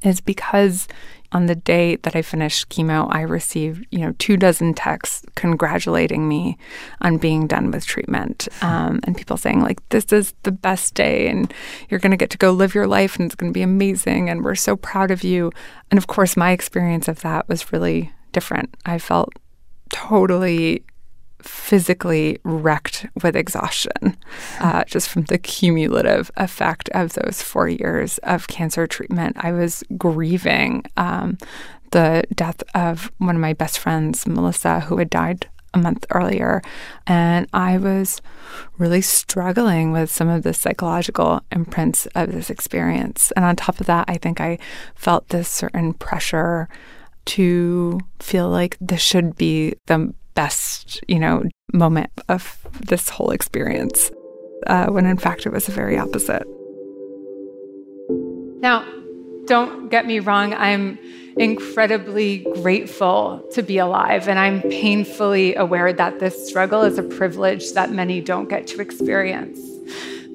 is 0.03 0.21
because 0.21 0.89
on 1.33 1.47
the 1.47 1.55
day 1.55 1.97
that 1.97 2.15
I 2.17 2.23
finished 2.23 2.69
chemo, 2.69 3.09
I 3.11 3.23
received, 3.23 3.87
you 3.91 4.01
know, 4.01 4.15
two 4.19 4.37
dozen 4.37 4.75
texts 4.75 5.25
congratulating 5.35 6.29
me 6.29 6.57
on 7.01 7.19
being 7.19 7.47
done 7.47 7.71
with 7.71 7.87
treatment. 7.87 8.49
Um, 8.63 9.01
and 9.05 9.17
people 9.17 9.37
saying, 9.37 9.61
like, 9.61 9.87
this 9.89 10.13
is 10.13 10.35
the 10.43 10.53
best 10.53 10.95
day 10.95 11.29
and 11.29 11.53
you're 11.89 12.01
going 12.01 12.11
to 12.11 12.17
get 12.17 12.31
to 12.31 12.39
go 12.39 12.51
live 12.51 12.75
your 12.75 12.87
life 12.87 13.17
and 13.17 13.27
it's 13.27 13.35
going 13.35 13.53
to 13.53 13.57
be 13.57 13.63
amazing 13.63 14.31
and 14.31 14.45
we're 14.45 14.55
so 14.55 14.77
proud 14.77 15.11
of 15.11 15.25
you. 15.25 15.53
And 15.91 15.99
of 15.99 16.07
course, 16.07 16.37
my 16.37 16.51
experience 16.51 17.09
of 17.09 17.21
that 17.21 17.49
was 17.49 17.73
really 17.73 18.13
different. 18.33 18.77
I 18.85 18.99
felt 18.99 19.33
totally 19.91 20.85
physically 21.47 22.39
wrecked 22.45 23.07
with 23.23 23.37
exhaustion 23.37 24.17
uh, 24.61 24.85
just 24.85 25.09
from 25.09 25.25
the 25.25 25.39
cumulative 25.39 26.31
effect 26.37 26.89
of 26.91 27.15
those 27.15 27.43
four 27.43 27.69
years 27.69 28.19
of 28.19 28.49
cancer 28.49 28.87
treatment. 28.87 29.37
I 29.39 29.53
was 29.53 29.83
grieving 29.97 30.85
um, 30.97 31.39
the 31.93 32.25
death 32.35 32.63
of 32.75 33.11
one 33.19 33.37
of 33.37 33.41
my 33.41 33.53
best 33.53 33.79
friends, 33.79 34.27
Melissa, 34.27 34.81
who 34.81 34.99
had 34.99 35.11
died 35.11 35.49
a 35.77 35.79
month 35.79 36.07
earlier. 36.11 36.63
And 37.07 37.47
I 37.53 37.79
was 37.79 38.21
really 38.79 39.03
struggling 39.03 39.93
with 39.93 40.11
some 40.11 40.29
of 40.29 40.43
the 40.43 40.55
psychological 40.55 41.43
imprints 41.53 42.07
of 42.15 42.33
this 42.33 42.51
experience. 42.51 43.33
And 43.37 43.45
on 43.45 43.57
top 43.57 43.81
of 43.81 43.87
that, 43.87 44.07
I 44.09 44.17
think 44.17 44.41
I 44.41 44.59
felt 44.95 45.29
this 45.29 45.49
certain 45.49 45.93
pressure 45.93 46.69
to 47.27 48.01
feel 48.21 48.49
like 48.49 48.77
this 48.81 49.01
should 49.01 49.37
be 49.37 49.75
the 49.87 50.15
best, 50.37 51.03
you 51.09 51.19
know, 51.19 51.43
moment 51.73 52.11
of 52.29 52.59
this 52.87 53.09
whole 53.09 53.31
experience, 53.31 54.13
uh, 54.69 54.87
when 54.87 55.07
in 55.07 55.17
fact 55.17 55.47
it 55.47 55.51
was 55.51 55.67
the 55.67 55.73
very 55.73 55.99
opposite. 55.99 56.47
Now, 58.61 58.87
don't 59.47 59.89
get 59.89 60.07
me 60.07 60.21
wrong, 60.21 60.55
I'm 60.55 60.99
incredibly 61.37 62.39
grateful 62.63 63.47
to 63.53 63.63
be 63.63 63.79
alive, 63.79 64.29
and 64.29 64.39
I'm 64.39 64.63
painfully 64.63 65.55
aware 65.55 65.93
that 65.93 66.19
this 66.21 66.49
struggle 66.49 66.83
is 66.83 66.99
a 66.99 67.03
privilege 67.03 67.73
that 67.73 67.91
many 67.91 68.21
don't 68.21 68.49
get 68.49 68.67
to 68.69 68.81
experience. 68.81 69.59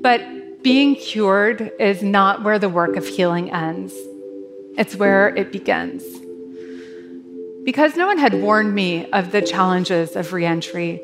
But 0.02 0.22
being 0.64 0.96
cured 0.96 1.72
is 1.80 2.04
not 2.04 2.44
where 2.44 2.60
the 2.60 2.70
work 2.70 2.96
of 2.96 3.08
healing 3.08 3.52
ends, 3.52 3.94
it's 4.78 4.96
where 4.96 5.36
it 5.36 5.52
begins. 5.52 6.04
Because 7.64 7.96
no 7.96 8.08
one 8.08 8.18
had 8.18 8.42
warned 8.42 8.74
me 8.74 9.10
of 9.12 9.32
the 9.32 9.42
challenges 9.42 10.16
of 10.16 10.34
reentry, 10.34 11.00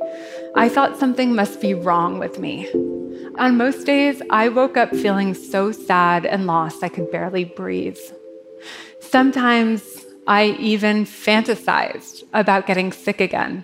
I 0.56 0.70
thought 0.70 0.98
something 0.98 1.36
must 1.36 1.62
be 1.62 1.76
wrong 1.76 2.18
with 2.18 2.40
me. 2.40 2.68
On 3.38 3.58
most 3.58 3.86
days, 3.86 4.22
I 4.32 4.50
woke 4.50 4.76
up 4.76 4.90
feeling 4.90 5.36
so 5.36 5.72
sad 5.72 6.26
and 6.26 6.48
lost 6.48 6.84
I 6.84 6.90
could 6.90 7.12
barely 7.12 7.44
breathe. 7.44 8.00
Sometimes 9.00 9.84
I 10.26 10.58
even 10.60 11.06
fantasized 11.06 12.24
about 12.34 12.66
getting 12.66 12.92
sick 12.92 13.22
again. 13.22 13.64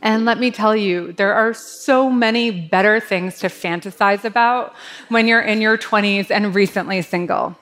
And 0.00 0.24
let 0.24 0.38
me 0.38 0.50
tell 0.50 0.74
you, 0.74 1.12
there 1.12 1.34
are 1.34 1.52
so 1.52 2.08
many 2.08 2.50
better 2.50 3.00
things 3.00 3.40
to 3.40 3.48
fantasize 3.48 4.24
about 4.24 4.74
when 5.08 5.26
you're 5.26 5.42
in 5.42 5.60
your 5.60 5.76
20s 5.76 6.30
and 6.30 6.54
recently 6.54 7.02
single. 7.02 7.56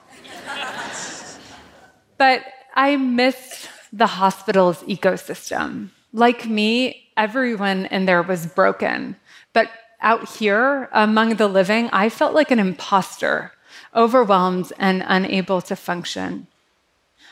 but 2.17 2.43
I 2.75 2.95
missed 2.95 3.69
the 3.97 4.07
hospital's 4.07 4.83
ecosystem. 4.83 5.89
Like 6.13 6.45
me, 6.47 7.09
everyone 7.17 7.87
in 7.87 8.05
there 8.05 8.21
was 8.21 8.45
broken. 8.45 9.15
But 9.53 9.71
out 10.01 10.29
here 10.29 10.87
among 10.91 11.35
the 11.35 11.47
living, 11.47 11.89
I 11.91 12.09
felt 12.09 12.35
like 12.35 12.51
an 12.51 12.59
imposter, 12.59 13.51
overwhelmed 13.95 14.71
and 14.77 15.03
unable 15.07 15.61
to 15.61 15.75
function. 15.75 16.45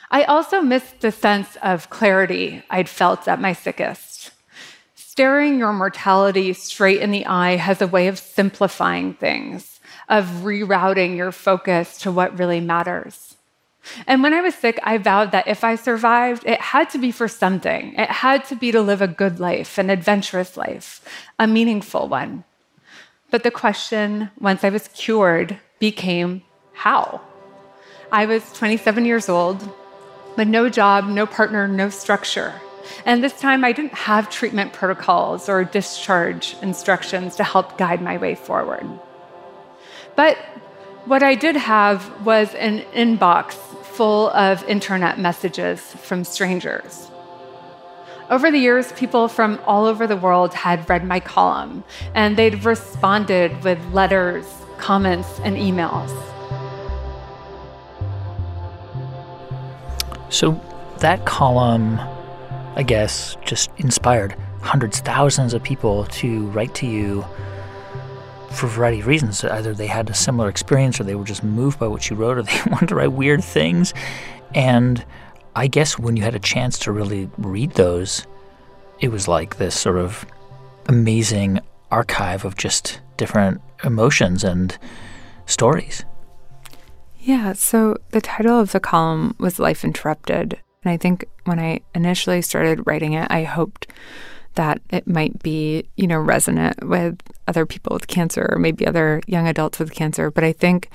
I 0.09 0.23
also 0.23 0.61
missed 0.61 1.01
the 1.01 1.11
sense 1.11 1.55
of 1.61 1.91
clarity 1.91 2.63
I'd 2.69 2.89
felt 2.89 3.27
at 3.27 3.39
my 3.39 3.53
sickest. 3.53 4.31
Staring 4.95 5.59
your 5.59 5.71
mortality 5.71 6.51
straight 6.53 7.01
in 7.01 7.11
the 7.11 7.27
eye 7.27 7.57
has 7.57 7.81
a 7.81 7.87
way 7.87 8.07
of 8.07 8.17
simplifying 8.17 9.13
things, 9.13 9.79
of 10.09 10.25
rerouting 10.43 11.15
your 11.15 11.31
focus 11.31 11.99
to 11.99 12.11
what 12.11 12.39
really 12.39 12.59
matters. 12.59 13.34
And 14.07 14.23
when 14.23 14.33
I 14.33 14.41
was 14.41 14.55
sick, 14.55 14.79
I 14.83 14.97
vowed 14.97 15.31
that 15.31 15.47
if 15.47 15.63
I 15.63 15.75
survived, 15.75 16.43
it 16.45 16.59
had 16.59 16.89
to 16.91 16.97
be 16.97 17.11
for 17.11 17.27
something. 17.27 17.93
It 17.95 18.09
had 18.09 18.45
to 18.45 18.55
be 18.55 18.71
to 18.71 18.81
live 18.81 19.01
a 19.01 19.07
good 19.07 19.39
life, 19.39 19.77
an 19.77 19.89
adventurous 19.89 20.57
life, 20.57 21.03
a 21.39 21.47
meaningful 21.47 22.07
one. 22.07 22.43
But 23.31 23.43
the 23.43 23.51
question, 23.51 24.29
once 24.39 24.63
I 24.63 24.69
was 24.69 24.87
cured, 24.89 25.59
became 25.79 26.43
how? 26.73 27.21
I 28.11 28.25
was 28.25 28.51
27 28.53 29.05
years 29.05 29.29
old, 29.29 29.69
with 30.37 30.47
no 30.47 30.69
job, 30.69 31.07
no 31.07 31.25
partner, 31.25 31.67
no 31.67 31.89
structure. 31.89 32.53
And 33.05 33.23
this 33.23 33.39
time 33.39 33.63
I 33.65 33.71
didn't 33.71 33.93
have 33.93 34.29
treatment 34.29 34.73
protocols 34.73 35.49
or 35.49 35.63
discharge 35.63 36.55
instructions 36.61 37.35
to 37.37 37.43
help 37.43 37.77
guide 37.77 38.01
my 38.01 38.17
way 38.17 38.35
forward. 38.35 38.87
But 40.15 40.37
what 41.05 41.23
I 41.23 41.35
did 41.35 41.55
have 41.55 42.25
was 42.25 42.53
an 42.55 42.79
inbox 42.93 43.53
full 43.95 44.29
of 44.31 44.61
internet 44.65 45.17
messages 45.17 45.79
from 45.79 46.25
strangers. 46.25 47.09
Over 48.29 48.51
the 48.51 48.57
years, 48.57 48.91
people 48.93 49.27
from 49.27 49.59
all 49.65 49.85
over 49.85 50.05
the 50.05 50.17
world 50.17 50.53
had 50.53 50.89
read 50.89 51.05
my 51.05 51.19
column, 51.19 51.83
and 52.13 52.35
they'd 52.35 52.65
responded 52.65 53.63
with 53.63 53.79
letters, 53.93 54.45
comments, 54.77 55.39
and 55.43 55.55
emails. 55.55 56.11
So 60.29 60.59
that 60.99 61.25
column, 61.25 61.99
I 62.75 62.83
guess, 62.83 63.37
just 63.45 63.69
inspired 63.77 64.35
hundreds, 64.61 64.99
thousands 64.99 65.53
of 65.53 65.63
people 65.63 66.05
to 66.05 66.47
write 66.47 66.73
to 66.75 66.87
you 66.87 67.23
for 68.55 68.67
a 68.67 68.69
variety 68.69 68.99
of 68.99 69.07
reasons. 69.07 69.43
Either 69.43 69.73
they 69.73 69.87
had 69.87 70.09
a 70.09 70.13
similar 70.13 70.49
experience 70.49 70.99
or 70.99 71.03
they 71.03 71.15
were 71.15 71.25
just 71.25 71.43
moved 71.43 71.79
by 71.79 71.87
what 71.87 72.09
you 72.09 72.15
wrote 72.15 72.37
or 72.37 72.41
they 72.43 72.61
wanted 72.69 72.89
to 72.89 72.95
write 72.95 73.11
weird 73.11 73.43
things. 73.43 73.93
And 74.53 75.05
I 75.55 75.67
guess 75.67 75.99
when 75.99 76.17
you 76.17 76.23
had 76.23 76.35
a 76.35 76.39
chance 76.39 76.79
to 76.79 76.91
really 76.91 77.29
read 77.37 77.71
those, 77.71 78.25
it 78.99 79.09
was 79.09 79.27
like 79.27 79.57
this 79.57 79.77
sort 79.77 79.97
of 79.97 80.25
amazing 80.87 81.59
archive 81.91 82.45
of 82.45 82.57
just 82.57 82.99
different 83.17 83.61
emotions 83.83 84.43
and 84.43 84.77
stories. 85.45 86.05
Yeah, 87.19 87.53
so 87.53 87.97
the 88.11 88.21
title 88.21 88.59
of 88.59 88.71
the 88.71 88.79
column 88.79 89.35
was 89.39 89.59
Life 89.59 89.83
Interrupted. 89.83 90.59
And 90.83 90.91
I 90.91 90.97
think 90.97 91.25
when 91.45 91.59
I 91.59 91.81
initially 91.95 92.41
started 92.41 92.85
writing 92.85 93.13
it, 93.13 93.27
I 93.31 93.43
hoped 93.43 93.87
that 94.55 94.81
it 94.89 95.07
might 95.07 95.41
be, 95.41 95.87
you 95.95 96.07
know, 96.07 96.17
resonant 96.17 96.87
with 96.87 97.17
other 97.47 97.65
people 97.65 97.93
with 97.93 98.07
cancer 98.07 98.47
or 98.51 98.59
maybe 98.59 98.87
other 98.87 99.21
young 99.27 99.47
adults 99.47 99.79
with 99.79 99.93
cancer. 99.93 100.31
But 100.31 100.43
I 100.43 100.51
think 100.51 100.89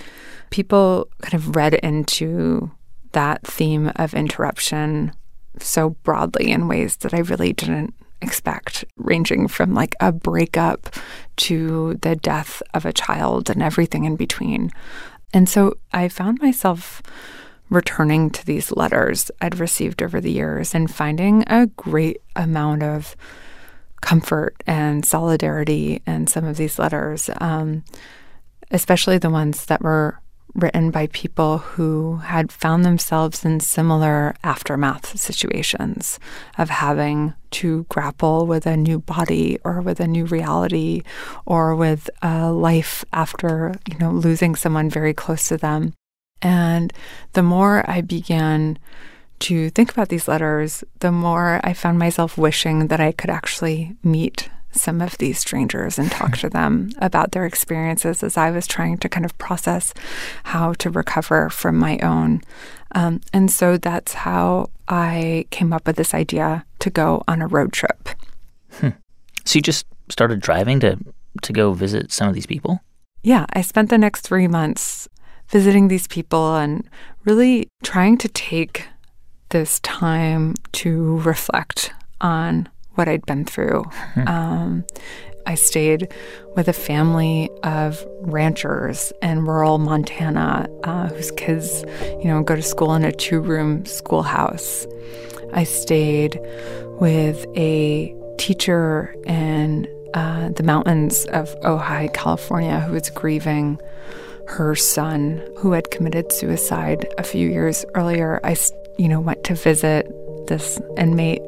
people 0.50 1.08
kind 1.22 1.34
of 1.34 1.54
read 1.54 1.74
into 1.74 2.70
that 3.12 3.46
theme 3.46 3.92
of 3.96 4.14
interruption 4.14 5.12
so 5.58 5.90
broadly 6.02 6.50
in 6.50 6.68
ways 6.68 6.96
that 6.96 7.14
I 7.14 7.18
really 7.18 7.52
didn't 7.52 7.94
expect, 8.22 8.84
ranging 8.96 9.48
from 9.48 9.74
like 9.74 9.94
a 10.00 10.12
breakup 10.12 10.94
to 11.36 11.98
the 12.02 12.16
death 12.16 12.62
of 12.74 12.84
a 12.84 12.92
child 12.92 13.50
and 13.50 13.62
everything 13.62 14.04
in 14.04 14.16
between. 14.16 14.70
And 15.32 15.48
so 15.48 15.74
I 15.92 16.08
found 16.08 16.40
myself 16.40 17.02
returning 17.70 18.30
to 18.30 18.44
these 18.44 18.72
letters 18.72 19.30
I'd 19.40 19.60
received 19.60 20.02
over 20.02 20.20
the 20.20 20.32
years 20.32 20.74
and 20.74 20.92
finding 20.92 21.44
a 21.46 21.66
great 21.66 22.20
amount 22.34 22.82
of 22.82 23.16
comfort 24.00 24.56
and 24.66 25.04
solidarity 25.04 26.02
in 26.06 26.26
some 26.26 26.44
of 26.44 26.56
these 26.56 26.78
letters, 26.78 27.30
um, 27.40 27.84
especially 28.70 29.18
the 29.18 29.30
ones 29.30 29.66
that 29.66 29.82
were 29.82 30.20
written 30.54 30.90
by 30.90 31.06
people 31.08 31.58
who 31.58 32.16
had 32.16 32.50
found 32.50 32.84
themselves 32.84 33.44
in 33.44 33.60
similar 33.60 34.34
aftermath 34.42 35.18
situations 35.18 36.18
of 36.58 36.70
having 36.70 37.34
to 37.50 37.84
grapple 37.88 38.46
with 38.46 38.66
a 38.66 38.76
new 38.76 38.98
body 38.98 39.58
or 39.64 39.80
with 39.80 40.00
a 40.00 40.08
new 40.08 40.24
reality 40.24 41.02
or 41.46 41.74
with 41.74 42.10
a 42.22 42.50
life 42.50 43.04
after 43.12 43.74
you 43.88 43.98
know 43.98 44.10
losing 44.10 44.54
someone 44.54 44.90
very 44.90 45.14
close 45.14 45.48
to 45.48 45.56
them. 45.56 45.92
And 46.42 46.92
the 47.34 47.42
more 47.42 47.88
i 47.88 48.00
began 48.00 48.78
to 49.40 49.70
think 49.70 49.90
about 49.90 50.08
these 50.08 50.28
letters, 50.28 50.84
the 51.00 51.12
more 51.12 51.60
I 51.64 51.72
found 51.72 51.98
myself 51.98 52.38
wishing 52.38 52.88
that 52.88 53.00
I 53.00 53.12
could 53.12 53.30
actually 53.30 53.96
meet 54.02 54.48
some 54.72 55.00
of 55.00 55.18
these 55.18 55.38
strangers 55.38 55.98
and 55.98 56.10
talk 56.12 56.36
to 56.38 56.48
them 56.48 56.90
about 56.98 57.32
their 57.32 57.44
experiences 57.44 58.22
as 58.22 58.36
I 58.36 58.50
was 58.52 58.66
trying 58.66 58.98
to 58.98 59.08
kind 59.08 59.24
of 59.24 59.36
process 59.38 59.92
how 60.44 60.74
to 60.74 60.90
recover 60.90 61.50
from 61.50 61.76
my 61.76 61.98
own. 61.98 62.42
Um, 62.92 63.20
and 63.32 63.50
so 63.50 63.76
that's 63.76 64.14
how 64.14 64.70
I 64.86 65.46
came 65.50 65.72
up 65.72 65.86
with 65.86 65.96
this 65.96 66.14
idea 66.14 66.64
to 66.78 66.90
go 66.90 67.24
on 67.26 67.42
a 67.42 67.48
road 67.48 67.72
trip. 67.72 68.10
Hmm. 68.74 68.90
So 69.44 69.58
you 69.58 69.62
just 69.62 69.86
started 70.08 70.40
driving 70.40 70.78
to 70.80 70.98
to 71.42 71.52
go 71.52 71.72
visit 71.72 72.12
some 72.12 72.28
of 72.28 72.34
these 72.34 72.46
people? 72.46 72.80
Yeah, 73.22 73.46
I 73.52 73.62
spent 73.62 73.90
the 73.90 73.98
next 73.98 74.22
three 74.22 74.48
months 74.48 75.08
visiting 75.48 75.88
these 75.88 76.06
people 76.06 76.56
and 76.56 76.88
really 77.24 77.68
trying 77.82 78.18
to 78.18 78.28
take 78.28 78.86
this 79.50 79.80
time 79.80 80.54
to 80.72 81.18
reflect 81.20 81.92
on 82.20 82.68
what 82.94 83.08
I'd 83.08 83.24
been 83.26 83.44
through. 83.44 83.84
Hmm. 84.14 84.28
Um, 84.28 84.84
I 85.46 85.54
stayed 85.54 86.12
with 86.54 86.68
a 86.68 86.72
family 86.72 87.50
of 87.62 88.04
ranchers 88.20 89.12
in 89.22 89.46
rural 89.46 89.78
Montana 89.78 90.68
uh, 90.84 91.08
whose 91.08 91.30
kids, 91.32 91.84
you 92.02 92.24
know, 92.24 92.42
go 92.42 92.56
to 92.56 92.62
school 92.62 92.94
in 92.94 93.04
a 93.04 93.12
two 93.12 93.40
room 93.40 93.84
schoolhouse. 93.86 94.86
I 95.52 95.64
stayed 95.64 96.38
with 97.00 97.46
a 97.56 98.14
teacher 98.38 99.14
in 99.26 99.88
uh, 100.14 100.50
the 100.50 100.62
mountains 100.62 101.24
of 101.26 101.48
Ojai, 101.60 102.12
California, 102.12 102.80
who 102.80 102.92
was 102.92 103.10
grieving 103.10 103.80
her 104.46 104.74
son 104.74 105.44
who 105.58 105.72
had 105.72 105.90
committed 105.90 106.32
suicide 106.32 107.06
a 107.18 107.22
few 107.22 107.48
years 107.48 107.84
earlier. 107.94 108.40
I, 108.42 108.56
you 108.98 109.08
know, 109.08 109.20
went 109.20 109.44
to 109.44 109.54
visit 109.54 110.06
this 110.46 110.80
inmate 110.96 111.42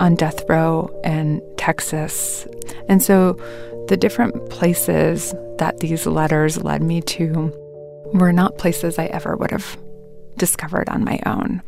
on 0.00 0.14
death 0.14 0.48
row 0.48 0.90
in 1.04 1.42
Texas. 1.56 2.46
And 2.88 3.02
so 3.02 3.32
the 3.88 3.96
different 3.96 4.48
places 4.50 5.34
that 5.58 5.80
these 5.80 6.06
letters 6.06 6.62
led 6.62 6.82
me 6.82 7.00
to 7.02 7.52
were 8.14 8.32
not 8.32 8.58
places 8.58 8.98
I 8.98 9.06
ever 9.06 9.36
would 9.36 9.50
have 9.50 9.76
discovered 10.36 10.88
on 10.88 11.04
my 11.04 11.20
own. 11.26 11.62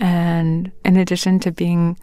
And 0.00 0.72
in 0.84 0.96
addition 0.96 1.40
to 1.40 1.52
being 1.52 1.98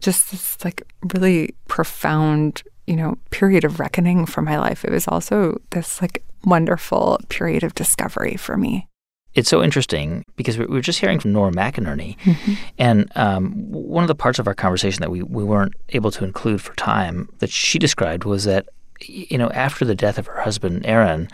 just 0.00 0.30
this 0.30 0.62
like 0.64 0.82
really 1.14 1.54
profound, 1.68 2.62
you 2.86 2.96
know, 2.96 3.16
period 3.30 3.64
of 3.64 3.80
reckoning 3.80 4.26
for 4.26 4.42
my 4.42 4.58
life, 4.58 4.84
it 4.84 4.90
was 4.90 5.06
also 5.08 5.60
this 5.70 6.02
like 6.02 6.24
wonderful 6.44 7.18
period 7.28 7.62
of 7.62 7.74
discovery 7.74 8.36
for 8.36 8.56
me. 8.56 8.88
It's 9.36 9.50
so 9.50 9.62
interesting 9.62 10.24
because 10.36 10.56
we 10.56 10.64
were 10.64 10.80
just 10.80 10.98
hearing 10.98 11.20
from 11.20 11.32
Nora 11.32 11.52
McInerny, 11.52 12.18
mm-hmm. 12.18 12.54
and 12.78 13.12
um, 13.14 13.52
one 13.70 14.02
of 14.02 14.08
the 14.08 14.14
parts 14.14 14.38
of 14.38 14.48
our 14.48 14.54
conversation 14.54 15.02
that 15.02 15.10
we, 15.10 15.22
we 15.22 15.44
weren't 15.44 15.74
able 15.90 16.10
to 16.12 16.24
include 16.24 16.62
for 16.62 16.74
time 16.74 17.28
that 17.38 17.50
she 17.50 17.78
described 17.78 18.24
was 18.24 18.44
that, 18.44 18.66
you 19.00 19.36
know, 19.36 19.50
after 19.50 19.84
the 19.84 19.94
death 19.94 20.16
of 20.16 20.26
her 20.26 20.40
husband, 20.40 20.86
Aaron, 20.86 21.28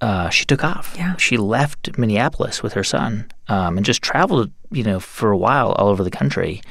uh, 0.00 0.28
she 0.28 0.44
took 0.44 0.64
off. 0.64 0.94
Yeah. 0.96 1.16
She 1.16 1.36
left 1.36 1.96
Minneapolis 1.96 2.62
with 2.62 2.72
her 2.72 2.84
son 2.84 3.30
um, 3.48 3.76
and 3.76 3.86
just 3.86 4.02
traveled, 4.02 4.50
you 4.72 4.82
know, 4.82 4.98
for 4.98 5.30
a 5.30 5.36
while 5.36 5.72
all 5.72 5.88
over 5.88 6.02
the 6.02 6.10
country 6.10 6.62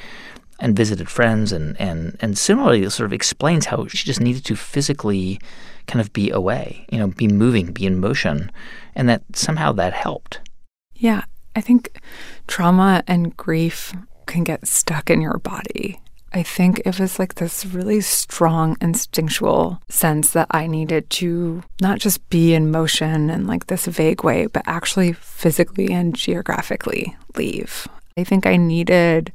and 0.60 0.76
visited 0.76 1.10
friends 1.10 1.51
and, 1.53 1.80
and, 1.80 2.18
and 2.20 2.38
similarly 2.38 2.88
sort 2.89 3.05
of 3.05 3.14
explains 3.14 3.68
how 3.68 3.88
she 3.88 4.05
just 4.05 4.20
needed 4.20 4.43
to 4.45 4.55
physically 4.55 5.39
kind 5.88 6.01
of 6.01 6.12
be 6.12 6.30
away, 6.32 6.86
you 6.91 6.99
know, 6.99 7.07
be 7.07 7.28
moving, 7.28 7.72
be 7.72 7.86
in 7.86 7.99
motion, 7.99 8.51
and 8.95 9.07
that 9.07 9.24
somehow 9.34 9.72
that 9.72 9.93
helped. 9.93 10.39
Yeah, 10.99 11.23
I 11.55 11.61
think 11.61 12.01
trauma 12.47 13.03
and 13.07 13.35
grief 13.35 13.93
can 14.25 14.43
get 14.43 14.67
stuck 14.67 15.09
in 15.09 15.21
your 15.21 15.39
body. 15.39 15.99
I 16.31 16.43
think 16.43 16.81
it 16.85 16.99
was 16.99 17.17
like 17.17 17.35
this 17.35 17.65
really 17.65 18.01
strong 18.01 18.77
instinctual 18.81 19.81
sense 19.89 20.31
that 20.31 20.47
I 20.51 20.67
needed 20.67 21.09
to 21.11 21.63
not 21.81 21.99
just 21.99 22.29
be 22.29 22.53
in 22.53 22.69
motion 22.69 23.31
in 23.31 23.47
like 23.47 23.65
this 23.65 23.87
vague 23.87 24.23
way, 24.23 24.45
but 24.45 24.61
actually 24.67 25.13
physically 25.13 25.91
and 25.91 26.13
geographically 26.13 27.17
leave. 27.35 27.87
I 28.15 28.23
think 28.23 28.45
I 28.45 28.57
needed 28.57 29.31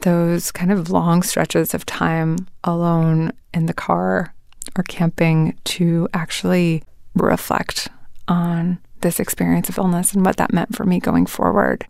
those 0.00 0.50
kind 0.50 0.72
of 0.72 0.90
long 0.90 1.22
stretches 1.22 1.72
of 1.72 1.86
time 1.86 2.48
alone 2.64 3.32
in 3.54 3.66
the 3.66 3.74
car 3.74 4.34
or 4.76 4.82
camping 4.84 5.56
to 5.64 6.08
actually 6.12 6.82
reflect 7.14 7.88
on 8.28 8.78
this 9.00 9.20
experience 9.20 9.68
of 9.68 9.78
illness 9.78 10.12
and 10.12 10.24
what 10.24 10.36
that 10.36 10.52
meant 10.52 10.74
for 10.74 10.84
me 10.84 11.00
going 11.00 11.26
forward. 11.26 11.86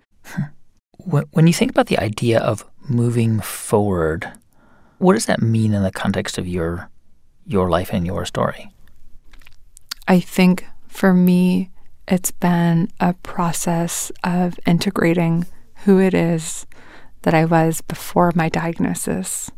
When 0.99 1.47
you 1.47 1.53
think 1.53 1.71
about 1.71 1.87
the 1.87 1.99
idea 1.99 2.41
of 2.41 2.65
moving 2.89 3.41
forward, 3.41 4.31
what 4.99 5.15
does 5.15 5.27
that 5.27 5.41
mean 5.41 5.73
in 5.73 5.83
the 5.83 5.91
context 5.91 6.39
of 6.39 6.47
your 6.47 6.91
your 7.47 7.71
life 7.71 7.93
and 7.93 8.07
your 8.07 8.25
story? 8.25 8.73
I 10.07 10.21
think 10.21 10.67
for 10.89 11.15
me, 11.15 11.71
it's 12.07 12.31
been 12.31 12.91
a 13.01 13.15
process 13.15 14.13
of 14.23 14.59
integrating 14.67 15.47
who 15.85 15.99
it 15.99 16.15
is 16.15 16.67
that 17.23 17.35
I 17.35 17.45
was 17.45 17.81
before 17.81 18.33
my 18.35 18.49
diagnosis, 18.49 19.51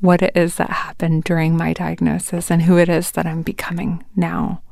what 0.00 0.22
it 0.22 0.36
is 0.36 0.56
that 0.56 0.70
happened 0.70 1.24
during 1.24 1.56
my 1.56 1.72
diagnosis, 1.72 2.50
and 2.50 2.62
who 2.62 2.78
it 2.78 2.88
is 2.88 3.10
that 3.12 3.26
I'm 3.26 3.42
becoming 3.42 4.04
now. 4.16 4.62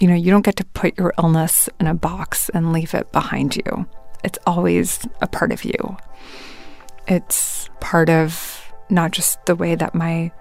You 0.00 0.08
know, 0.08 0.14
you 0.14 0.30
don't 0.30 0.44
get 0.44 0.56
to 0.56 0.64
put 0.64 0.98
your 0.98 1.14
illness 1.18 1.68
in 1.80 1.86
a 1.86 1.94
box 1.94 2.48
and 2.50 2.72
leave 2.72 2.94
it 2.94 3.10
behind 3.12 3.56
you. 3.56 3.86
It's 4.22 4.38
always 4.46 5.06
a 5.20 5.26
part 5.26 5.52
of 5.52 5.64
you. 5.64 5.96
It's 7.06 7.68
part 7.80 8.08
of 8.08 8.72
not 8.90 9.12
just 9.12 9.44
the 9.46 9.54
way 9.54 9.74
that 9.74 9.94
my 9.94 10.32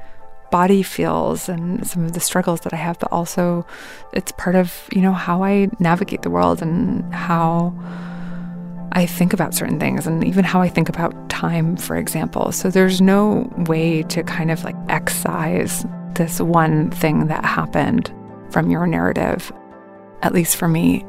body 0.51 0.83
feels 0.83 1.49
and 1.49 1.85
some 1.87 2.05
of 2.05 2.13
the 2.13 2.19
struggles 2.19 2.61
that 2.61 2.73
I 2.73 2.77
have, 2.77 2.99
but 2.99 3.11
also 3.11 3.65
it's 4.13 4.31
part 4.33 4.55
of, 4.55 4.87
you 4.93 5.01
know, 5.01 5.11
how 5.11 5.43
I 5.43 5.67
navigate 5.79 6.21
the 6.21 6.29
world 6.29 6.61
and 6.61 7.13
how 7.13 7.73
I 8.91 9.07
think 9.07 9.33
about 9.33 9.55
certain 9.55 9.79
things 9.79 10.05
and 10.05 10.23
even 10.23 10.45
how 10.45 10.61
I 10.61 10.69
think 10.69 10.89
about 10.89 11.29
time, 11.29 11.75
for 11.75 11.95
example. 11.97 12.51
So 12.51 12.69
there's 12.69 13.01
no 13.01 13.51
way 13.67 14.03
to 14.03 14.23
kind 14.23 14.51
of 14.51 14.63
like 14.63 14.75
excise 14.89 15.85
this 16.13 16.39
one 16.39 16.91
thing 16.91 17.27
that 17.27 17.43
happened 17.43 18.13
from 18.53 18.69
your 18.69 18.85
narrative, 18.85 19.51
at 20.21 20.33
least 20.33 20.55
for 20.55 20.67
me. 20.67 21.03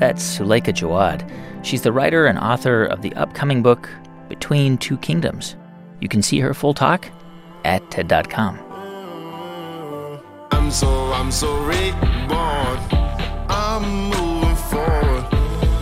That's 0.00 0.22
Suleika 0.22 0.72
Jaouad. 0.72 1.28
She's 1.62 1.82
the 1.82 1.92
writer 1.92 2.26
and 2.26 2.38
author 2.38 2.84
of 2.84 3.02
the 3.02 3.12
upcoming 3.14 3.62
book, 3.62 3.90
Between 4.28 4.78
Two 4.78 4.96
Kingdoms. 4.96 5.56
You 6.00 6.08
can 6.08 6.22
see 6.22 6.40
her 6.40 6.54
full 6.54 6.72
talk 6.72 7.10
at 7.64 7.88
TED.com. 7.90 8.58
I'm 10.52 10.70
so, 10.70 11.12
I'm 11.12 11.30
so 11.30 11.58
reborn. 11.64 12.78
I'm 13.50 13.82
moving 14.10 14.56
forward. 14.56 15.26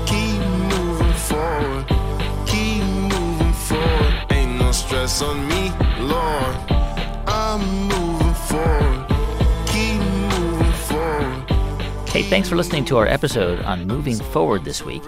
Keep 0.06 0.40
moving 0.72 1.12
forward. 1.12 1.86
Keep 2.46 2.82
moving 2.82 3.52
forward. 3.52 4.26
Ain't 4.30 4.58
no 4.58 4.72
stress 4.72 5.22
on 5.22 5.46
me, 5.46 5.70
Lord. 6.00 6.56
I'm 7.26 7.60
moving 7.88 8.34
forward. 8.34 8.85
Hey, 12.16 12.22
thanks 12.22 12.48
for 12.48 12.56
listening 12.56 12.86
to 12.86 12.96
our 12.96 13.06
episode 13.06 13.60
on 13.66 13.86
moving 13.86 14.16
forward 14.16 14.64
this 14.64 14.82
week. 14.82 15.02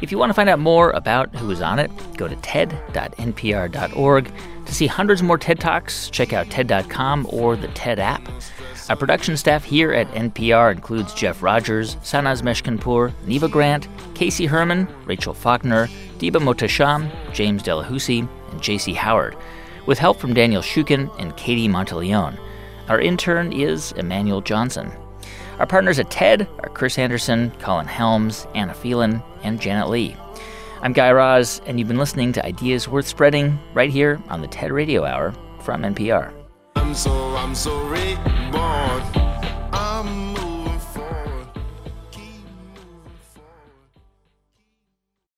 If 0.00 0.10
you 0.10 0.16
want 0.16 0.30
to 0.30 0.34
find 0.34 0.48
out 0.48 0.58
more 0.58 0.92
about 0.92 1.36
who 1.36 1.50
is 1.50 1.60
on 1.60 1.78
it, 1.78 1.90
go 2.16 2.26
to 2.26 2.34
ted.npr.org. 2.36 4.32
To 4.64 4.74
see 4.74 4.86
hundreds 4.86 5.22
more 5.22 5.36
TED 5.36 5.60
Talks, 5.60 6.08
check 6.08 6.32
out 6.32 6.48
TED.com 6.48 7.26
or 7.28 7.54
the 7.54 7.68
TED 7.68 7.98
app. 7.98 8.26
Our 8.88 8.96
production 8.96 9.36
staff 9.36 9.62
here 9.62 9.92
at 9.92 10.08
NPR 10.12 10.72
includes 10.72 11.12
Jeff 11.12 11.42
Rogers, 11.42 11.96
Sanaz 11.96 12.42
Meshkinpour, 12.42 13.12
Neva 13.26 13.48
Grant, 13.50 13.86
Casey 14.14 14.46
Herman, 14.46 14.88
Rachel 15.04 15.34
Faulkner, 15.34 15.88
Diba 16.16 16.40
Mohtasham, 16.40 17.10
James 17.34 17.62
Delahoussaye, 17.62 18.26
and 18.52 18.60
JC 18.62 18.94
Howard, 18.94 19.36
with 19.84 19.98
help 19.98 20.18
from 20.18 20.32
Daniel 20.32 20.62
Shukin 20.62 21.10
and 21.18 21.36
Katie 21.36 21.68
Monteleone. 21.68 22.38
Our 22.88 23.02
intern 23.02 23.52
is 23.52 23.92
Emmanuel 23.92 24.40
Johnson. 24.40 24.90
Our 25.58 25.66
partners 25.66 26.00
at 26.00 26.10
TED 26.10 26.48
are 26.64 26.68
Chris 26.68 26.98
Anderson, 26.98 27.52
Colin 27.60 27.86
Helms, 27.86 28.48
Anna 28.56 28.74
Phelan, 28.74 29.22
and 29.44 29.60
Janet 29.60 29.88
Lee. 29.88 30.16
I'm 30.82 30.92
Guy 30.92 31.12
Raz, 31.12 31.60
and 31.64 31.78
you've 31.78 31.86
been 31.86 31.96
listening 31.96 32.32
to 32.32 32.44
Ideas 32.44 32.88
Worth 32.88 33.06
Spreading 33.06 33.58
right 33.72 33.90
here 33.90 34.20
on 34.28 34.40
the 34.40 34.48
TED 34.48 34.72
Radio 34.72 35.04
Hour 35.04 35.32
from 35.60 35.82
NPR. 35.82 36.32
I'm 36.74 36.92
so, 36.92 37.12
I'm 37.36 37.54
so 37.54 37.72
reborn. 37.86 39.33